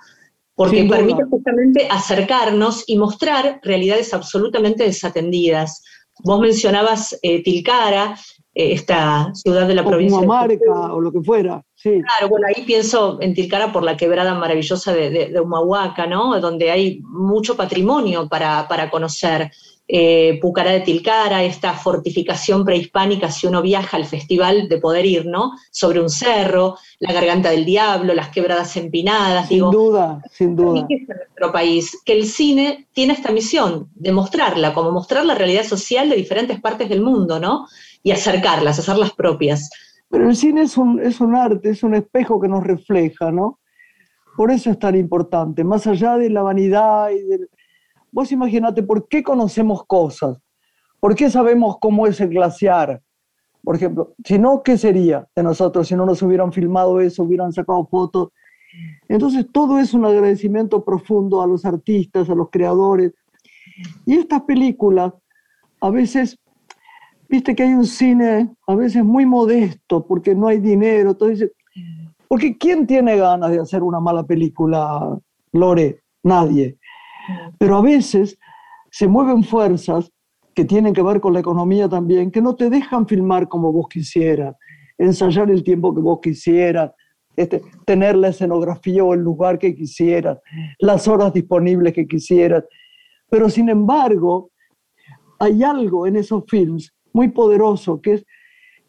porque 0.57 0.85
permite 0.85 1.23
justamente 1.29 1.88
acercarnos 1.88 2.83
y 2.88 2.97
mostrar 2.97 3.59
realidades 3.61 4.11
absolutamente 4.11 4.85
desatendidas. 4.85 5.83
Vos 6.23 6.39
mencionabas 6.39 7.15
eh, 7.21 7.43
Tilcara, 7.43 8.17
eh, 8.55 8.73
esta 8.73 9.31
ciudad 9.35 9.67
de 9.67 9.75
la 9.75 9.85
provincia. 9.85 10.19
Marca 10.25 10.93
o 10.93 10.99
lo 10.99 11.11
que 11.11 11.21
fuera, 11.21 11.63
sí. 11.88 12.01
Claro, 12.01 12.29
bueno, 12.29 12.47
ahí 12.47 12.63
pienso 12.63 13.17
en 13.21 13.33
Tilcara 13.33 13.71
por 13.71 13.83
la 13.83 13.97
quebrada 13.97 14.33
maravillosa 14.33 14.93
de, 14.93 15.09
de, 15.09 15.39
Humahuaca, 15.39 16.07
¿no? 16.07 16.39
Donde 16.39 16.71
hay 16.71 17.01
mucho 17.03 17.55
patrimonio 17.55 18.27
para, 18.27 18.67
para 18.67 18.89
conocer 18.89 19.51
eh, 19.89 20.38
Pucará 20.41 20.71
de 20.71 20.81
Tilcara, 20.81 21.43
esta 21.43 21.73
fortificación 21.73 22.65
prehispánica, 22.65 23.31
si 23.31 23.47
uno 23.47 23.61
viaja 23.61 23.95
al 23.95 24.05
festival, 24.05 24.67
de 24.67 24.79
poder 24.79 25.05
ir, 25.05 25.25
¿no? 25.25 25.53
Sobre 25.71 26.01
un 26.01 26.09
cerro, 26.09 26.77
la 26.99 27.13
garganta 27.13 27.51
del 27.51 27.63
diablo, 27.63 28.13
las 28.13 28.29
quebradas 28.29 28.75
empinadas. 28.75 29.47
Sin 29.47 29.71
duda, 29.71 30.21
sin 30.29 30.55
duda. 30.57 30.85
En 30.89 31.07
nuestro 31.07 31.51
país, 31.53 32.01
que 32.03 32.13
el 32.13 32.25
cine 32.25 32.88
tiene 32.91 33.13
esta 33.13 33.31
misión 33.31 33.89
de 33.95 34.11
mostrarla, 34.11 34.73
como 34.73 34.91
mostrar 34.91 35.25
la 35.25 35.35
realidad 35.35 35.63
social 35.63 36.09
de 36.09 36.17
diferentes 36.17 36.59
partes 36.59 36.89
del 36.89 37.01
mundo, 37.01 37.39
¿no? 37.39 37.67
Y 38.03 38.11
acercarlas, 38.11 38.79
hacerlas 38.79 39.13
propias. 39.13 39.69
Pero 40.09 40.29
el 40.29 40.35
cine 40.35 40.61
es 40.61 40.77
un, 40.77 40.99
es 40.99 41.19
un 41.19 41.35
arte, 41.35 41.69
es 41.69 41.83
un 41.83 41.95
espejo 41.95 42.39
que 42.39 42.47
nos 42.47 42.63
refleja, 42.63 43.31
¿no? 43.31 43.59
Por 44.35 44.51
eso 44.51 44.69
es 44.69 44.79
tan 44.79 44.95
importante, 44.95 45.63
más 45.63 45.87
allá 45.87 46.17
de 46.17 46.29
la 46.29 46.43
vanidad 46.43 47.09
y 47.09 47.23
del 47.23 47.49
Vos 48.11 48.31
imaginate 48.31 48.83
por 48.83 49.07
qué 49.07 49.21
conocemos 49.21 49.85
cosas, 49.85 50.39
por 50.99 51.13
qué 51.13 51.29
sabemos 51.29 51.77
cómo 51.79 52.07
es 52.07 52.19
el 52.21 52.29
glaciar. 52.29 53.01
Por 53.63 53.75
ejemplo, 53.75 54.15
si 54.23 54.39
no, 54.39 54.63
¿qué 54.63 54.77
sería 54.77 55.27
de 55.35 55.43
nosotros 55.43 55.87
si 55.87 55.95
no 55.95 56.05
nos 56.05 56.21
hubieran 56.21 56.53
filmado 56.53 57.01
eso, 57.01 57.23
hubieran 57.23 57.51
sacado 57.51 57.85
fotos? 57.85 58.29
Entonces, 59.09 59.45
todo 59.51 59.77
es 59.77 59.93
un 59.93 60.05
agradecimiento 60.05 60.83
profundo 60.83 61.41
a 61.41 61.47
los 61.47 61.65
artistas, 61.65 62.29
a 62.29 62.35
los 62.35 62.49
creadores. 62.49 63.13
Y 64.05 64.15
estas 64.15 64.43
películas 64.43 65.13
a 65.81 65.89
veces 65.89 66.39
viste 67.30 67.55
que 67.55 67.63
hay 67.63 67.73
un 67.73 67.86
cine 67.86 68.49
a 68.67 68.75
veces 68.75 69.03
muy 69.03 69.25
modesto 69.25 70.05
porque 70.05 70.36
no 70.36 70.47
hay 70.47 70.59
dinero. 70.59 71.11
Entonces, 71.11 71.51
porque 72.28 72.57
¿quién 72.57 72.88
tiene 72.88 73.17
ganas 73.17 73.51
de 73.51 73.59
hacer 73.59 73.84
una 73.84 73.99
mala 73.99 74.23
película, 74.23 75.17
Lore? 75.53 76.01
Nadie. 76.23 76.78
Pero 77.57 77.78
a 77.78 77.82
veces 77.82 78.38
se 78.91 79.07
mueven 79.07 79.43
fuerzas 79.43 80.11
que 80.53 80.65
tienen 80.65 80.93
que 80.93 81.03
ver 81.03 81.21
con 81.21 81.34
la 81.34 81.39
economía 81.39 81.88
también, 81.88 82.32
que 82.32 82.41
no 82.41 82.55
te 82.55 82.69
dejan 82.69 83.07
filmar 83.07 83.47
como 83.47 83.71
vos 83.71 83.88
quisieras, 83.89 84.55
ensayar 84.97 85.51
el 85.51 85.63
tiempo 85.63 85.93
que 85.93 86.01
vos 86.01 86.19
quisieras, 86.21 86.91
este, 87.36 87.61
tener 87.86 88.15
la 88.15 88.30
escenografía 88.30 89.03
o 89.03 89.13
el 89.13 89.19
lugar 89.19 89.59
que 89.59 89.75
quisieras, 89.75 90.39
las 90.80 91.07
horas 91.07 91.32
disponibles 91.32 91.93
que 91.93 92.07
quisieras. 92.07 92.63
Pero 93.30 93.49
sin 93.49 93.69
embargo, 93.69 94.49
hay 95.38 95.63
algo 95.63 96.07
en 96.07 96.15
esos 96.15 96.43
films 96.47 96.91
muy 97.18 97.30
poderoso 97.30 97.99
que 97.99 98.13
es 98.13 98.26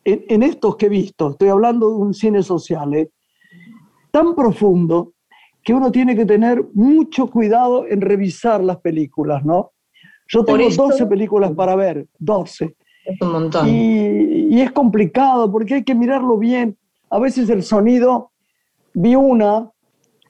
en, 0.05 0.43
estos 0.43 0.76
que 0.76 0.87
he 0.87 0.89
visto, 0.89 1.31
estoy 1.31 1.49
hablando 1.49 1.89
de 1.89 1.97
un 1.97 2.14
cine 2.14 2.43
social, 2.43 2.95
¿eh? 2.95 3.11
tan 4.11 4.35
profundo 4.35 5.12
que 5.62 5.74
uno 5.74 5.91
tiene 5.91 6.14
que 6.14 6.24
tener 6.24 6.64
mucho 6.74 7.29
cuidado 7.29 7.87
en 7.87 8.01
revisar 8.01 8.62
las 8.62 8.79
películas, 8.79 9.45
¿no? 9.45 9.72
Yo 10.29 10.45
tengo 10.45 10.68
12 10.70 11.07
películas 11.07 11.53
para 11.53 11.74
ver, 11.74 12.07
12. 12.18 12.76
Es 13.05 13.20
un 13.20 13.33
montón. 13.33 13.68
Y, 13.68 14.55
y, 14.55 14.61
es 14.61 14.72
complicado 14.72 15.51
porque 15.51 15.74
hay 15.74 15.85
que 15.85 15.95
mirarlo 15.95 16.39
bien. 16.39 16.76
A 17.11 17.18
veces 17.18 17.51
el 17.51 17.62
sonido, 17.62 18.31
vi 18.95 19.14
una, 19.14 19.70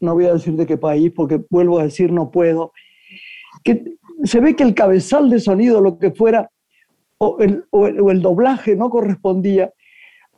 no 0.00 0.14
voy 0.14 0.26
a 0.26 0.34
decir 0.34 0.54
de 0.54 0.66
qué 0.66 0.76
país 0.76 1.12
porque 1.14 1.40
vuelvo 1.50 1.78
a 1.78 1.84
decir 1.84 2.10
no 2.12 2.30
puedo, 2.30 2.72
que 3.62 3.96
se 4.24 4.40
ve 4.40 4.56
que 4.56 4.64
el 4.64 4.74
cabezal 4.74 5.30
de 5.30 5.38
sonido, 5.38 5.80
lo 5.80 5.98
que 5.98 6.10
fuera, 6.10 6.50
o 7.18 7.38
el, 7.40 7.64
o 7.70 7.86
el, 7.86 8.22
doblaje 8.22 8.76
no 8.76 8.88
correspondía. 8.90 9.72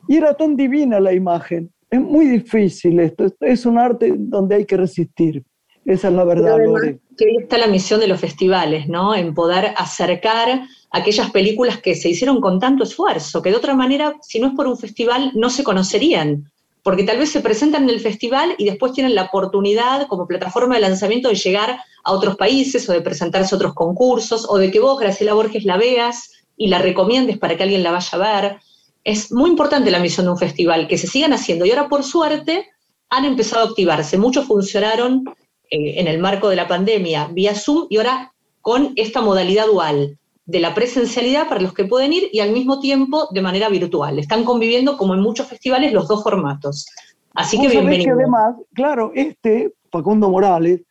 Y 0.07 0.17
era 0.17 0.33
tan 0.33 0.55
divina 0.55 0.99
la 0.99 1.13
imagen. 1.13 1.71
Es 1.89 2.01
muy 2.01 2.25
difícil 2.25 2.99
esto. 2.99 3.27
Es 3.39 3.65
un 3.65 3.77
arte 3.77 4.13
donde 4.17 4.55
hay 4.55 4.65
que 4.65 4.77
resistir. 4.77 5.43
Esa 5.85 6.09
es 6.09 6.13
la 6.13 6.23
verdad, 6.23 6.57
Lore. 6.63 6.99
Que 7.17 7.25
ahí 7.25 7.37
está 7.41 7.57
la 7.57 7.67
misión 7.67 7.99
de 7.99 8.07
los 8.07 8.19
festivales, 8.19 8.87
¿no? 8.87 9.15
En 9.15 9.33
poder 9.33 9.73
acercar 9.77 10.61
aquellas 10.91 11.31
películas 11.31 11.79
que 11.79 11.95
se 11.95 12.09
hicieron 12.09 12.39
con 12.41 12.59
tanto 12.59 12.83
esfuerzo, 12.83 13.41
que 13.41 13.49
de 13.49 13.55
otra 13.55 13.75
manera, 13.75 14.15
si 14.21 14.39
no 14.39 14.47
es 14.47 14.53
por 14.53 14.67
un 14.67 14.77
festival, 14.77 15.31
no 15.35 15.49
se 15.49 15.63
conocerían. 15.63 16.51
Porque 16.83 17.03
tal 17.03 17.19
vez 17.19 17.31
se 17.31 17.41
presentan 17.41 17.83
en 17.83 17.89
el 17.91 17.99
festival 17.99 18.55
y 18.57 18.65
después 18.65 18.93
tienen 18.93 19.13
la 19.13 19.23
oportunidad 19.23 20.07
como 20.07 20.27
plataforma 20.27 20.75
de 20.75 20.81
lanzamiento 20.81 21.29
de 21.29 21.35
llegar 21.35 21.79
a 22.03 22.11
otros 22.11 22.37
países 22.37 22.89
o 22.89 22.93
de 22.93 23.01
presentarse 23.01 23.53
a 23.53 23.57
otros 23.57 23.73
concursos 23.73 24.47
o 24.49 24.57
de 24.57 24.71
que 24.71 24.79
vos, 24.79 24.99
Graciela 24.99 25.33
Borges, 25.33 25.63
la 25.63 25.77
veas 25.77 26.30
y 26.61 26.67
la 26.67 26.77
recomiendes 26.77 27.39
para 27.39 27.57
que 27.57 27.63
alguien 27.63 27.81
la 27.81 27.89
vaya 27.89 28.09
a 28.11 28.17
ver. 28.41 28.59
Es 29.03 29.31
muy 29.31 29.49
importante 29.49 29.89
la 29.89 29.97
misión 29.97 30.27
de 30.27 30.33
un 30.33 30.37
festival, 30.37 30.87
que 30.87 30.99
se 30.99 31.07
sigan 31.07 31.33
haciendo. 31.33 31.65
Y 31.65 31.71
ahora, 31.71 31.89
por 31.89 32.03
suerte, 32.03 32.67
han 33.09 33.25
empezado 33.25 33.65
a 33.65 33.69
activarse. 33.69 34.19
Muchos 34.19 34.45
funcionaron 34.45 35.23
eh, 35.71 35.99
en 35.99 36.05
el 36.05 36.19
marco 36.19 36.49
de 36.49 36.55
la 36.55 36.67
pandemia 36.67 37.29
vía 37.33 37.55
Zoom 37.55 37.87
y 37.89 37.97
ahora 37.97 38.31
con 38.61 38.93
esta 38.95 39.21
modalidad 39.21 39.65
dual 39.65 40.19
de 40.45 40.59
la 40.59 40.75
presencialidad 40.75 41.49
para 41.49 41.61
los 41.61 41.73
que 41.73 41.85
pueden 41.85 42.13
ir 42.13 42.29
y 42.31 42.41
al 42.41 42.51
mismo 42.51 42.79
tiempo 42.79 43.27
de 43.31 43.41
manera 43.41 43.67
virtual. 43.67 44.19
Están 44.19 44.43
conviviendo, 44.43 44.97
como 44.97 45.15
en 45.15 45.21
muchos 45.21 45.47
festivales, 45.47 45.91
los 45.91 46.07
dos 46.07 46.21
formatos. 46.21 46.85
Así 47.33 47.59
que 47.59 47.69
bienvenido. 47.69 48.15
Que 48.15 48.21
además, 48.21 48.55
claro, 48.75 49.11
este, 49.15 49.73
Facundo 49.91 50.29
Morales, 50.29 50.81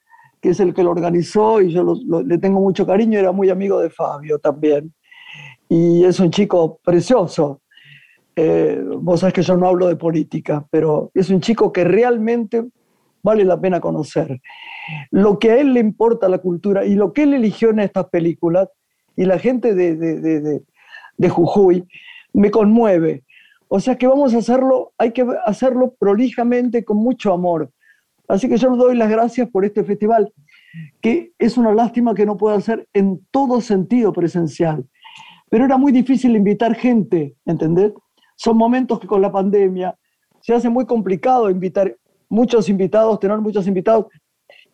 que 0.41 0.49
es 0.49 0.59
el 0.59 0.75
que 0.75 0.83
lo 0.83 0.91
organizó 0.91 1.61
y 1.61 1.71
yo 1.71 1.95
le 2.27 2.39
tengo 2.39 2.59
mucho 2.59 2.85
cariño, 2.85 3.21
era 3.21 3.31
muy 3.31 3.51
amigo 3.51 3.79
de 3.79 3.91
Fabio 3.91 4.41
también. 4.41 4.93
Y 5.73 6.05
es 6.05 6.18
un 6.18 6.33
chico 6.33 6.81
precioso. 6.83 7.62
Eh, 8.35 8.83
vos 8.97 9.21
sabés 9.21 9.35
que 9.35 9.43
yo 9.43 9.57
no 9.57 9.68
hablo 9.68 9.87
de 9.87 9.95
política, 9.95 10.66
pero 10.68 11.12
es 11.14 11.31
un 11.31 11.41
chico 11.41 11.73
que 11.73 11.85
realmente 11.85 12.64
vale 13.23 13.45
la 13.45 13.61
pena 13.61 13.81
conocer. 13.81 14.41
Lo 15.12 15.39
que 15.39 15.53
a 15.53 15.61
él 15.61 15.73
le 15.73 15.79
importa 15.79 16.29
la 16.29 16.39
cultura 16.39 16.85
y 16.85 16.97
lo 16.97 17.12
que 17.12 17.23
él 17.23 17.35
eligió 17.35 17.71
en 17.71 17.79
estas 17.79 18.07
películas, 18.07 18.68
y 19.14 19.27
la 19.27 19.39
gente 19.39 19.75
de, 19.75 19.95
de, 19.95 20.21
de, 20.21 20.62
de 21.16 21.29
Jujuy, 21.29 21.87
me 22.33 22.51
conmueve. 22.51 23.23
O 23.68 23.79
sea 23.79 23.97
que 23.97 24.09
vamos 24.09 24.35
a 24.35 24.39
hacerlo, 24.39 24.93
hay 24.99 25.12
que 25.12 25.25
hacerlo 25.47 25.95
prolijamente, 26.01 26.85
con 26.85 26.97
mucho 26.97 27.33
amor. 27.33 27.71
Así 28.27 28.49
que 28.49 28.57
yo 28.57 28.71
les 28.71 28.79
doy 28.79 28.97
las 28.97 29.09
gracias 29.09 29.49
por 29.49 29.64
este 29.64 29.85
festival, 29.85 30.33
que 31.01 31.31
es 31.39 31.57
una 31.57 31.73
lástima 31.73 32.12
que 32.12 32.27
no 32.27 32.37
pueda 32.37 32.61
ser 32.61 32.89
en 32.93 33.21
todo 33.31 33.61
sentido 33.61 34.12
presencial. 34.12 34.85
Pero 35.51 35.66
era 35.66 35.76
muy 35.76 35.92
difícil 35.92 36.34
invitar 36.34 36.74
gente, 36.74 37.36
¿entendés? 37.44 37.92
Son 38.36 38.57
momentos 38.57 38.98
que 38.98 39.07
con 39.07 39.20
la 39.20 39.30
pandemia 39.30 39.94
se 40.40 40.55
hace 40.55 40.70
muy 40.70 40.86
complicado 40.86 41.51
invitar 41.51 41.94
muchos 42.30 42.70
invitados, 42.70 43.20
tener 43.20 43.38
muchos 43.38 43.66
invitados 43.66 44.07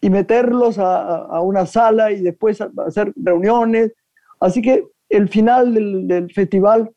y 0.00 0.08
meterlos 0.10 0.78
a, 0.78 1.40
una 1.40 1.66
sala 1.66 2.12
y 2.12 2.20
después 2.20 2.60
hacer 2.86 3.12
reuniones. 3.16 3.92
Así 4.38 4.62
que 4.62 4.84
el 5.08 5.28
final 5.28 5.74
del, 5.74 6.06
del 6.06 6.32
festival 6.32 6.92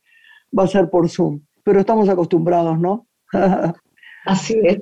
va 0.55 0.65
a 0.65 0.67
ser 0.67 0.91
por 0.91 1.09
Zoom, 1.09 1.41
pero 1.63 1.79
estamos 1.79 2.07
acostumbrados, 2.07 2.77
¿no? 2.77 3.07
Así 4.25 4.59
es 4.63 4.81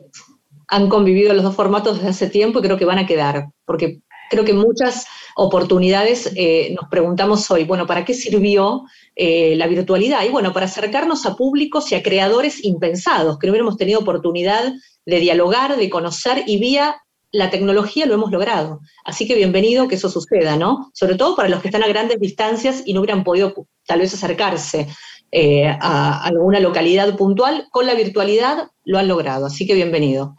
han 0.67 0.89
convivido 0.89 1.33
los 1.33 1.43
dos 1.43 1.55
formatos 1.55 1.97
desde 1.97 2.09
hace 2.09 2.29
tiempo 2.29 2.59
y 2.59 2.61
creo 2.61 2.77
que 2.77 2.85
van 2.85 2.99
a 2.99 3.05
quedar, 3.05 3.49
porque 3.65 4.01
creo 4.29 4.43
que 4.43 4.53
muchas 4.53 5.07
oportunidades 5.39 6.31
eh, 6.35 6.73
nos 6.75 6.89
preguntamos 6.89 7.49
hoy, 7.51 7.63
bueno, 7.63 7.85
¿para 7.85 8.03
qué 8.03 8.15
sirvió 8.15 8.85
eh, 9.15 9.55
la 9.55 9.67
virtualidad? 9.67 10.25
Y 10.25 10.29
bueno, 10.29 10.51
para 10.51 10.65
acercarnos 10.65 11.27
a 11.27 11.35
públicos 11.35 11.91
y 11.91 11.95
a 11.95 12.01
creadores 12.01 12.65
impensados, 12.65 13.37
que 13.37 13.45
no 13.45 13.51
hubiéramos 13.51 13.77
tenido 13.77 13.99
oportunidad 13.99 14.73
de 15.05 15.19
dialogar, 15.19 15.77
de 15.77 15.89
conocer 15.91 16.43
y 16.47 16.57
vía 16.57 16.97
la 17.31 17.51
tecnología 17.51 18.07
lo 18.07 18.15
hemos 18.15 18.31
logrado. 18.31 18.79
Así 19.05 19.27
que 19.27 19.35
bienvenido 19.35 19.87
que 19.87 19.95
eso 19.95 20.09
suceda, 20.09 20.57
¿no? 20.57 20.89
Sobre 20.93 21.15
todo 21.15 21.35
para 21.35 21.49
los 21.49 21.61
que 21.61 21.67
están 21.67 21.83
a 21.83 21.87
grandes 21.87 22.19
distancias 22.19 22.81
y 22.83 22.93
no 22.93 23.01
hubieran 23.01 23.23
podido 23.23 23.53
tal 23.85 23.99
vez 23.99 24.15
acercarse 24.15 24.87
eh, 25.31 25.67
a 25.67 26.23
alguna 26.23 26.59
localidad 26.59 27.15
puntual, 27.15 27.67
con 27.69 27.85
la 27.85 27.93
virtualidad 27.93 28.71
lo 28.85 28.97
han 28.97 29.07
logrado. 29.07 29.45
Así 29.45 29.67
que 29.67 29.75
bienvenido. 29.75 30.35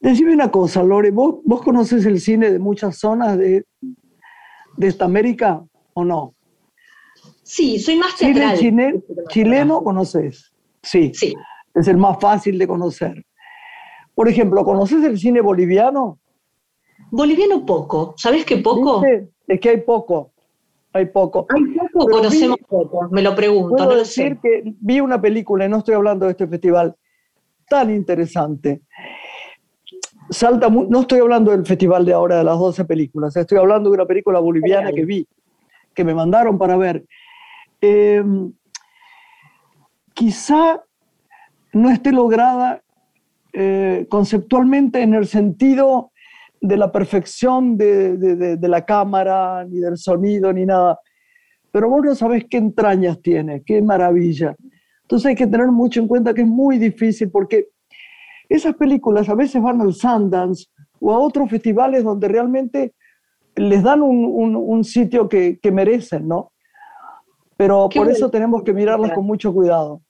Decime 0.00 0.32
una 0.32 0.50
cosa, 0.50 0.82
Lore, 0.82 1.10
¿vos, 1.10 1.36
vos 1.44 1.60
conoces 1.60 2.06
el 2.06 2.18
cine 2.18 2.50
de 2.50 2.58
muchas 2.58 2.98
zonas 2.98 3.36
de, 3.36 3.64
de 4.76 4.88
esta 4.88 5.04
América 5.04 5.62
o 5.94 6.04
no? 6.04 6.34
Sí, 7.42 7.78
soy 7.78 7.96
más 7.96 8.16
teatral. 8.16 8.56
¿Cine 8.56 9.02
chileno 9.28 9.82
conoces? 9.82 10.52
Sí, 10.82 11.12
sí. 11.14 11.34
Es 11.74 11.88
el 11.88 11.96
más 11.96 12.18
fácil 12.20 12.58
de 12.58 12.66
conocer. 12.66 13.24
Por 14.14 14.28
ejemplo, 14.28 14.64
¿conoces 14.64 15.02
el 15.04 15.18
cine 15.18 15.40
boliviano? 15.40 16.18
Boliviano 17.10 17.64
poco. 17.64 18.14
¿Sabes 18.16 18.44
qué 18.44 18.58
poco? 18.58 19.02
Es 19.46 19.60
que 19.60 19.68
hay 19.70 19.80
poco. 19.80 20.32
Hay 20.92 21.06
poco. 21.06 21.46
Hay 21.48 21.88
poco, 21.88 22.06
conocemos 22.10 22.58
poco. 22.68 23.08
Me 23.10 23.22
lo 23.22 23.34
pregunto. 23.34 23.76
Puedo 23.76 23.96
decir 23.96 24.38
que 24.42 24.62
vi 24.80 25.00
una 25.00 25.20
película, 25.20 25.64
y 25.64 25.68
no 25.68 25.78
estoy 25.78 25.94
hablando 25.94 26.26
de 26.26 26.32
este 26.32 26.46
festival, 26.46 26.94
tan 27.68 27.90
interesante 27.90 28.82
salta, 30.32 30.68
no 30.68 31.00
estoy 31.00 31.20
hablando 31.20 31.50
del 31.50 31.64
festival 31.66 32.04
de 32.04 32.12
ahora 32.12 32.38
de 32.38 32.44
las 32.44 32.58
12 32.58 32.84
películas, 32.84 33.36
estoy 33.36 33.58
hablando 33.58 33.90
de 33.90 33.94
una 33.94 34.06
película 34.06 34.40
boliviana 34.40 34.92
que 34.92 35.04
vi, 35.04 35.26
que 35.94 36.04
me 36.04 36.14
mandaron 36.14 36.58
para 36.58 36.76
ver. 36.76 37.04
Em, 37.80 38.52
quizá 40.14 40.82
no 41.72 41.90
esté 41.90 42.12
lograda 42.12 42.82
eh, 43.52 44.06
conceptualmente 44.08 45.02
en 45.02 45.14
el 45.14 45.26
sentido 45.26 46.12
de 46.60 46.76
la 46.76 46.92
perfección 46.92 47.76
de, 47.76 48.16
de, 48.16 48.68
la 48.68 48.84
cámara, 48.84 49.64
ni 49.64 49.80
del 49.80 49.96
sonido, 49.96 50.52
ni 50.52 50.64
nada. 50.64 51.00
Pero 51.72 51.90
vos 51.90 52.04
no 52.04 52.14
sabés 52.14 52.44
qué 52.48 52.58
entrañas 52.58 53.20
tiene, 53.20 53.62
qué 53.64 53.82
maravilla. 53.82 54.54
Entonces 55.02 55.26
hay 55.26 55.34
que 55.34 55.48
tener 55.48 55.66
mucho 55.68 56.00
en 56.00 56.06
cuenta 56.06 56.32
que 56.32 56.42
es 56.42 56.46
muy 56.46 56.78
difícil 56.78 57.30
porque 57.30 57.68
esas 58.52 58.74
películas 58.74 59.28
a 59.28 59.34
veces 59.34 59.62
van 59.62 59.80
al 59.80 59.94
Sundance 59.94 60.66
o 61.00 61.12
a 61.12 61.18
otros 61.18 61.48
festivales 61.50 62.04
donde 62.04 62.28
realmente 62.28 62.94
les 63.56 63.82
dan 63.82 64.02
un, 64.02 64.84
sitio 64.84 65.28
que, 65.28 65.58
merecen, 65.72 66.28
¿no? 66.28 66.52
Pero 67.56 67.88
por 67.88 68.10
eso 68.10 68.30
tenemos 68.30 68.62
que 68.62 68.72
mirarlas 68.72 69.12
con 69.12 69.24
mucho 69.24 69.52
cuidado. 69.52 70.00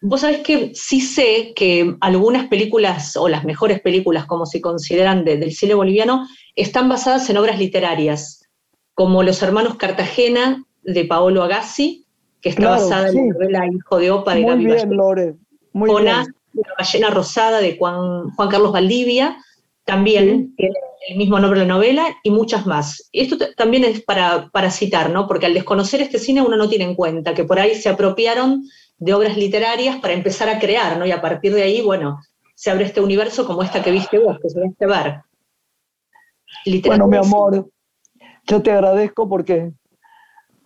Vos 0.00 0.22
sabés 0.22 0.38
que 0.38 0.72
sí 0.74 1.00
sé 1.00 1.52
que 1.54 1.96
algunas 2.00 2.48
películas, 2.48 3.16
o 3.16 3.28
las 3.28 3.44
mejores 3.44 3.80
películas, 3.80 4.26
como 4.26 4.46
se 4.46 4.60
consideran 4.60 5.24
del 5.24 5.52
cine 5.52 5.74
boliviano, 5.74 6.26
están 6.56 6.88
basadas 6.88 7.28
en 7.30 7.36
obras 7.36 7.58
literarias, 7.58 8.48
como 8.94 9.22
Los 9.22 9.42
Hermanos 9.42 9.76
Cartagena 9.76 10.64
de 10.82 11.04
Paolo 11.04 11.42
Agassi, 11.42 12.06
que 12.40 12.48
está 12.48 12.70
basada 12.70 13.08
en 13.08 13.14
la 13.14 13.32
novela 13.32 13.66
Hijo 13.72 13.98
de 13.98 14.10
Opa 14.10 14.34
de 14.34 14.42
Muy 14.42 14.64
bien, 14.64 14.96
Lore. 14.96 15.36
Muy 15.72 16.02
bien 16.02 16.26
la 16.54 16.74
ballena 16.78 17.10
rosada 17.10 17.60
de 17.60 17.76
Juan, 17.76 18.30
Juan 18.30 18.48
Carlos 18.48 18.72
Valdivia, 18.72 19.36
también 19.84 20.54
tiene 20.56 20.74
el 21.08 21.16
mismo 21.16 21.40
nombre 21.40 21.60
de 21.60 21.66
la 21.66 21.74
novela 21.74 22.06
y 22.22 22.30
muchas 22.30 22.66
más. 22.66 23.08
Esto 23.12 23.36
también 23.56 23.84
es 23.84 24.02
para, 24.02 24.48
para 24.50 24.70
citar, 24.70 25.10
¿no? 25.10 25.26
Porque 25.26 25.46
al 25.46 25.54
desconocer 25.54 26.00
este 26.00 26.18
cine 26.18 26.42
uno 26.42 26.56
no 26.56 26.68
tiene 26.68 26.84
en 26.84 26.94
cuenta 26.94 27.34
que 27.34 27.44
por 27.44 27.58
ahí 27.58 27.74
se 27.74 27.88
apropiaron 27.88 28.64
de 28.98 29.14
obras 29.14 29.36
literarias 29.36 29.96
para 29.96 30.14
empezar 30.14 30.48
a 30.48 30.58
crear, 30.58 30.96
¿no? 30.98 31.06
Y 31.06 31.10
a 31.10 31.20
partir 31.20 31.54
de 31.54 31.62
ahí, 31.62 31.80
bueno, 31.80 32.20
se 32.54 32.70
abre 32.70 32.84
este 32.84 33.00
universo 33.00 33.44
como 33.46 33.62
esta 33.62 33.82
que 33.82 33.90
viste 33.90 34.18
vos, 34.18 34.38
que 34.40 34.48
se 34.48 34.64
este 34.64 34.86
bar. 34.86 35.24
Bueno, 36.84 37.08
mi 37.08 37.16
amor, 37.16 37.68
yo 38.46 38.62
te 38.62 38.70
agradezco 38.70 39.28
porque 39.28 39.72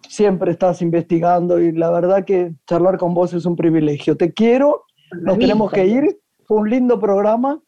siempre 0.09 0.53
estás 0.53 0.82
investigando 0.82 1.61
y 1.61 1.72
la 1.72 1.91
verdad 1.91 2.24
que 2.24 2.53
charlar 2.66 2.99
con 2.99 3.14
vos 3.14 3.32
es 3.32 3.47
un 3.47 3.57
privilegio. 3.57 4.16
Te 4.16 4.32
quiero, 4.32 4.84
nos 5.13 5.39
tenemos 5.39 5.71
que 5.71 5.87
ir, 5.87 6.19
fue 6.45 6.59
un 6.59 6.71
lindo 6.71 6.99
programa. 6.99 7.61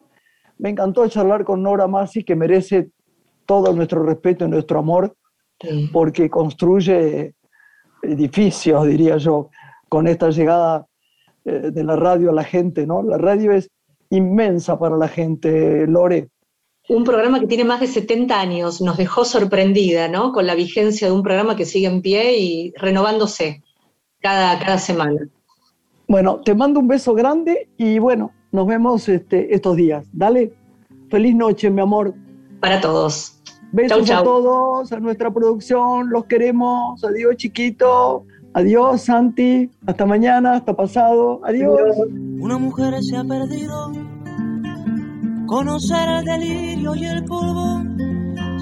Me 0.59 0.71
encantó 0.71 1.07
charlar 1.09 1.45
con 1.45 1.63
Nora 1.63 1.87
Masi, 1.87 2.25
que 2.25 2.35
merece 2.35 2.91
todo 3.47 3.73
nuestro 3.73 4.03
respeto 4.03 4.45
y 4.45 4.49
nuestro 4.49 4.79
amor, 4.79 5.17
porque 5.93 6.29
construye 6.29 7.35
edificios, 8.03 8.87
diría 8.87 9.17
yo 9.17 9.51
con 9.89 10.07
esta 10.07 10.31
llegada 10.31 10.87
eh, 11.45 11.71
de 11.73 11.85
la 11.85 11.97
radio 11.97 12.31
a 12.31 12.35
la 12.35 12.45
gente, 12.45 12.87
¿no? 12.87 13.03
La 13.03 13.19
radio 13.19 13.53
es 13.53 13.71
inmensa 14.11 14.79
para 14.79 14.97
la 14.97 15.09
gente, 15.09 15.87
Lore. 15.87 16.29
Un 16.89 17.05
programa 17.05 17.41
que 17.41 17.47
tiene 17.47 17.65
más 17.65 17.81
de 17.81 17.87
70 17.87 18.41
años 18.41 18.81
nos 18.81 18.97
dejó 18.97 19.25
sorprendida, 19.25 20.09
¿no? 20.09 20.33
Con 20.33 20.47
la 20.47 20.55
vigencia 20.55 21.07
de 21.07 21.13
un 21.13 21.23
programa 21.23 21.57
que 21.57 21.67
sigue 21.67 21.87
en 21.87 22.01
pie 22.01 22.39
y 22.39 22.73
renovándose 22.77 23.63
cada, 24.21 24.59
cada 24.59 24.79
semana. 24.79 25.29
Bueno, 26.09 26.41
te 26.41 26.55
mando 26.55 26.81
un 26.81 26.89
beso 26.89 27.13
grande 27.13 27.69
y 27.77 27.99
bueno, 27.99 28.33
nos 28.51 28.67
vemos 28.67 29.07
este, 29.11 29.55
estos 29.55 29.77
días. 29.77 30.07
Dale, 30.11 30.55
feliz 31.11 31.37
noche, 31.37 31.69
mi 31.69 31.83
amor. 31.83 32.15
Para 32.61 32.81
todos. 32.81 33.39
Besos 33.73 34.11
a 34.11 34.23
todos, 34.23 34.91
a 34.91 35.01
nuestra 35.01 35.31
producción, 35.31 36.09
los 36.09 36.25
queremos. 36.25 37.05
Adiós, 37.05 37.37
chiquito. 37.37 38.25
Adiós, 38.55 39.03
Santi. 39.03 39.71
Hasta 39.87 40.07
mañana, 40.07 40.55
hasta 40.55 40.75
pasado. 40.75 41.43
Adiós. 41.45 41.79
Una 42.41 42.57
mujer 42.57 42.95
se 43.03 43.15
ha 43.15 43.25
perdido. 43.25 43.93
Conocer 45.47 46.09
el 46.09 46.25
delirio 46.25 46.95
y 46.95 47.05
el 47.05 47.23
polvo. 47.27 47.83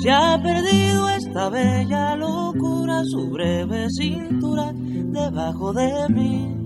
Se 0.03 0.11
ha 0.11 0.37
perdido 0.43 1.09
esta 1.11 1.49
bella 1.49 2.17
locura, 2.17 3.05
su 3.05 3.31
breve 3.31 3.89
cintura 3.91 4.73
debajo 4.75 5.73
de 5.73 6.09
mí. 6.09 6.66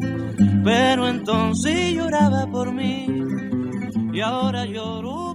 Pero 0.63 1.07
entonces 1.07 1.93
lloraba 1.93 2.47
por 2.47 2.73
mí 2.73 3.07
y 4.13 4.19
ahora 4.21 4.65
lloro 4.65 5.30